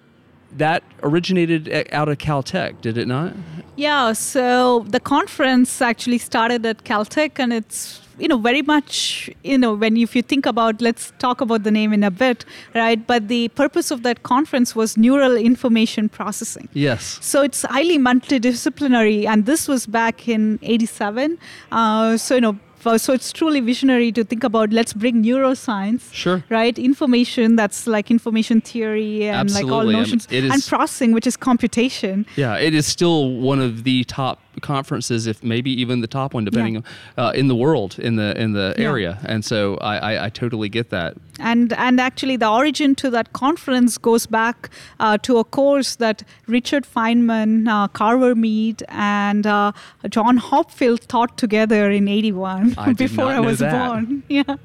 that 0.53 0.84
originated 1.03 1.89
out 1.93 2.09
of 2.09 2.18
Caltech, 2.18 2.80
did 2.80 2.97
it 2.97 3.09
not? 3.09 3.34
Yeah, 3.74 4.12
so 4.12 4.87
the 4.89 5.01
conference 5.01 5.82
actually 5.82 6.18
started 6.18 6.64
at 6.64 6.84
Caltech, 6.84 7.39
and 7.39 7.53
it's 7.53 8.01
you 8.19 8.29
know 8.29 8.39
very 8.39 8.62
much 8.62 9.31
you 9.45 9.59
know 9.59 9.75
when 9.75 9.97
if 9.97 10.17
you 10.17 10.23
think 10.23 10.47
about 10.47 10.81
let's 10.81 11.12
talk 11.19 11.41
about 11.41 11.62
the 11.64 11.71
name 11.71 11.93
in 11.93 12.03
a 12.03 12.11
bit, 12.11 12.45
right? 12.75 13.07
But 13.07 13.29
the 13.29 13.49
purpose 13.49 13.91
of 13.91 14.03
that 14.05 14.23
conference 14.23 14.75
was 14.75 14.97
neural 14.97 15.37
information 15.37 16.09
processing. 16.09 16.69
Yes. 16.73 17.19
So 17.21 17.43
it's 17.43 17.62
highly 17.62 17.99
multidisciplinary, 17.99 19.27
and 19.27 19.47
this 19.47 19.69
was 19.69 19.87
back 19.87 20.29
in 20.29 20.59
'87. 20.62 21.39
Uh, 21.73 22.17
so 22.17 22.35
you 22.37 22.41
know. 22.41 22.59
So 22.99 23.12
it's 23.12 23.33
truly 23.33 23.59
visionary 23.59 24.12
to 24.12 24.23
think 24.23 24.45
about. 24.45 24.71
Let's 24.71 24.93
bring 24.93 25.25
neuroscience, 25.25 26.12
Sure. 26.12 26.45
right? 26.51 26.79
Information 26.79 27.57
that's 27.57 27.89
like 27.89 28.12
information 28.12 28.61
theory 28.61 29.25
and 29.25 29.51
like 29.53 29.64
all 29.64 29.81
Absolutely. 29.81 29.95
I 29.95 29.99
mean, 29.99 29.99
notions, 29.99 30.29
and 30.31 30.64
processing, 30.69 31.11
which 31.12 31.27
is 31.27 31.37
computation. 31.37 32.27
Yeah, 32.37 32.55
it 32.59 32.75
is 32.75 32.87
still 32.87 33.33
one 33.41 33.59
of 33.61 33.83
the 33.83 34.05
top 34.05 34.39
conferences, 34.63 35.27
if 35.27 35.43
maybe 35.43 35.71
even 35.83 36.01
the 36.01 36.07
top 36.07 36.35
one, 36.35 36.45
depending 36.45 36.85
uh, 37.19 37.33
in 37.35 37.49
the 37.49 37.55
world 37.57 37.99
in 37.99 38.17
the 38.17 38.37
in 38.41 38.53
the 38.53 38.75
Yeah. 38.79 38.89
area. 38.91 39.19
And 39.25 39.45
so 39.45 39.77
I, 39.81 39.97
I, 40.15 40.25
I 40.27 40.29
totally 40.31 40.69
get 40.69 40.91
that. 40.91 41.15
and 41.53 41.73
and 41.87 42.01
actually 42.01 42.37
the 42.39 42.49
origin 42.49 42.95
to 42.95 43.11
that 43.11 43.27
conference 43.33 43.99
goes 43.99 44.27
back 44.27 44.71
uh, 45.01 45.19
to 45.19 45.37
a 45.39 45.45
course 45.45 45.97
that 45.97 46.23
Richard 46.47 46.85
Feynman, 46.95 47.69
uh, 47.69 47.89
Carver 47.89 48.35
Mead, 48.35 48.83
and 48.89 49.47
uh, 49.47 49.73
John 50.09 50.39
Hopfield 50.39 51.07
taught 51.09 51.37
together 51.37 51.91
in 51.91 52.09
'81 52.09 52.75
before 52.97 53.27
I 53.27 53.41
was 53.41 53.59
that. 53.59 53.73
born. 53.89 54.23
Yeah, 54.29 54.57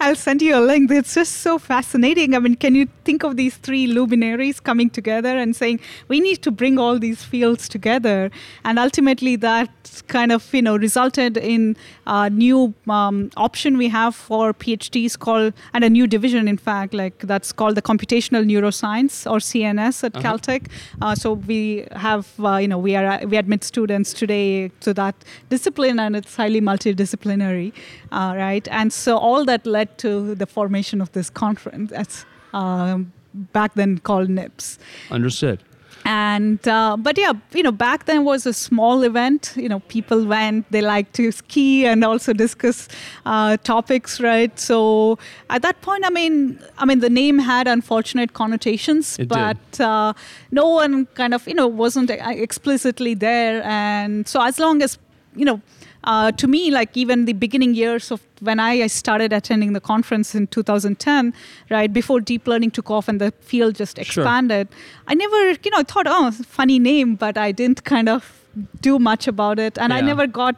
I'll 0.00 0.16
send 0.16 0.40
you 0.42 0.56
a 0.56 0.62
link. 0.70 0.90
It's 0.90 1.14
just 1.14 1.32
so 1.42 1.58
fascinating. 1.58 2.34
I 2.34 2.38
mean, 2.38 2.56
can 2.56 2.74
you 2.74 2.86
think 3.04 3.22
of 3.24 3.36
these 3.36 3.56
three 3.56 3.86
luminaries 3.86 4.60
coming 4.60 4.90
together 4.90 5.36
and 5.42 5.54
saying 5.54 5.80
we 6.08 6.20
need 6.20 6.40
to 6.42 6.50
bring 6.50 6.78
all 6.78 6.98
these 6.98 7.22
fields 7.22 7.68
together, 7.68 8.30
and 8.64 8.78
ultimately 8.78 9.33
that 9.36 10.02
kind 10.08 10.32
of 10.32 10.52
you 10.54 10.62
know 10.62 10.76
resulted 10.76 11.36
in 11.36 11.76
a 12.06 12.30
new 12.30 12.74
um, 12.88 13.30
option 13.36 13.76
we 13.76 13.88
have 13.88 14.14
for 14.14 14.52
PhDs 14.52 15.18
called 15.18 15.52
and 15.72 15.84
a 15.84 15.90
new 15.90 16.06
division 16.06 16.48
in 16.48 16.56
fact 16.56 16.94
like 16.94 17.18
that's 17.20 17.52
called 17.52 17.74
the 17.74 17.82
computational 17.82 18.44
neuroscience 18.44 19.30
or 19.30 19.38
CNS 19.38 20.04
at 20.04 20.12
Caltech. 20.14 20.68
Uh, 21.00 21.14
so 21.14 21.34
we 21.34 21.86
have 21.92 22.28
uh, 22.40 22.56
you 22.56 22.68
know 22.68 22.78
we 22.78 22.96
are 22.96 23.26
we 23.26 23.36
admit 23.36 23.64
students 23.64 24.12
today 24.12 24.68
to 24.80 24.94
that 24.94 25.14
discipline 25.48 25.98
and 25.98 26.16
it's 26.16 26.36
highly 26.36 26.60
multidisciplinary, 26.60 27.72
uh, 28.12 28.34
right? 28.36 28.66
And 28.70 28.92
so 28.92 29.16
all 29.16 29.44
that 29.44 29.66
led 29.66 29.98
to 29.98 30.34
the 30.34 30.46
formation 30.46 31.00
of 31.00 31.12
this 31.12 31.30
conference. 31.30 31.90
That's 31.90 32.24
um, 32.52 33.12
back 33.52 33.74
then 33.74 33.98
called 33.98 34.28
NIPS 34.28 34.78
Understood. 35.10 35.62
And 36.04 36.66
uh, 36.68 36.96
but 36.98 37.16
yeah 37.18 37.32
you 37.52 37.62
know 37.62 37.72
back 37.72 38.04
then 38.04 38.24
was 38.24 38.46
a 38.46 38.52
small 38.52 39.02
event. 39.02 39.52
You 39.56 39.68
know 39.68 39.80
people 39.80 40.24
went 40.26 40.70
they 40.70 40.80
like 40.80 41.12
to 41.14 41.32
ski 41.32 41.86
and 41.86 42.04
also 42.04 42.32
discuss 42.32 42.88
uh, 43.26 43.56
topics 43.58 44.20
right? 44.20 44.58
So 44.58 45.18
at 45.50 45.62
that 45.62 45.80
point 45.82 46.04
i 46.04 46.10
mean 46.10 46.58
i 46.78 46.84
mean 46.84 47.00
the 47.00 47.10
name 47.10 47.38
had 47.38 47.66
unfortunate 47.68 48.32
connotations 48.32 49.18
It 49.18 49.28
but 49.28 49.80
uh, 49.80 50.12
no 50.50 50.68
one 50.68 51.06
kind 51.14 51.34
of 51.34 51.46
you 51.46 51.54
know 51.54 51.66
wasn't 51.66 52.10
uh, 52.10 52.16
explicitly 52.30 53.14
there. 53.14 53.62
And 53.64 54.28
so 54.28 54.42
as 54.42 54.58
long 54.58 54.82
as 54.82 54.98
you 55.36 55.44
know 55.44 55.60
uh, 56.04 56.30
to 56.32 56.46
me, 56.46 56.70
like 56.70 56.96
even 56.96 57.24
the 57.24 57.32
beginning 57.32 57.74
years 57.74 58.10
of 58.10 58.20
when 58.40 58.60
I 58.60 58.86
started 58.86 59.32
attending 59.32 59.72
the 59.72 59.80
conference 59.80 60.34
in 60.34 60.46
2010, 60.48 61.32
right 61.70 61.92
before 61.92 62.20
deep 62.20 62.46
learning 62.46 62.70
took 62.72 62.90
off 62.90 63.08
and 63.08 63.20
the 63.20 63.32
field 63.40 63.74
just 63.74 63.96
Sure. 63.96 64.04
expanded, 64.24 64.68
I 65.08 65.14
never, 65.14 65.50
you 65.64 65.70
know, 65.70 65.82
thought, 65.82 66.06
oh, 66.08 66.30
funny 66.30 66.78
name, 66.78 67.14
but 67.16 67.36
I 67.38 67.52
didn't 67.52 67.84
kind 67.84 68.08
of 68.08 68.44
do 68.80 68.98
much 68.98 69.26
about 69.26 69.58
it, 69.58 69.78
and 69.78 69.92
I 69.92 70.00
never 70.00 70.26
got 70.26 70.56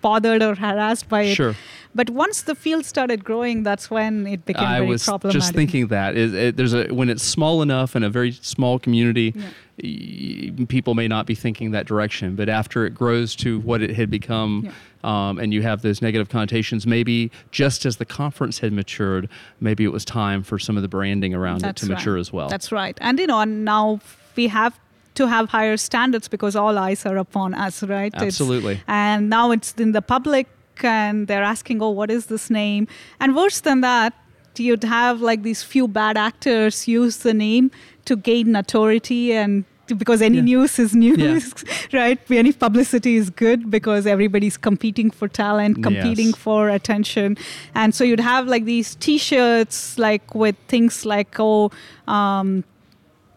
bothered 0.00 0.42
or 0.42 0.54
harassed 0.54 1.08
by 1.08 1.22
it. 1.22 1.34
Sure. 1.34 1.54
But 1.94 2.08
once 2.10 2.42
the 2.42 2.54
field 2.54 2.86
started 2.86 3.22
growing, 3.24 3.62
that's 3.64 3.90
when 3.90 4.26
it 4.26 4.44
became 4.46 4.64
I 4.66 4.78
very 4.78 4.88
was 4.88 5.04
problematic. 5.04 5.40
just 5.40 5.54
thinking 5.54 5.88
that 5.88 6.16
is 6.16 6.32
it, 6.32 6.56
there's 6.56 6.72
a 6.72 6.88
when 6.88 7.10
it's 7.10 7.22
small 7.22 7.60
enough 7.62 7.94
in 7.94 8.02
a 8.02 8.08
very 8.08 8.32
small 8.32 8.78
community, 8.78 9.34
y- 9.82 10.52
people 10.68 10.94
may 10.94 11.08
not 11.08 11.26
be 11.26 11.34
thinking 11.34 11.72
that 11.72 11.86
direction. 11.86 12.34
But 12.36 12.48
after 12.48 12.86
it 12.86 12.94
grows 12.94 13.36
to 13.36 13.60
what 13.60 13.82
it 13.82 13.90
had 13.94 14.08
become, 14.10 14.72
um, 15.04 15.38
and 15.38 15.52
you 15.52 15.62
have 15.62 15.82
those 15.82 16.00
negative 16.00 16.28
connotations, 16.30 16.86
maybe 16.86 17.30
just 17.50 17.84
as 17.84 17.96
the 17.98 18.06
conference 18.06 18.60
had 18.60 18.72
matured, 18.72 19.28
maybe 19.60 19.84
it 19.84 19.92
was 19.92 20.04
time 20.04 20.42
for 20.42 20.58
some 20.58 20.76
of 20.76 20.82
the 20.82 20.88
branding 20.88 21.34
around 21.34 21.60
That's 21.60 21.82
it 21.82 21.86
to 21.86 21.92
right. 21.92 21.98
mature 21.98 22.16
as 22.16 22.32
well. 22.32 22.48
That's 22.48 22.72
right. 22.72 22.96
And 23.02 23.18
you 23.18 23.26
know, 23.26 23.40
and 23.40 23.64
now 23.64 24.00
we 24.34 24.46
have 24.48 24.78
to 25.14 25.26
have 25.28 25.48
higher 25.50 25.76
standards 25.76 26.28
because 26.28 26.56
all 26.56 26.78
eyes 26.78 27.04
are 27.06 27.16
upon 27.16 27.54
us, 27.54 27.82
right? 27.82 28.12
It's- 28.14 28.22
Absolutely. 28.22 28.80
and 28.88 29.28
now 29.28 29.50
it's 29.50 29.72
in 29.74 29.92
the 29.92 30.02
public 30.02 30.46
and 30.82 31.26
they're 31.28 31.42
asking, 31.44 31.82
oh, 31.82 31.90
what 31.90 32.10
is 32.10 32.26
this 32.26 32.48
name? 32.50 32.88
And 33.20 33.36
worse 33.36 33.60
than 33.60 33.82
that, 33.82 34.14
you'd 34.56 34.84
have 34.84 35.20
like 35.20 35.42
these 35.42 35.62
few 35.62 35.86
bad 35.88 36.16
actors 36.16 36.86
use 36.88 37.18
the 37.18 37.34
name 37.34 37.70
to 38.04 38.16
gain 38.16 38.52
notoriety 38.52 39.32
and 39.32 39.64
because 39.98 40.22
any 40.22 40.36
Yeah. 40.36 40.42
news 40.44 40.78
is 40.78 40.94
news, 40.94 41.52
right? 41.92 42.18
Any 42.30 42.52
publicity 42.52 43.16
is 43.16 43.28
good 43.30 43.70
because 43.70 44.06
everybody's 44.06 44.56
competing 44.56 45.10
for 45.10 45.28
talent, 45.28 45.82
competing 45.82 46.28
Yes. 46.28 46.36
for 46.36 46.68
attention. 46.70 47.36
And 47.74 47.94
so 47.94 48.02
you'd 48.04 48.20
have 48.20 48.46
like 48.46 48.64
these 48.64 48.94
t 48.94 49.18
shirts, 49.18 49.98
like 49.98 50.34
with 50.34 50.56
things 50.68 51.04
like, 51.04 51.36
oh, 51.38 51.70
um, 52.08 52.64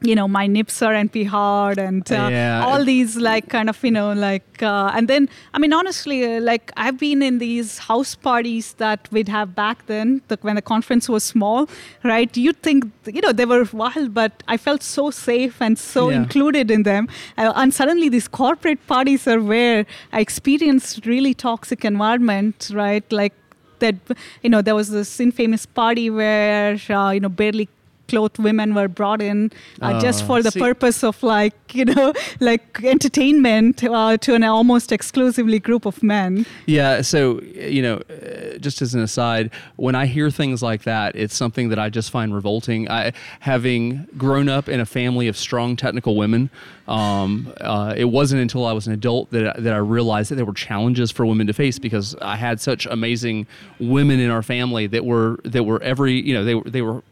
you 0.10 0.16
know 0.20 0.28
my 0.28 0.46
nips 0.48 0.82
are 0.82 0.94
np 0.94 1.26
hard 1.28 1.78
and 1.80 2.12
uh, 2.12 2.30
Yeah. 2.32 2.64
all 2.66 2.84
these 2.86 3.16
like 3.18 3.46
kind 3.50 3.70
of 3.70 3.78
you 3.88 3.92
know 3.92 4.14
like 4.14 4.62
uh, 4.72 4.92
and 4.96 5.08
then 5.08 5.28
i 5.54 5.60
mean 5.64 5.74
honestly 5.80 6.20
uh, 6.26 6.42
like 6.50 6.72
i've 6.78 6.98
been 6.98 7.22
in 7.30 7.40
these 7.40 7.78
house 7.90 8.14
parties 8.16 8.74
that 8.84 9.08
we'd 9.12 9.30
have 9.38 9.54
back 9.56 9.86
then 9.88 10.22
the, 10.30 10.38
when 10.42 10.56
the 10.56 10.62
conference 10.74 11.10
was 11.16 11.24
small 11.24 11.68
right 12.04 12.36
you'd 12.38 12.62
think 12.62 12.86
you 13.18 13.22
know 13.22 13.32
they 13.32 13.46
were 13.54 13.64
wild 13.74 14.14
but 14.14 14.44
i 14.48 14.58
felt 14.58 14.84
so 14.84 15.10
safe 15.12 15.62
and 15.62 15.78
so 15.78 16.10
Yeah. 16.10 16.18
included 16.22 16.72
in 16.78 16.84
them 16.84 17.08
uh, 17.38 17.52
and 17.56 17.74
suddenly 17.74 18.10
these 18.10 18.28
corporate 18.42 18.82
parties 18.88 19.28
are 19.28 19.42
where 19.54 19.86
i 20.14 20.20
experienced 20.28 21.06
really 21.06 21.34
toxic 21.34 21.84
environment 21.94 22.70
right 22.74 23.04
like 23.22 23.34
that 23.80 23.96
you 24.44 24.50
know 24.50 24.62
there 24.62 24.76
was 24.76 24.90
this 24.90 25.20
infamous 25.20 25.66
party 25.66 26.10
where 26.10 26.78
uh, 26.90 27.10
you 27.16 27.20
know 27.20 27.30
barely 27.42 27.68
clothed 28.08 28.38
women 28.40 28.74
were 28.76 28.88
brought 28.88 29.22
in 29.22 29.52
uh, 29.82 30.00
just 30.02 30.24
Oh, 30.24 30.28
for 30.28 30.42
the 30.44 30.52
see- 30.52 30.60
purpose 30.60 31.04
of 31.04 31.22
like 31.24 31.54
you 31.76 31.86
know 31.86 32.14
like 32.40 32.84
entertainment 32.84 33.84
uh, 33.84 34.18
to 34.18 34.34
an 34.36 34.44
almost 34.44 34.92
exclusively 34.92 35.60
group 35.60 35.86
of 35.86 36.02
men 36.04 36.46
Yeah, 36.66 37.02
so 37.02 37.42
you 37.42 37.82
know, 37.82 37.96
uh, 38.10 38.58
just 38.60 38.82
as 38.82 38.94
an 38.96 39.02
aside, 39.02 39.52
when 39.76 39.96
I 39.96 40.06
hear 40.06 40.30
things 40.30 40.62
like 40.62 40.84
that, 40.84 41.16
it's 41.16 41.36
something 41.36 41.70
that 41.70 41.80
I 41.80 41.90
just 41.90 42.12
find 42.12 42.34
revolting. 42.34 42.90
I, 42.90 43.12
having 43.40 44.08
grown 44.18 44.50
up 44.50 44.70
in 44.70 44.80
a 44.80 44.86
family 44.86 45.28
of 45.28 45.36
strong 45.38 45.76
technical 45.76 46.16
women, 46.16 46.50
um, 46.88 47.54
uh, 47.62 47.94
it 47.98 48.06
wasn't 48.06 48.42
until 48.42 48.66
I 48.66 48.74
was 48.74 48.88
an 48.88 48.94
adult 48.94 49.32
that 49.32 49.62
that 49.64 49.74
I 49.74 49.78
realized 49.78 50.32
that 50.32 50.36
there 50.36 50.46
were 50.46 50.54
challenges 50.54 51.12
for 51.12 51.26
women 51.26 51.48
to 51.48 51.54
face 51.54 51.80
because 51.80 52.16
I 52.22 52.36
had 52.36 52.60
such 52.60 52.86
amazing 52.86 53.48
women 53.80 54.20
in 54.20 54.30
our 54.30 54.44
family 54.44 54.88
that 54.88 55.06
were 55.06 55.40
that 55.44 55.64
were 55.64 55.82
every 55.82 56.22
you 56.22 56.34
know 56.34 56.44
they 56.44 56.56
were 56.56 56.64
they 56.70 56.82
were 56.82 57.04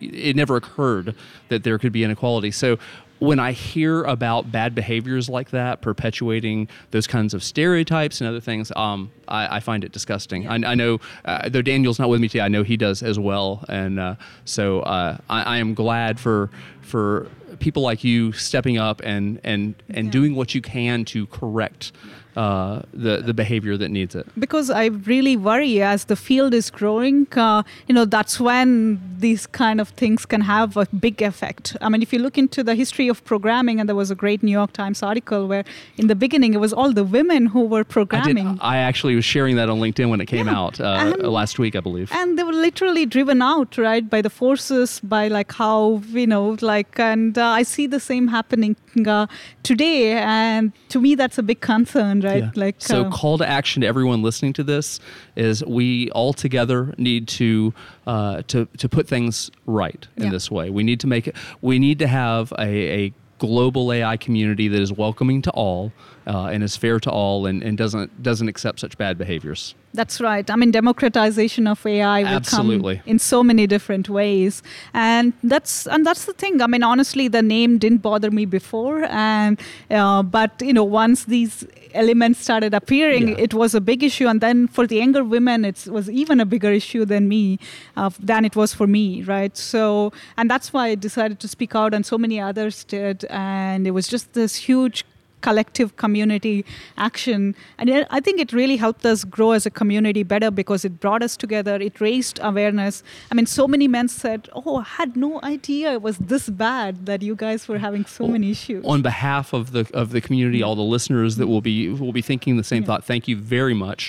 it 0.00 0.36
never 0.36 0.56
occurred 0.56 1.14
that 1.48 1.64
there 1.64 1.78
could 1.78 1.92
be 1.92 2.04
inequality. 2.04 2.50
So 2.50 2.78
when 3.20 3.38
I 3.38 3.52
hear 3.52 4.02
about 4.02 4.50
bad 4.52 4.74
behaviors 4.74 5.28
like 5.28 5.50
that, 5.50 5.80
perpetuating 5.80 6.68
those 6.90 7.06
kinds 7.06 7.32
of 7.32 7.42
stereotypes 7.42 8.20
and 8.20 8.28
other 8.28 8.40
things, 8.40 8.72
um, 8.76 9.10
I, 9.28 9.56
I 9.56 9.60
find 9.60 9.84
it 9.84 9.92
disgusting. 9.92 10.46
I, 10.48 10.56
I 10.72 10.74
know, 10.74 10.98
uh, 11.24 11.48
though 11.48 11.62
Daniel's 11.62 11.98
not 11.98 12.08
with 12.08 12.20
me 12.20 12.28
today, 12.28 12.42
I 12.42 12.48
know 12.48 12.62
he 12.64 12.76
does 12.76 13.02
as 13.02 13.18
well, 13.18 13.64
and 13.68 13.98
uh, 14.00 14.16
so 14.44 14.80
uh, 14.80 15.16
I, 15.30 15.42
I 15.42 15.56
am 15.58 15.74
glad 15.74 16.18
for 16.20 16.50
for 16.82 17.28
people 17.60 17.82
like 17.82 18.04
you 18.04 18.32
stepping 18.32 18.78
up 18.78 19.00
and 19.04 19.40
and 19.44 19.74
and 19.88 20.06
Yeah. 20.06 20.10
doing 20.12 20.34
what 20.34 20.54
you 20.54 20.60
can 20.60 21.04
to 21.06 21.26
correct 21.28 21.92
uh, 22.36 22.82
the 22.92 23.14
the 23.28 23.34
behavior 23.34 23.76
that 23.76 23.90
needs 23.90 24.14
it. 24.14 24.26
because 24.38 24.68
I 24.70 24.86
really 25.12 25.36
worry 25.36 25.82
as 25.82 26.04
the 26.06 26.16
field 26.16 26.52
is 26.54 26.70
growing. 26.70 27.26
Uh, 27.36 27.62
you 27.88 27.94
know, 27.94 28.04
that's 28.04 28.40
when 28.40 28.98
these 29.18 29.46
kind 29.46 29.80
of 29.80 29.88
things 29.90 30.26
can 30.26 30.40
have 30.42 30.76
a 30.76 30.86
big 31.06 31.22
effect. 31.22 31.76
I 31.80 31.88
mean, 31.88 32.02
if 32.02 32.12
you 32.12 32.18
look 32.18 32.36
into 32.36 32.62
the 32.62 32.74
history 32.74 33.08
of 33.08 33.24
programming, 33.24 33.78
and 33.80 33.88
there 33.88 33.96
was 33.96 34.10
a 34.10 34.14
great 34.24 34.42
New 34.42 34.50
York 34.60 34.72
Times 34.72 35.02
article 35.02 35.46
where, 35.46 35.64
in 35.96 36.06
the 36.08 36.14
beginning, 36.24 36.54
it 36.54 36.60
was 36.60 36.72
all 36.72 36.92
the 36.92 37.04
women 37.04 37.46
who 37.46 37.62
were 37.74 37.80
I 37.80 37.82
did. 37.82 37.88
programming. 37.98 38.58
I 38.60 38.76
actually 38.78 39.14
was 39.14 39.24
sharing 39.24 39.56
that 39.56 39.68
on 39.68 39.78
LinkedIn 39.80 40.08
when 40.10 40.20
it 40.20 40.26
came 40.26 40.46
Yeah. 40.46 40.58
out 40.60 40.80
uh, 40.80 40.84
And- 41.00 41.22
last 41.40 41.58
week, 41.58 41.74
I 41.76 41.80
believe. 41.80 42.10
and 42.12 42.38
they 42.38 42.42
were 42.42 42.52
literally 42.68 43.06
driven 43.06 43.40
out 43.42 43.78
right 43.78 44.08
by 44.14 44.20
the 44.26 44.30
forces 44.30 45.00
by 45.14 45.28
like 45.28 45.50
how 45.52 46.02
you 46.20 46.26
know 46.26 46.56
like 46.72 46.92
and 47.10 47.36
uh, 47.38 47.60
i 47.60 47.62
see 47.74 47.86
the 47.96 48.00
same 48.10 48.26
happening 48.28 48.74
uh, 49.06 49.26
today 49.62 50.12
and 50.12 50.72
to 50.88 51.00
me 51.00 51.14
that's 51.14 51.38
a 51.38 51.42
big 51.42 51.60
concern 51.60 52.20
right 52.24 52.42
Yeah. 52.44 52.50
like 52.56 52.76
so 52.78 53.04
uh, 53.06 53.10
call 53.10 53.38
to 53.38 53.48
action 53.48 53.82
to 53.82 53.86
everyone 53.86 54.22
listening 54.22 54.52
to 54.54 54.64
this 54.64 55.00
is 55.36 55.64
we 55.64 56.10
all 56.10 56.32
together 56.32 56.94
need 56.98 57.28
to 57.28 57.72
uh, 58.06 58.42
to 58.48 58.66
to 58.78 58.88
put 58.88 59.06
things 59.08 59.50
right 59.66 60.06
in 60.16 60.24
Yeah. 60.24 60.30
this 60.30 60.50
way. 60.50 60.70
We 60.70 60.82
need 60.82 61.00
to 61.00 61.06
make 61.06 61.26
it. 61.28 61.36
We 61.62 61.78
need 61.78 61.98
to 62.00 62.06
have 62.06 62.52
a, 62.58 63.04
a 63.06 63.12
global 63.38 63.92
AI 63.92 64.16
community 64.16 64.68
that 64.68 64.80
is 64.80 64.92
welcoming 64.92 65.42
to 65.42 65.50
all 65.50 65.92
uh, 66.26 66.46
and 66.46 66.62
is 66.62 66.76
fair 66.76 66.98
to 67.00 67.10
all 67.10 67.46
and, 67.46 67.62
and 67.62 67.76
doesn't 67.76 68.22
doesn't 68.22 68.48
accept 68.48 68.80
such 68.80 68.96
bad 68.96 69.18
behaviors. 69.18 69.74
That's 69.94 70.20
right. 70.20 70.50
I 70.50 70.56
mean, 70.56 70.72
democratization 70.72 71.68
of 71.68 71.86
AI 71.86 72.22
will 72.22 72.28
Absolutely. 72.28 72.96
come 72.96 73.04
in 73.06 73.18
so 73.20 73.44
many 73.44 73.68
different 73.68 74.08
ways, 74.08 74.60
and 74.92 75.32
that's 75.44 75.86
and 75.86 76.04
that's 76.04 76.24
the 76.24 76.32
thing. 76.32 76.60
I 76.60 76.66
mean, 76.66 76.82
honestly, 76.82 77.28
the 77.28 77.42
name 77.42 77.78
didn't 77.78 78.02
bother 78.02 78.32
me 78.32 78.44
before, 78.44 79.04
and 79.04 79.60
uh, 79.92 80.24
but 80.24 80.50
you 80.60 80.72
know, 80.72 80.82
once 80.82 81.26
these 81.26 81.64
elements 81.94 82.40
started 82.40 82.74
appearing, 82.74 83.28
Yeah. 83.28 83.44
it 83.46 83.54
was 83.54 83.72
a 83.72 83.80
big 83.80 84.02
issue. 84.02 84.26
And 84.26 84.40
then 84.40 84.66
for 84.66 84.84
the 84.84 84.96
younger 84.96 85.22
women, 85.22 85.64
it 85.64 85.86
was 85.86 86.10
even 86.10 86.40
a 86.40 86.44
bigger 86.44 86.72
issue 86.72 87.04
than 87.04 87.28
me, 87.28 87.60
uh, 87.96 88.10
than 88.18 88.44
it 88.44 88.56
was 88.56 88.74
for 88.74 88.88
me, 88.88 89.22
right? 89.22 89.56
So, 89.56 90.12
and 90.36 90.50
that's 90.50 90.72
why 90.72 90.88
I 90.88 90.94
decided 90.96 91.38
to 91.38 91.46
speak 91.46 91.76
out, 91.76 91.94
and 91.94 92.04
so 92.04 92.18
many 92.18 92.40
others 92.40 92.82
did, 92.82 93.24
and 93.30 93.86
it 93.86 93.92
was 93.92 94.08
just 94.08 94.32
this 94.32 94.56
huge 94.56 95.04
collective 95.48 95.90
community 96.04 96.56
action 96.96 97.54
and 97.78 97.90
i 98.18 98.20
think 98.20 98.40
it 98.44 98.52
really 98.60 98.76
helped 98.84 99.04
us 99.12 99.24
grow 99.36 99.50
as 99.58 99.64
a 99.66 99.70
community 99.80 100.22
better 100.22 100.50
because 100.60 100.84
it 100.88 100.94
brought 101.04 101.22
us 101.28 101.36
together 101.44 101.74
it 101.88 102.00
raised 102.00 102.36
awareness 102.50 103.02
i 103.30 103.34
mean 103.34 103.46
so 103.46 103.64
many 103.74 103.86
men 103.96 104.08
said 104.08 104.48
oh 104.60 104.76
i 104.76 104.86
had 105.00 105.10
no 105.26 105.32
idea 105.42 105.92
it 105.92 106.02
was 106.08 106.16
this 106.32 106.48
bad 106.66 106.92
that 107.10 107.20
you 107.28 107.34
guys 107.44 107.68
were 107.68 107.78
having 107.86 108.04
so 108.18 108.24
many 108.34 108.50
issues 108.56 108.82
On 108.94 109.02
behalf 109.02 109.46
of 109.58 109.64
the 109.76 109.82
of 110.02 110.06
the 110.14 110.20
community, 110.26 110.60
all 110.66 110.76
the 110.84 110.90
listeners 110.96 111.32
that 111.40 111.48
will 111.52 111.64
be 111.70 111.76
will 112.02 112.16
be 112.20 112.24
thinking 112.30 112.52
the 112.62 112.68
same 112.72 112.82
Yeah. 112.82 112.86
thought. 112.88 113.02
Thank 113.12 113.24
you 113.30 113.36
very 113.56 113.76
much 113.86 114.00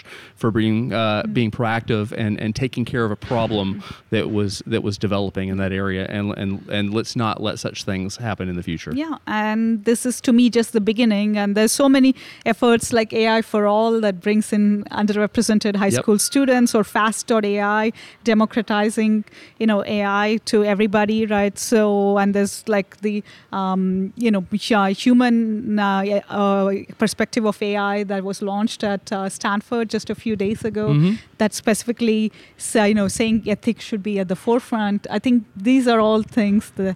for 0.42 0.50
being 0.60 0.80
uh, 1.02 1.24
being 1.38 1.52
proactive 1.60 2.06
and, 2.24 2.34
and 2.44 2.52
taking 2.64 2.84
care 2.94 3.04
of 3.08 3.12
a 3.18 3.20
problem 3.34 3.68
that 4.16 4.26
was 4.38 4.52
that 4.74 4.84
was 4.88 4.96
developing 5.08 5.48
in 5.54 5.58
that 5.64 5.74
area. 5.84 6.04
And 6.18 6.26
and 6.42 6.52
and 6.78 6.86
let's 6.98 7.14
not 7.24 7.36
let 7.48 7.56
such 7.66 7.78
things 7.92 8.12
happen 8.28 8.46
in 8.52 8.56
the 8.60 8.66
future. 8.72 8.92
Yeah, 9.04 9.16
and 9.44 9.62
this 9.90 10.02
is 10.10 10.16
to 10.28 10.32
me 10.40 10.46
just 10.60 10.70
the 10.80 10.86
beginning. 10.92 11.25
And 11.38 11.50
there's 11.58 11.72
so 11.84 11.88
many 11.98 12.12
efforts 12.46 12.86
like 13.00 13.10
AI 13.24 13.42
for 13.42 13.62
All 13.76 13.94
that 14.06 14.16
brings 14.26 14.48
in 14.58 14.66
underrepresented 15.02 15.74
high 15.82 15.92
Yep. 15.96 16.02
school 16.04 16.20
students 16.20 16.72
or 16.78 16.84
Fast.ai, 16.84 17.84
democratizing 18.32 19.14
you 19.62 19.68
know 19.72 19.80
AI 19.98 20.40
to 20.52 20.58
everybody, 20.74 21.20
right? 21.38 21.56
So 21.58 22.18
and 22.22 22.34
there's 22.36 22.56
like 22.68 22.90
the 23.08 23.16
um, 23.62 24.14
you 24.26 24.32
know 24.36 24.44
uh, 24.82 24.88
human 25.06 25.80
uh, 25.80 26.22
uh, 26.30 26.72
perspective 27.04 27.44
of 27.52 27.62
AI 27.62 28.04
that 28.12 28.22
was 28.24 28.42
launched 28.42 28.82
at 28.84 29.04
uh, 29.12 29.30
Stanford 29.30 29.86
just 29.96 30.10
a 30.10 30.16
few 30.24 30.36
days 30.46 30.62
ago. 30.72 30.86
Mhm. 30.94 31.18
That 31.42 31.54
specifically, 31.54 32.32
say, 32.58 32.84
you 32.90 32.96
know, 33.00 33.08
saying 33.20 33.44
ethics 33.56 33.84
should 33.88 34.04
be 34.04 34.16
at 34.20 34.28
the 34.28 34.36
forefront. 34.46 35.02
I 35.18 35.20
think 35.26 35.44
these 35.70 35.86
are 35.94 36.00
all 36.08 36.22
things 36.24 36.72
that 36.76 36.96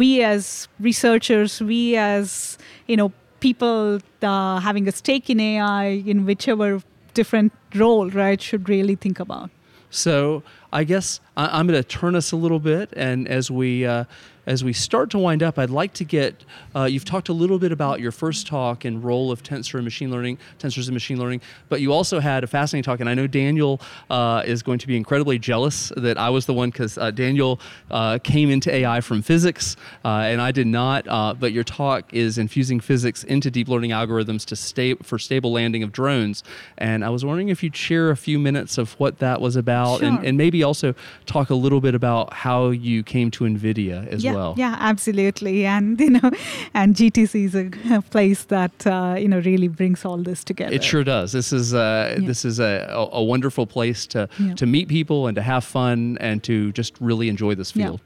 we 0.00 0.08
as 0.34 0.68
researchers, 0.78 1.60
we 1.60 1.96
as 1.96 2.58
you 2.86 2.96
know, 2.96 3.10
people 3.40 4.00
uh, 4.22 4.60
having 4.60 4.86
a 4.88 4.92
stake 4.92 5.28
in 5.30 5.40
AI 5.40 5.86
in 6.06 6.24
whichever 6.24 6.82
different 7.14 7.52
role, 7.74 8.10
right, 8.10 8.40
should 8.40 8.68
really 8.68 8.94
think 8.94 9.18
about. 9.18 9.50
So 9.90 10.42
I 10.72 10.84
guess 10.84 11.20
I, 11.36 11.58
I'm 11.58 11.66
going 11.66 11.80
to 11.80 11.88
turn 11.88 12.14
us 12.14 12.32
a 12.32 12.36
little 12.36 12.60
bit, 12.60 12.90
and 12.94 13.26
as 13.28 13.50
we 13.50 13.86
uh, 13.86 14.04
as 14.46 14.64
we 14.64 14.72
start 14.72 15.10
to 15.10 15.18
wind 15.18 15.42
up, 15.42 15.58
I'd 15.58 15.70
like 15.70 15.92
to 15.94 16.04
get. 16.04 16.44
Uh, 16.74 16.84
you've 16.84 17.04
talked 17.04 17.28
a 17.28 17.32
little 17.32 17.58
bit 17.58 17.72
about 17.72 18.00
your 18.00 18.10
first 18.10 18.46
talk 18.46 18.84
and 18.84 19.02
role 19.02 19.30
of 19.30 19.42
tensor 19.42 19.74
and 19.74 19.84
machine 19.84 20.10
learning, 20.10 20.38
tensors 20.58 20.86
and 20.86 20.92
machine 20.92 21.18
learning, 21.18 21.40
but 21.68 21.80
you 21.80 21.92
also 21.92 22.20
had 22.20 22.42
a 22.42 22.46
fascinating 22.46 22.82
talk, 22.82 23.00
and 23.00 23.08
I 23.08 23.14
know 23.14 23.26
Daniel 23.26 23.80
uh, 24.08 24.42
is 24.44 24.62
going 24.62 24.78
to 24.78 24.86
be 24.86 24.96
incredibly 24.96 25.38
jealous 25.38 25.92
that 25.96 26.18
I 26.18 26.30
was 26.30 26.46
the 26.46 26.54
one 26.54 26.70
because 26.70 26.96
uh, 26.98 27.10
Daniel 27.10 27.60
uh, 27.90 28.18
came 28.18 28.50
into 28.50 28.74
AI 28.74 29.00
from 29.00 29.22
physics, 29.22 29.76
uh, 30.04 30.08
and 30.08 30.40
I 30.40 30.52
did 30.52 30.66
not. 30.66 31.06
Uh, 31.06 31.34
but 31.34 31.52
your 31.52 31.64
talk 31.64 32.12
is 32.12 32.38
infusing 32.38 32.80
physics 32.80 33.24
into 33.24 33.50
deep 33.50 33.68
learning 33.68 33.90
algorithms 33.90 34.44
to 34.46 34.56
stay 34.56 34.94
for 34.94 35.18
stable 35.18 35.52
landing 35.52 35.82
of 35.82 35.92
drones, 35.92 36.42
and 36.78 37.04
I 37.04 37.10
was 37.10 37.24
wondering 37.24 37.50
if 37.50 37.62
you'd 37.62 37.76
share 37.76 38.10
a 38.10 38.16
few 38.16 38.38
minutes 38.38 38.78
of 38.78 38.94
what 38.94 39.18
that 39.18 39.40
was 39.40 39.56
about, 39.56 40.02
and, 40.02 40.24
and 40.24 40.36
maybe 40.36 40.59
also 40.62 40.94
talk 41.26 41.50
a 41.50 41.54
little 41.54 41.80
bit 41.80 41.94
about 41.94 42.32
how 42.32 42.70
you 42.70 43.02
came 43.02 43.30
to 43.32 43.44
NVIDIA 43.44 44.06
as 44.08 44.24
yeah, 44.24 44.34
well. 44.34 44.54
Yeah, 44.56 44.76
absolutely. 44.78 45.66
And 45.66 45.98
you 46.00 46.10
know, 46.10 46.30
and 46.74 46.94
GTC 46.94 47.44
is 47.44 47.54
a, 47.54 47.70
place 48.10 48.44
that 48.44 48.86
uh, 48.86 49.16
you 49.18 49.28
know 49.28 49.40
really 49.40 49.68
brings 49.68 50.04
all 50.04 50.18
this 50.18 50.44
together. 50.44 50.74
It 50.74 50.82
sure 50.82 51.04
does. 51.04 51.32
This 51.32 51.52
is 51.52 51.74
uh, 51.74 52.16
Yeah. 52.18 52.26
this 52.26 52.44
is 52.44 52.58
a, 52.58 52.86
a, 53.12 53.22
wonderful 53.22 53.66
place 53.66 54.06
to 54.08 54.28
Yeah. 54.38 54.54
to 54.54 54.66
meet 54.66 54.88
people 54.88 55.26
and 55.26 55.34
to 55.36 55.42
have 55.42 55.64
fun 55.64 56.18
and 56.20 56.42
to 56.44 56.72
just 56.72 56.94
really 57.00 57.28
enjoy 57.28 57.54
this 57.54 57.70
field. 57.70 58.00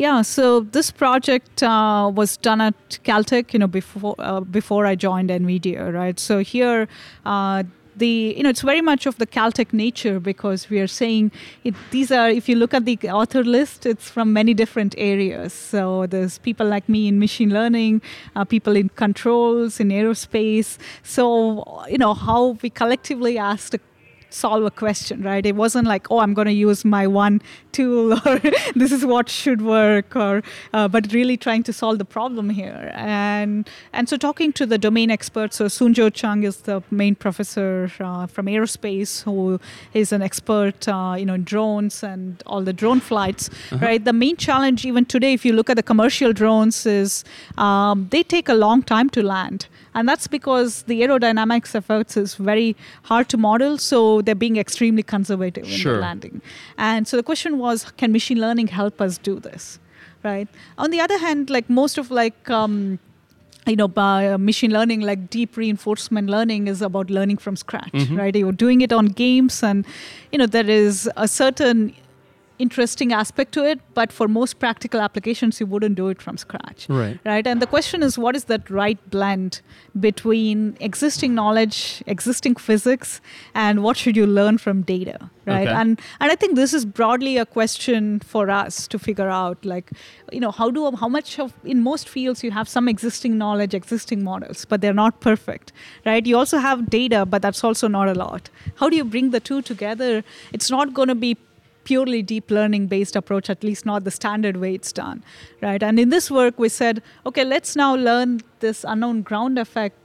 Yeah, 0.00 0.22
so 0.22 0.60
this 0.60 0.90
project 0.90 1.62
uh, 1.62 2.10
was 2.14 2.38
done 2.38 2.62
at 2.62 2.98
Caltech, 3.04 3.52
you 3.52 3.58
know, 3.58 3.66
before 3.66 4.14
uh, 4.18 4.40
before 4.40 4.86
I 4.86 4.94
joined 4.94 5.28
NVIDIA, 5.28 5.92
right? 5.92 6.18
So 6.18 6.38
here, 6.38 6.88
uh, 7.26 7.64
the 8.00 8.34
you 8.36 8.42
know, 8.42 8.50
it's 8.50 8.62
very 8.62 8.80
much 8.80 9.06
of 9.06 9.16
the 9.18 9.26
Caltech 9.26 9.72
nature 9.72 10.18
because 10.18 10.68
we 10.68 10.80
are 10.80 10.88
saying 10.88 11.30
it, 11.62 11.74
these 11.92 12.10
are. 12.10 12.28
If 12.28 12.48
you 12.48 12.56
look 12.56 12.74
at 12.74 12.84
the 12.84 12.96
author 13.20 13.44
list, 13.44 13.86
it's 13.86 14.10
from 14.10 14.32
many 14.32 14.54
different 14.54 14.94
areas. 14.98 15.52
So 15.52 16.06
there's 16.06 16.38
people 16.38 16.66
like 16.66 16.88
me 16.88 17.06
in 17.06 17.18
machine 17.20 17.50
learning, 17.50 18.02
uh, 18.34 18.44
people 18.44 18.74
in 18.74 18.88
controls, 19.04 19.78
in 19.78 19.88
aerospace. 19.90 20.78
So 21.02 21.84
you 21.88 21.98
know 21.98 22.14
how 22.14 22.58
we 22.62 22.70
collectively 22.70 23.38
asked 23.38 23.76
solve 24.30 24.64
a 24.64 24.70
question, 24.70 25.22
right? 25.22 25.44
It 25.44 25.56
wasn't 25.56 25.86
like, 25.86 26.10
oh, 26.10 26.20
I'm 26.20 26.34
going 26.34 26.46
to 26.46 26.52
use 26.52 26.84
my 26.84 27.06
one 27.06 27.42
tool 27.72 28.12
or 28.26 28.38
this 28.74 28.92
is 28.92 29.04
what 29.04 29.28
should 29.28 29.62
work, 29.62 30.16
or 30.16 30.42
uh, 30.72 30.88
but 30.88 31.12
really 31.12 31.36
trying 31.36 31.62
to 31.64 31.72
solve 31.72 31.98
the 31.98 32.04
problem 32.04 32.50
here. 32.50 32.92
And 32.94 33.68
and 33.92 34.08
so 34.08 34.16
talking 34.16 34.52
to 34.54 34.66
the 34.66 34.78
domain 34.78 35.10
experts. 35.10 35.56
So 35.56 35.68
Soon-Jo 35.68 36.10
Chung 36.10 36.42
is 36.44 36.58
the 36.58 36.82
main 36.90 37.14
professor 37.14 37.90
uh, 38.00 38.26
from 38.26 38.46
aerospace 38.46 39.22
who 39.22 39.60
is 39.92 40.12
an 40.12 40.22
expert, 40.22 40.88
uh, 40.88 41.14
you 41.18 41.26
know, 41.26 41.34
in 41.34 41.44
drones 41.44 42.02
and 42.02 42.42
all 42.46 42.62
the 42.62 42.72
drone 42.72 43.00
flights, 43.00 43.48
uh-huh. 43.48 43.84
right? 43.84 44.04
The 44.04 44.12
main 44.12 44.36
challenge 44.36 44.84
even 44.84 45.04
today, 45.04 45.32
if 45.32 45.44
you 45.44 45.52
look 45.52 45.70
at 45.70 45.76
the 45.76 45.82
commercial 45.82 46.32
drones, 46.32 46.86
is 46.86 47.24
um, 47.58 48.08
they 48.10 48.22
take 48.22 48.48
a 48.48 48.54
long 48.54 48.82
time 48.82 49.10
to 49.10 49.22
land. 49.22 49.66
And 49.94 50.08
that's 50.08 50.26
because 50.26 50.82
the 50.82 51.02
aerodynamics 51.02 51.74
of 51.74 51.90
Earth 51.90 52.16
is 52.16 52.34
very 52.36 52.76
hard 53.04 53.28
to 53.30 53.36
model, 53.36 53.78
so 53.78 54.22
they're 54.22 54.34
being 54.34 54.56
extremely 54.56 55.02
conservative 55.02 55.66
sure. 55.66 55.94
in 55.94 56.00
landing. 56.00 56.42
And 56.78 57.08
so 57.08 57.16
the 57.16 57.22
question 57.22 57.58
was, 57.58 57.90
can 57.96 58.12
machine 58.12 58.40
learning 58.40 58.68
help 58.68 59.00
us 59.00 59.18
do 59.18 59.40
this? 59.40 59.78
Right. 60.22 60.48
On 60.76 60.90
the 60.90 61.00
other 61.00 61.18
hand, 61.18 61.48
like 61.48 61.70
most 61.70 61.96
of 61.96 62.10
like 62.10 62.50
um, 62.50 62.98
you 63.66 63.76
know, 63.76 63.88
by 63.88 64.28
uh, 64.28 64.38
machine 64.38 64.72
learning, 64.72 65.00
like 65.00 65.30
deep 65.30 65.56
reinforcement 65.56 66.28
learning, 66.28 66.68
is 66.68 66.82
about 66.82 67.10
learning 67.10 67.38
from 67.38 67.56
scratch, 67.56 67.92
mm-hmm. 67.92 68.16
right? 68.16 68.34
You're 68.34 68.52
doing 68.52 68.80
it 68.80 68.92
on 68.92 69.06
games, 69.06 69.62
and 69.62 69.86
you 70.32 70.38
know 70.38 70.46
there 70.46 70.68
is 70.68 71.08
a 71.16 71.28
certain 71.28 71.94
interesting 72.60 73.12
aspect 73.12 73.52
to 73.52 73.64
it, 73.64 73.80
but 73.94 74.12
for 74.12 74.28
most 74.28 74.58
practical 74.58 75.00
applications, 75.00 75.60
you 75.60 75.66
wouldn't 75.66 75.96
do 75.96 76.08
it 76.08 76.20
from 76.22 76.36
scratch. 76.36 76.86
Right. 76.88 77.18
Right. 77.24 77.46
And 77.46 77.62
the 77.62 77.66
question 77.66 78.02
is, 78.02 78.18
what 78.18 78.36
is 78.36 78.44
that 78.44 78.70
right 78.70 78.98
blend 79.10 79.60
between 79.98 80.76
existing 80.80 81.34
knowledge, 81.34 82.02
existing 82.06 82.56
physics, 82.56 83.20
and 83.54 83.82
what 83.82 83.96
should 83.96 84.16
you 84.16 84.26
learn 84.26 84.58
from 84.58 84.82
data? 84.82 85.18
Right. 85.46 85.66
Okay. 85.66 85.76
And 85.80 86.00
and 86.20 86.30
I 86.30 86.36
think 86.36 86.54
this 86.54 86.74
is 86.74 86.84
broadly 86.84 87.36
a 87.38 87.46
question 87.46 88.20
for 88.20 88.50
us 88.50 88.86
to 88.88 88.98
figure 88.98 89.28
out, 89.28 89.64
like, 89.64 89.90
you 90.32 90.40
know, 90.40 90.50
how 90.50 90.70
do 90.70 90.90
how 90.96 91.08
much 91.08 91.38
of 91.38 91.52
in 91.64 91.82
most 91.82 92.08
fields 92.08 92.44
you 92.44 92.50
have 92.50 92.68
some 92.68 92.88
existing 92.88 93.38
knowledge, 93.38 93.74
existing 93.74 94.22
models, 94.22 94.64
but 94.64 94.80
they're 94.80 95.00
not 95.02 95.20
perfect. 95.20 95.72
Right. 96.06 96.26
You 96.26 96.36
also 96.36 96.58
have 96.58 96.90
data, 96.90 97.26
but 97.26 97.42
that's 97.42 97.64
also 97.64 97.88
not 97.88 98.08
a 98.08 98.14
lot. 98.14 98.50
How 98.76 98.88
do 98.88 98.96
you 98.96 99.04
bring 99.04 99.30
the 99.30 99.40
two 99.40 99.62
together? 99.62 100.22
It's 100.52 100.70
not 100.70 100.92
going 100.94 101.08
to 101.08 101.14
be 101.14 101.36
purely 101.90 102.22
deep 102.22 102.52
learning 102.52 102.86
based 102.86 103.16
approach, 103.16 103.50
at 103.50 103.64
least 103.64 103.84
not 103.84 104.04
the 104.04 104.12
standard 104.12 104.56
way 104.58 104.74
it's 104.74 104.92
done, 104.92 105.24
right? 105.60 105.82
And 105.82 105.98
in 105.98 106.10
this 106.10 106.30
work, 106.30 106.56
we 106.56 106.68
said, 106.68 107.02
okay, 107.26 107.44
let's 107.44 107.74
now 107.74 107.96
learn 107.96 108.42
this 108.60 108.84
unknown 108.86 109.22
ground 109.22 109.58
effect 109.58 109.96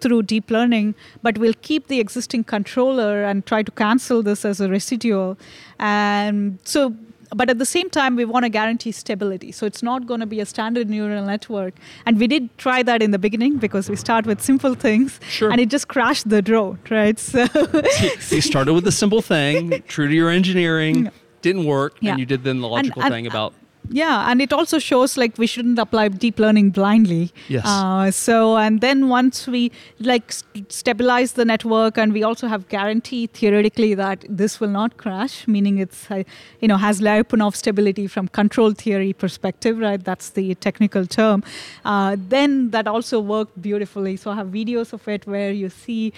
through 0.00 0.22
deep 0.24 0.50
learning, 0.50 0.96
but 1.22 1.38
we'll 1.38 1.60
keep 1.62 1.86
the 1.86 2.00
existing 2.00 2.42
controller 2.42 3.22
and 3.22 3.46
try 3.46 3.62
to 3.62 3.70
cancel 3.70 4.24
this 4.24 4.44
as 4.44 4.60
a 4.60 4.68
residual. 4.68 5.38
And 5.78 6.58
so 6.64 6.96
but 7.34 7.48
at 7.48 7.58
the 7.58 7.66
same 7.66 7.88
time 7.90 8.16
we 8.16 8.24
want 8.24 8.44
to 8.44 8.48
guarantee 8.48 8.92
stability 8.92 9.52
so 9.52 9.66
it's 9.66 9.82
not 9.82 10.06
going 10.06 10.20
to 10.20 10.26
be 10.26 10.40
a 10.40 10.46
standard 10.46 10.88
neural 10.88 11.24
network 11.24 11.74
and 12.06 12.18
we 12.18 12.26
did 12.26 12.56
try 12.58 12.82
that 12.82 13.02
in 13.02 13.10
the 13.10 13.18
beginning 13.18 13.56
because 13.58 13.88
we 13.88 13.96
start 13.96 14.26
with 14.26 14.40
simple 14.40 14.74
things 14.74 15.20
sure. 15.28 15.50
and 15.50 15.60
it 15.60 15.68
just 15.68 15.88
crashed 15.88 16.28
the 16.28 16.42
drone 16.42 16.78
right 16.90 17.18
so 17.18 17.46
you 18.30 18.40
started 18.40 18.72
with 18.72 18.86
a 18.86 18.92
simple 18.92 19.22
thing 19.22 19.82
true 19.86 20.08
to 20.08 20.14
your 20.14 20.30
engineering 20.30 21.10
didn't 21.42 21.64
work 21.64 21.96
yeah. 22.00 22.10
and 22.10 22.20
you 22.20 22.26
did 22.26 22.44
then 22.44 22.60
the 22.60 22.68
logical 22.68 23.02
and, 23.02 23.12
and, 23.12 23.14
thing 23.14 23.26
about 23.26 23.52
yeah, 23.92 24.30
and 24.30 24.40
it 24.40 24.52
also 24.52 24.78
shows 24.78 25.16
like 25.16 25.36
we 25.36 25.46
shouldn't 25.46 25.78
apply 25.78 26.08
deep 26.08 26.38
learning 26.38 26.70
blindly. 26.70 27.32
Yes. 27.48 27.64
Uh, 27.66 28.10
so 28.10 28.56
and 28.56 28.80
then 28.80 29.08
once 29.08 29.48
we 29.48 29.72
like 29.98 30.30
st- 30.30 30.70
stabilize 30.72 31.32
the 31.32 31.44
network, 31.44 31.98
and 31.98 32.12
we 32.12 32.22
also 32.22 32.46
have 32.46 32.68
guarantee 32.68 33.26
theoretically 33.26 33.94
that 33.94 34.24
this 34.28 34.60
will 34.60 34.68
not 34.68 34.96
crash, 34.96 35.48
meaning 35.48 35.78
it's 35.78 36.08
uh, 36.10 36.22
you 36.60 36.68
know 36.68 36.76
has 36.76 37.00
Lyapunov 37.00 37.56
stability 37.56 38.06
from 38.06 38.28
control 38.28 38.72
theory 38.72 39.12
perspective, 39.12 39.78
right? 39.78 40.02
That's 40.02 40.30
the 40.30 40.54
technical 40.56 41.04
term. 41.04 41.42
Uh, 41.84 42.16
then 42.28 42.70
that 42.70 42.86
also 42.86 43.18
worked 43.18 43.60
beautifully. 43.60 44.16
So 44.16 44.30
I 44.30 44.36
have 44.36 44.48
videos 44.48 44.92
of 44.92 45.08
it 45.08 45.26
where 45.26 45.50
you 45.50 45.68
see 45.68 46.12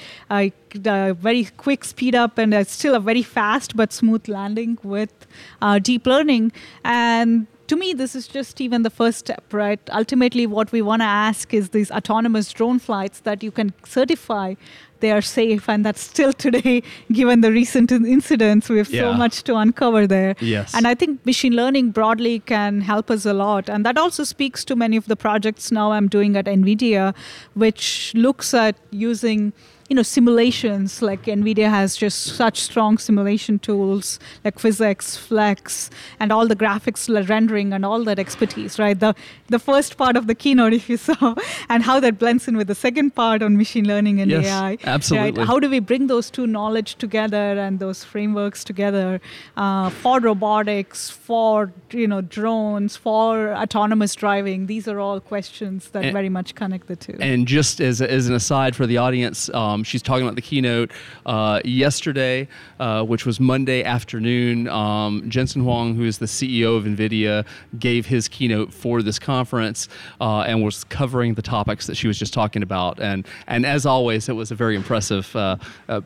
a 0.74 1.14
very 1.14 1.44
quick 1.56 1.84
speed 1.84 2.14
up 2.14 2.38
and 2.38 2.66
still 2.66 2.94
a 2.94 3.00
very 3.00 3.22
fast 3.22 3.76
but 3.76 3.92
smooth 3.92 4.28
landing 4.28 4.78
with 4.82 5.12
uh, 5.60 5.78
deep 5.78 6.06
learning 6.06 6.52
and 6.84 7.46
to 7.68 7.76
me, 7.76 7.94
this 7.94 8.14
is 8.14 8.28
just 8.28 8.60
even 8.60 8.82
the 8.82 8.90
first 8.90 9.20
step, 9.20 9.44
right? 9.50 9.80
Ultimately, 9.90 10.46
what 10.46 10.72
we 10.72 10.82
want 10.82 11.00
to 11.00 11.06
ask 11.06 11.54
is 11.54 11.70
these 11.70 11.90
autonomous 11.90 12.52
drone 12.52 12.78
flights 12.78 13.20
that 13.20 13.42
you 13.42 13.50
can 13.50 13.72
certify 13.86 14.56
they 15.02 15.12
are 15.12 15.20
safe, 15.20 15.68
and 15.68 15.84
that's 15.84 16.00
still 16.00 16.32
today, 16.32 16.82
given 17.12 17.42
the 17.42 17.52
recent 17.52 17.92
incidents, 17.92 18.70
we 18.70 18.78
have 18.78 18.88
yeah. 18.88 19.02
so 19.02 19.12
much 19.12 19.42
to 19.42 19.56
uncover 19.56 20.06
there. 20.06 20.34
Yes. 20.40 20.74
And 20.74 20.86
I 20.86 20.94
think 20.94 21.26
machine 21.26 21.54
learning 21.54 21.90
broadly 21.90 22.38
can 22.38 22.80
help 22.80 23.10
us 23.10 23.26
a 23.26 23.34
lot, 23.34 23.68
and 23.68 23.84
that 23.84 23.98
also 23.98 24.24
speaks 24.24 24.64
to 24.64 24.76
many 24.76 24.96
of 24.96 25.06
the 25.06 25.16
projects 25.16 25.70
now 25.70 25.92
I'm 25.92 26.08
doing 26.08 26.36
at 26.36 26.46
NVIDIA, 26.46 27.14
which 27.54 28.12
looks 28.14 28.54
at 28.54 28.76
using 28.90 29.52
you 29.92 29.96
know 29.96 30.02
simulations 30.02 31.02
like 31.02 31.24
nvidia 31.32 31.68
has 31.68 31.94
just 32.02 32.20
such 32.36 32.58
strong 32.58 32.96
simulation 32.96 33.58
tools 33.58 34.18
like 34.42 34.56
PhysX 34.56 35.18
FleX 35.28 35.90
and 36.18 36.32
all 36.32 36.46
the 36.52 36.56
graphics 36.56 37.02
rendering 37.28 37.74
and 37.74 37.84
all 37.84 38.02
that 38.04 38.18
expertise 38.18 38.78
right? 38.78 38.98
The 38.98 39.14
the 39.48 39.58
first 39.58 39.98
part 39.98 40.16
of 40.16 40.28
the 40.28 40.34
keynote 40.34 40.72
if 40.80 40.88
you 40.88 40.96
saw 40.96 41.34
and 41.68 41.82
how 41.82 42.00
that 42.00 42.18
blends 42.18 42.48
in 42.48 42.56
with 42.56 42.68
the 42.68 42.74
second 42.74 43.14
part 43.14 43.42
on 43.42 43.58
machine 43.58 43.86
learning 43.86 44.22
and 44.22 44.30
yes, 44.30 44.46
ai 44.46 44.78
absolutely 44.84 45.40
right? 45.40 45.46
how 45.46 45.58
do 45.64 45.68
we 45.68 45.80
bring 45.90 46.06
those 46.06 46.30
two 46.30 46.46
knowledge 46.46 46.94
together 47.04 47.44
and 47.66 47.78
those 47.78 48.02
frameworks 48.02 48.64
together 48.64 49.20
uh, 49.58 49.90
for 49.90 50.20
robotics 50.20 51.10
for 51.10 51.70
you 51.90 52.08
know 52.08 52.22
drones 52.22 52.96
for 52.96 53.52
autonomous 53.66 54.14
driving? 54.14 54.66
These 54.72 54.88
are 54.88 54.98
all 55.00 55.20
questions 55.20 55.90
that 55.90 56.04
and, 56.04 56.12
very 56.14 56.30
much 56.30 56.54
connect 56.54 56.86
the 56.86 56.96
two. 56.96 57.18
and 57.20 57.46
just 57.46 57.80
as, 57.80 58.00
as 58.00 58.28
an 58.28 58.34
aside 58.34 58.74
for 58.74 58.86
the 58.86 58.96
audience 58.96 59.50
um, 59.50 59.81
um, 59.82 59.84
she's 59.84 60.02
talking 60.02 60.22
about 60.22 60.36
the 60.36 60.42
keynote 60.42 60.92
uh, 61.26 61.60
yesterday, 61.64 62.48
uh, 62.78 63.04
which 63.04 63.26
was 63.26 63.40
Monday 63.40 63.82
afternoon. 63.82 64.68
Um, 64.68 65.28
Jensen 65.28 65.62
Huang, 65.62 65.94
who 65.96 66.04
is 66.04 66.18
the 66.18 66.26
CEO 66.26 66.76
of 66.76 66.84
NVIDIA, 66.84 67.44
gave 67.78 68.06
his 68.06 68.28
keynote 68.28 68.72
for 68.72 69.02
this 69.02 69.18
conference 69.18 69.88
uh, 70.20 70.40
and 70.42 70.62
was 70.62 70.84
covering 70.84 71.34
the 71.34 71.42
topics 71.42 71.86
that 71.86 71.96
she 71.96 72.06
was 72.06 72.18
just 72.18 72.32
talking 72.32 72.62
about. 72.62 73.00
And 73.00 73.26
and 73.46 73.66
as 73.66 73.84
always, 73.84 74.28
it 74.28 74.34
was 74.34 74.50
a 74.50 74.54
very 74.54 74.76
impressive, 74.76 75.34
uh, 75.34 75.56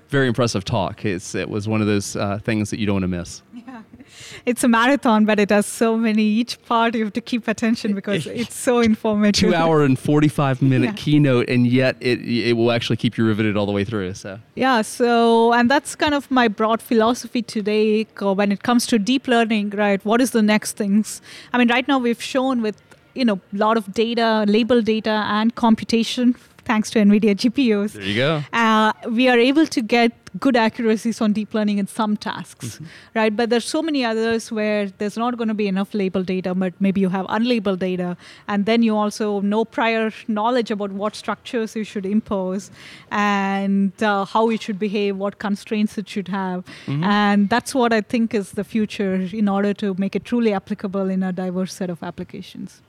very 0.08 0.26
impressive 0.26 0.64
talk. 0.64 1.04
It's, 1.04 1.34
it 1.34 1.48
was 1.48 1.68
one 1.68 1.80
of 1.80 1.86
those 1.86 2.16
uh, 2.16 2.38
things 2.38 2.70
that 2.70 2.80
you 2.80 2.86
don't 2.86 2.96
want 2.96 3.04
to 3.04 3.08
miss. 3.08 3.42
It's 4.44 4.64
a 4.64 4.68
marathon, 4.68 5.24
but 5.24 5.38
it 5.38 5.50
has 5.50 5.66
so 5.66 5.96
many. 5.96 6.22
Each 6.22 6.60
part 6.62 6.94
you 6.94 7.04
have 7.04 7.12
to 7.14 7.20
keep 7.20 7.48
attention 7.48 7.94
because 7.94 8.26
it's 8.42 8.54
so 8.54 8.80
informative. 8.80 9.50
Two 9.50 9.54
hour 9.54 9.84
and 9.84 9.98
forty 9.98 10.28
five 10.28 10.62
minute 10.62 10.86
yeah. 10.96 11.04
keynote, 11.04 11.48
and 11.48 11.66
yet 11.66 11.96
it 12.00 12.20
it 12.20 12.54
will 12.54 12.72
actually 12.72 12.96
keep 12.96 13.16
you 13.16 13.26
riveted 13.26 13.56
all 13.56 13.66
the 13.66 13.72
way 13.72 13.84
through. 13.84 14.14
So 14.14 14.38
yeah, 14.54 14.82
so 14.82 15.52
and 15.52 15.70
that's 15.70 15.94
kind 15.94 16.14
of 16.14 16.30
my 16.30 16.48
broad 16.48 16.82
philosophy 16.82 17.42
today 17.42 18.04
when 18.20 18.52
it 18.52 18.62
comes 18.62 18.86
to 18.86 18.98
deep 18.98 19.28
learning. 19.28 19.70
Right, 19.70 20.04
what 20.04 20.20
is 20.20 20.30
the 20.30 20.42
next 20.42 20.76
things? 20.76 21.20
I 21.52 21.58
mean, 21.58 21.68
right 21.68 21.86
now 21.86 21.98
we've 21.98 22.22
shown 22.22 22.62
with 22.62 22.80
you 23.14 23.24
know 23.24 23.40
a 23.52 23.56
lot 23.56 23.76
of 23.76 23.92
data, 23.92 24.44
label 24.46 24.82
data, 24.82 25.24
and 25.28 25.54
computation 25.54 26.34
thanks 26.66 26.90
to 26.90 26.98
NVIDIA 26.98 27.34
GPUs. 27.34 27.92
There 27.92 28.02
you 28.02 28.16
go. 28.16 28.42
Uh, 28.52 28.92
we 29.10 29.28
are 29.28 29.38
able 29.38 29.66
to 29.66 29.80
get 29.80 30.12
good 30.38 30.56
accuracies 30.56 31.20
on 31.20 31.32
deep 31.32 31.54
learning 31.54 31.78
in 31.78 31.86
some 31.86 32.16
tasks, 32.16 32.74
mm-hmm. 32.74 32.84
right? 33.14 33.34
But 33.34 33.50
there's 33.50 33.64
so 33.64 33.82
many 33.82 34.04
others 34.04 34.52
where 34.52 34.88
there's 34.98 35.16
not 35.16 35.36
going 35.36 35.48
to 35.48 35.54
be 35.54 35.66
enough 35.66 35.94
labeled 35.94 36.26
data, 36.26 36.54
but 36.54 36.74
maybe 36.80 37.00
you 37.00 37.08
have 37.08 37.26
unlabeled 37.26 37.78
data, 37.78 38.16
and 38.48 38.66
then 38.66 38.82
you 38.82 38.96
also 38.96 39.40
know 39.40 39.64
prior 39.64 40.10
knowledge 40.28 40.70
about 40.70 40.92
what 40.92 41.14
structures 41.14 41.76
you 41.76 41.84
should 41.84 42.06
impose 42.06 42.70
and 43.10 44.02
uh, 44.02 44.24
how 44.24 44.50
it 44.50 44.62
should 44.62 44.78
behave, 44.78 45.16
what 45.16 45.38
constraints 45.38 45.96
it 45.96 46.08
should 46.08 46.28
have, 46.28 46.64
mm-hmm. 46.86 47.04
and 47.04 47.48
that's 47.48 47.74
what 47.74 47.92
I 47.92 48.00
think 48.00 48.34
is 48.34 48.52
the 48.52 48.64
future 48.64 49.14
in 49.14 49.48
order 49.48 49.72
to 49.74 49.94
make 49.94 50.14
it 50.16 50.24
truly 50.24 50.52
applicable 50.52 51.08
in 51.08 51.22
a 51.22 51.32
diverse 51.32 51.72
set 51.74 51.90
of 51.90 52.02
applications. 52.02 52.82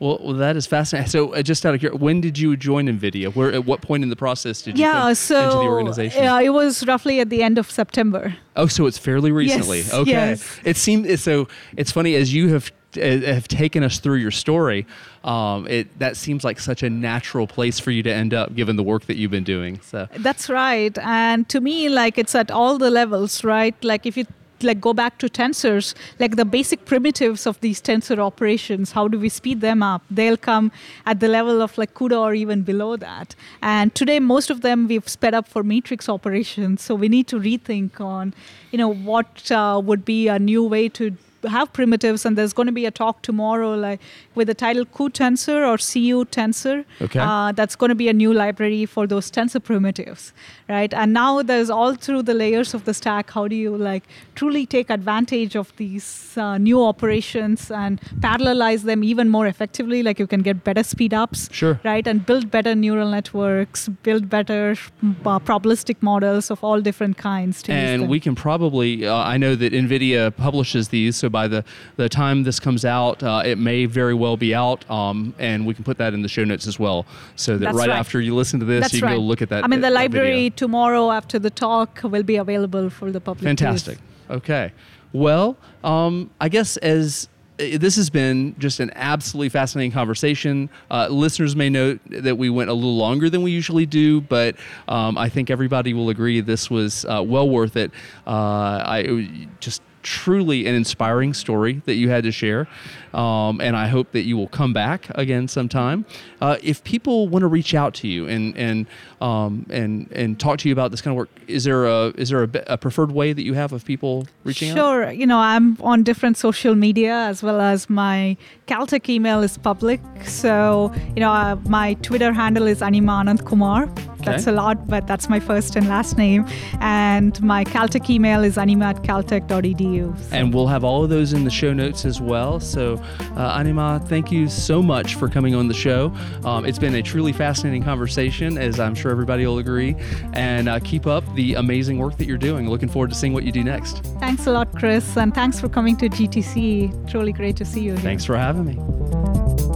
Well, 0.00 0.18
well, 0.22 0.34
that 0.34 0.56
is 0.56 0.66
fascinating. 0.66 1.10
So, 1.10 1.34
uh, 1.34 1.42
just 1.42 1.66
out 1.66 1.74
of 1.74 1.80
curiosity, 1.80 2.04
when 2.04 2.20
did 2.20 2.38
you 2.38 2.56
join 2.56 2.86
NVIDIA? 2.86 3.34
Where, 3.34 3.52
at 3.52 3.64
what 3.64 3.80
point 3.80 4.04
in 4.04 4.10
the 4.10 4.16
process 4.16 4.62
did 4.62 4.78
you 4.78 4.84
yeah, 4.84 5.12
so, 5.12 5.44
into 5.44 5.56
the 5.56 5.64
organization? 5.64 6.22
Yeah, 6.22 6.40
it 6.40 6.50
was 6.50 6.86
roughly 6.86 7.18
at 7.20 7.30
the 7.30 7.42
end 7.42 7.58
of 7.58 7.68
September. 7.70 8.36
Oh, 8.54 8.66
so 8.66 8.86
it's 8.86 8.98
fairly 8.98 9.32
recently. 9.32 9.78
Yes, 9.78 9.94
okay. 9.94 10.10
yes. 10.10 10.60
It 10.64 10.76
seemed 10.76 11.18
so. 11.18 11.48
It's 11.76 11.90
funny 11.90 12.14
as 12.14 12.32
you 12.32 12.48
have 12.48 12.70
uh, 12.96 13.00
have 13.00 13.48
taken 13.48 13.82
us 13.82 13.98
through 13.98 14.16
your 14.16 14.30
story. 14.30 14.86
Um, 15.24 15.66
it 15.66 15.98
that 15.98 16.16
seems 16.16 16.44
like 16.44 16.60
such 16.60 16.82
a 16.82 16.88
natural 16.88 17.46
place 17.46 17.78
for 17.80 17.90
you 17.90 18.02
to 18.04 18.12
end 18.12 18.32
up, 18.32 18.54
given 18.54 18.76
the 18.76 18.84
work 18.84 19.06
that 19.06 19.16
you've 19.16 19.30
been 19.30 19.44
doing. 19.44 19.80
So 19.80 20.08
that's 20.18 20.48
right. 20.48 20.96
And 20.98 21.48
to 21.48 21.60
me, 21.60 21.88
like 21.88 22.18
it's 22.18 22.34
at 22.34 22.50
all 22.50 22.78
the 22.78 22.90
levels, 22.90 23.42
right? 23.42 23.74
Like 23.84 24.06
if 24.06 24.16
you 24.16 24.26
like 24.62 24.80
go 24.80 24.92
back 24.92 25.18
to 25.18 25.28
tensors, 25.28 25.94
like 26.18 26.36
the 26.36 26.44
basic 26.44 26.84
primitives 26.84 27.46
of 27.46 27.60
these 27.60 27.80
tensor 27.80 28.18
operations, 28.18 28.92
how 28.92 29.08
do 29.08 29.18
we 29.18 29.28
speed 29.28 29.60
them 29.60 29.82
up? 29.82 30.02
They'll 30.10 30.36
come 30.36 30.72
at 31.06 31.20
the 31.20 31.28
level 31.28 31.62
of 31.62 31.76
like 31.78 31.94
CUDA 31.94 32.18
or 32.18 32.34
even 32.34 32.62
below 32.62 32.96
that. 32.96 33.34
And 33.62 33.94
today, 33.94 34.20
most 34.20 34.50
of 34.50 34.62
them 34.62 34.88
we've 34.88 35.08
sped 35.08 35.34
up 35.34 35.48
for 35.48 35.62
matrix 35.62 36.08
operations. 36.08 36.82
So 36.82 36.94
we 36.94 37.08
need 37.08 37.26
to 37.28 37.38
rethink 37.38 38.00
on, 38.00 38.34
you 38.70 38.78
know, 38.78 38.88
what 38.88 39.50
uh, 39.50 39.80
would 39.84 40.04
be 40.04 40.28
a 40.28 40.38
new 40.38 40.64
way 40.64 40.88
to 40.90 41.16
have 41.46 41.72
primitives 41.72 42.24
and 42.24 42.36
there's 42.36 42.52
going 42.52 42.66
to 42.66 42.72
be 42.72 42.84
a 42.84 42.90
talk 42.90 43.22
tomorrow 43.22 43.74
like 43.74 44.00
with 44.34 44.48
the 44.48 44.54
title 44.54 44.84
cuTensor 44.84 45.60
or 45.66 45.76
cu 45.76 46.24
tensor 46.24 46.84
okay. 47.00 47.20
Uh, 47.20 47.52
that's 47.52 47.76
going 47.76 47.88
to 47.88 47.94
be 47.94 48.08
a 48.08 48.12
new 48.12 48.32
library 48.32 48.84
for 48.86 49.06
those 49.06 49.30
tensor 49.30 49.62
primitives 49.62 50.32
right 50.68 50.94
and 50.94 51.12
now 51.12 51.42
there's 51.42 51.70
all 51.70 51.94
through 51.94 52.22
the 52.22 52.34
layers 52.34 52.74
of 52.74 52.84
the 52.84 52.94
stack 52.94 53.30
how 53.30 53.46
do 53.48 53.56
you 53.56 53.76
like 53.76 54.04
truly 54.34 54.64
take 54.66 54.90
advantage 54.90 55.56
of 55.56 55.74
these 55.76 56.36
uh, 56.36 56.58
new 56.58 56.82
operations 56.82 57.70
and 57.70 58.00
parallelize 58.20 58.82
them 58.82 59.04
even 59.04 59.28
more 59.28 59.46
effectively 59.46 60.02
like 60.02 60.18
you 60.18 60.26
can 60.26 60.40
get 60.40 60.64
better 60.64 60.82
speed 60.82 61.12
ups 61.12 61.48
sure 61.52 61.80
right 61.84 62.06
and 62.06 62.24
build 62.24 62.50
better 62.50 62.74
neural 62.74 63.10
networks 63.10 63.88
build 64.02 64.28
better 64.28 64.72
uh, 64.72 65.38
probabilistic 65.38 65.96
models 66.00 66.50
of 66.50 66.62
all 66.64 66.80
different 66.80 67.16
kinds 67.16 67.62
and 67.68 68.08
we 68.08 68.20
can 68.20 68.34
probably 68.34 69.06
uh, 69.06 69.14
i 69.14 69.36
know 69.36 69.54
that 69.54 69.72
nvidia 69.72 70.34
publishes 70.36 70.88
these 70.88 71.16
so 71.18 71.28
by 71.28 71.48
the, 71.48 71.64
the 71.96 72.08
time 72.08 72.44
this 72.44 72.60
comes 72.60 72.84
out, 72.84 73.22
uh, 73.22 73.42
it 73.44 73.58
may 73.58 73.84
very 73.86 74.14
well 74.14 74.36
be 74.36 74.54
out, 74.54 74.88
um, 74.90 75.34
and 75.38 75.66
we 75.66 75.74
can 75.74 75.84
put 75.84 75.98
that 75.98 76.14
in 76.14 76.22
the 76.22 76.28
show 76.28 76.44
notes 76.44 76.66
as 76.66 76.78
well, 76.78 77.06
so 77.36 77.58
that 77.58 77.74
right, 77.74 77.88
right, 77.88 77.90
after 77.90 78.20
you 78.20 78.34
listen 78.34 78.60
to 78.60 78.66
this, 78.66 78.82
That's 78.82 78.94
you 78.94 79.00
can 79.00 79.08
right. 79.08 79.16
go 79.16 79.20
look 79.20 79.42
at 79.42 79.48
that. 79.50 79.64
I 79.64 79.66
mean, 79.66 79.80
the 79.80 79.90
library. 79.90 80.50
Tomorrow 80.58 81.12
after 81.12 81.38
the 81.38 81.50
talk 81.50 82.00
will 82.02 82.24
be 82.24 82.36
available 82.36 82.90
for 82.90 83.12
the 83.12 83.20
public. 83.20 83.44
Fantastic. 83.44 83.98
Okay. 84.28 84.72
Well, 85.12 85.56
um, 85.84 86.30
I 86.40 86.48
guess 86.48 86.76
as 86.78 87.28
uh, 87.60 87.78
this 87.78 87.96
has 87.96 88.10
been 88.10 88.54
just 88.58 88.80
an 88.80 88.90
absolutely 88.94 89.48
fascinating 89.48 89.92
conversation. 89.92 90.68
Uh, 90.90 91.06
listeners 91.08 91.54
may 91.54 91.70
note 91.70 92.00
that 92.10 92.36
we 92.36 92.50
went 92.50 92.70
a 92.70 92.74
little 92.74 92.96
longer 92.96 93.30
than 93.30 93.42
we 93.42 93.52
usually 93.52 93.86
do, 93.86 94.20
but 94.20 94.56
um, 94.88 95.16
I 95.16 95.28
think 95.28 95.48
everybody 95.48 95.94
will 95.94 96.10
agree 96.10 96.40
this 96.40 96.68
was 96.68 97.04
uh, 97.04 97.22
well 97.24 97.48
worth 97.48 97.76
it. 97.76 97.92
Uh, 98.26 98.82
I 98.84 99.48
just 99.60 99.80
truly 100.02 100.66
an 100.66 100.74
inspiring 100.74 101.34
story 101.34 101.82
that 101.86 101.94
you 101.94 102.08
had 102.08 102.24
to 102.24 102.32
share. 102.32 102.68
Um, 103.14 103.60
and 103.60 103.76
I 103.76 103.88
hope 103.88 104.12
that 104.12 104.22
you 104.22 104.36
will 104.36 104.48
come 104.48 104.72
back 104.72 105.08
again 105.10 105.48
sometime. 105.48 106.04
Uh, 106.40 106.56
if 106.62 106.84
people 106.84 107.28
want 107.28 107.42
to 107.42 107.46
reach 107.46 107.74
out 107.74 107.94
to 107.94 108.08
you 108.08 108.26
and 108.28 108.56
and 108.56 108.86
um, 109.20 109.66
and 109.70 110.10
and 110.12 110.38
talk 110.38 110.58
to 110.58 110.68
you 110.68 110.72
about 110.72 110.90
this 110.90 111.00
kind 111.00 111.12
of 111.12 111.16
work, 111.16 111.30
is 111.46 111.64
there 111.64 111.86
a 111.86 112.08
is 112.16 112.28
there 112.28 112.44
a, 112.44 112.50
a 112.66 112.78
preferred 112.78 113.12
way 113.12 113.32
that 113.32 113.42
you 113.42 113.54
have 113.54 113.72
of 113.72 113.84
people 113.84 114.26
reaching 114.44 114.74
sure. 114.74 115.04
out? 115.04 115.08
Sure. 115.08 115.10
You 115.12 115.26
know, 115.26 115.38
I'm 115.38 115.78
on 115.80 116.02
different 116.02 116.36
social 116.36 116.74
media 116.74 117.14
as 117.14 117.42
well 117.42 117.60
as 117.60 117.88
my 117.88 118.36
Caltech 118.68 119.08
email 119.08 119.42
is 119.42 119.56
public. 119.58 120.00
So 120.24 120.92
you 121.16 121.20
know, 121.20 121.32
uh, 121.32 121.56
my 121.64 121.94
Twitter 121.94 122.32
handle 122.32 122.66
is 122.66 122.82
Anima 122.82 123.12
Anandkumar. 123.24 123.88
Okay. 124.20 124.32
That's 124.32 124.46
a 124.48 124.52
lot, 124.52 124.88
but 124.88 125.06
that's 125.06 125.28
my 125.28 125.38
first 125.38 125.76
and 125.76 125.88
last 125.88 126.18
name. 126.18 126.44
And 126.80 127.40
my 127.40 127.64
Caltech 127.64 128.10
email 128.10 128.42
is 128.42 128.58
anima 128.58 128.86
at 128.86 129.02
caltech.edu. 129.02 130.18
So. 130.18 130.36
And 130.36 130.52
we'll 130.52 130.66
have 130.66 130.82
all 130.82 131.04
of 131.04 131.10
those 131.10 131.32
in 131.32 131.44
the 131.44 131.50
show 131.50 131.72
notes 131.72 132.04
as 132.04 132.20
well. 132.20 132.58
So, 132.58 133.00
uh, 133.36 133.56
Anima, 133.56 134.02
thank 134.06 134.32
you 134.32 134.48
so 134.48 134.82
much 134.82 135.14
for 135.14 135.28
coming 135.28 135.54
on 135.54 135.68
the 135.68 135.74
show. 135.74 136.12
Um, 136.44 136.64
it's 136.64 136.80
been 136.80 136.96
a 136.96 137.02
truly 137.02 137.32
fascinating 137.32 137.84
conversation, 137.84 138.58
as 138.58 138.80
I'm 138.80 138.94
sure 138.94 139.12
everybody 139.12 139.46
will 139.46 139.58
agree. 139.58 139.94
And 140.32 140.68
uh, 140.68 140.80
keep 140.80 141.06
up 141.06 141.22
the 141.34 141.54
amazing 141.54 141.98
work 141.98 142.16
that 142.18 142.26
you're 142.26 142.38
doing. 142.38 142.68
Looking 142.68 142.88
forward 142.88 143.10
to 143.10 143.16
seeing 143.16 143.32
what 143.32 143.44
you 143.44 143.52
do 143.52 143.62
next. 143.62 144.04
Thanks 144.18 144.48
a 144.48 144.50
lot, 144.50 144.74
Chris. 144.74 145.16
And 145.16 145.32
thanks 145.32 145.60
for 145.60 145.68
coming 145.68 145.96
to 145.98 146.08
GTC. 146.08 147.08
Truly 147.08 147.32
great 147.32 147.56
to 147.56 147.64
see 147.64 147.82
you 147.82 147.92
here. 147.92 148.00
Thanks 148.00 148.24
for 148.24 148.36
having 148.36 148.57
me. 148.64 149.67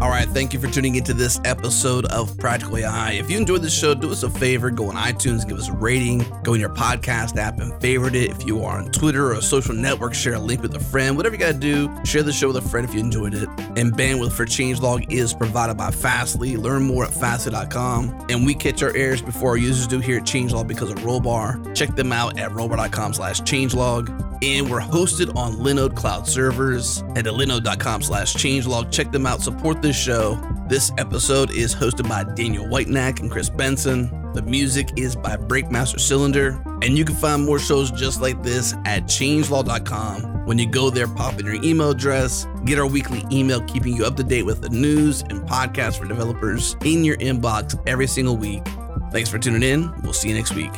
All 0.00 0.10
right, 0.10 0.28
thank 0.28 0.52
you 0.52 0.60
for 0.60 0.68
tuning 0.68 0.94
into 0.94 1.12
this 1.12 1.40
episode 1.44 2.04
of 2.06 2.38
Practical 2.38 2.76
AI. 2.76 3.14
If 3.14 3.28
you 3.28 3.36
enjoyed 3.36 3.62
the 3.62 3.70
show, 3.70 3.94
do 3.94 4.12
us 4.12 4.22
a 4.22 4.30
favor, 4.30 4.70
go 4.70 4.90
on 4.90 4.94
iTunes, 4.94 5.46
give 5.46 5.58
us 5.58 5.68
a 5.68 5.72
rating, 5.72 6.24
go 6.44 6.54
in 6.54 6.60
your 6.60 6.70
podcast 6.70 7.36
app 7.36 7.58
and 7.58 7.78
favorite 7.80 8.14
it. 8.14 8.30
If 8.30 8.46
you 8.46 8.62
are 8.62 8.78
on 8.78 8.92
Twitter 8.92 9.26
or 9.26 9.32
a 9.32 9.42
social 9.42 9.74
network, 9.74 10.14
share 10.14 10.34
a 10.34 10.38
link 10.38 10.62
with 10.62 10.76
a 10.76 10.80
friend. 10.80 11.16
Whatever 11.16 11.34
you 11.34 11.40
got 11.40 11.54
to 11.54 11.58
do, 11.58 11.90
share 12.04 12.22
the 12.22 12.32
show 12.32 12.46
with 12.46 12.58
a 12.58 12.68
friend 12.68 12.88
if 12.88 12.94
you 12.94 13.00
enjoyed 13.00 13.34
it. 13.34 13.48
And 13.76 13.92
bandwidth 13.92 14.30
for 14.32 14.46
changelog 14.46 15.10
is 15.10 15.34
provided 15.34 15.76
by 15.76 15.90
Fastly. 15.90 16.56
Learn 16.56 16.84
more 16.84 17.06
at 17.06 17.12
fastly.com. 17.12 18.26
And 18.30 18.46
we 18.46 18.54
catch 18.54 18.84
our 18.84 18.94
errors 18.94 19.20
before 19.20 19.50
our 19.50 19.56
users 19.56 19.88
do 19.88 19.98
here 19.98 20.18
at 20.18 20.22
Changelog 20.22 20.68
because 20.68 20.92
of 20.92 20.98
Rollbar. 20.98 21.74
Check 21.74 21.96
them 21.96 22.12
out 22.12 22.38
at 22.38 22.52
rollbar.com 22.52 23.14
slash 23.14 23.40
changelog. 23.40 24.26
And 24.44 24.70
we're 24.70 24.80
hosted 24.80 25.34
on 25.34 25.54
Linode 25.54 25.96
Cloud 25.96 26.28
servers. 26.28 26.98
To 26.98 27.24
linode.com 27.24 28.02
slash 28.02 28.34
changelog. 28.34 28.92
Check 28.92 29.10
them 29.10 29.26
out. 29.26 29.42
Support 29.42 29.82
this 29.88 29.96
show. 29.96 30.38
This 30.66 30.92
episode 30.98 31.50
is 31.50 31.74
hosted 31.74 32.06
by 32.10 32.22
Daniel 32.34 32.66
Whitenack 32.66 33.20
and 33.20 33.30
Chris 33.30 33.48
Benson. 33.48 34.10
The 34.34 34.42
music 34.42 34.90
is 34.98 35.16
by 35.16 35.38
Breakmaster 35.38 35.98
Cylinder. 35.98 36.62
And 36.82 36.98
you 36.98 37.06
can 37.06 37.16
find 37.16 37.42
more 37.46 37.58
shows 37.58 37.90
just 37.90 38.20
like 38.20 38.42
this 38.42 38.74
at 38.84 39.04
changelog.com. 39.04 40.44
When 40.44 40.58
you 40.58 40.70
go 40.70 40.90
there, 40.90 41.08
pop 41.08 41.40
in 41.40 41.46
your 41.46 41.64
email 41.64 41.88
address, 41.88 42.46
get 42.66 42.78
our 42.78 42.86
weekly 42.86 43.24
email 43.32 43.62
keeping 43.62 43.96
you 43.96 44.04
up 44.04 44.16
to 44.16 44.24
date 44.24 44.44
with 44.44 44.60
the 44.60 44.68
news 44.68 45.22
and 45.22 45.40
podcasts 45.48 45.98
for 45.98 46.04
developers 46.04 46.76
in 46.84 47.02
your 47.02 47.16
inbox 47.16 47.80
every 47.86 48.06
single 48.06 48.36
week. 48.36 48.62
Thanks 49.10 49.30
for 49.30 49.38
tuning 49.38 49.62
in. 49.62 49.90
We'll 50.02 50.12
see 50.12 50.28
you 50.28 50.34
next 50.34 50.54
week. 50.54 50.72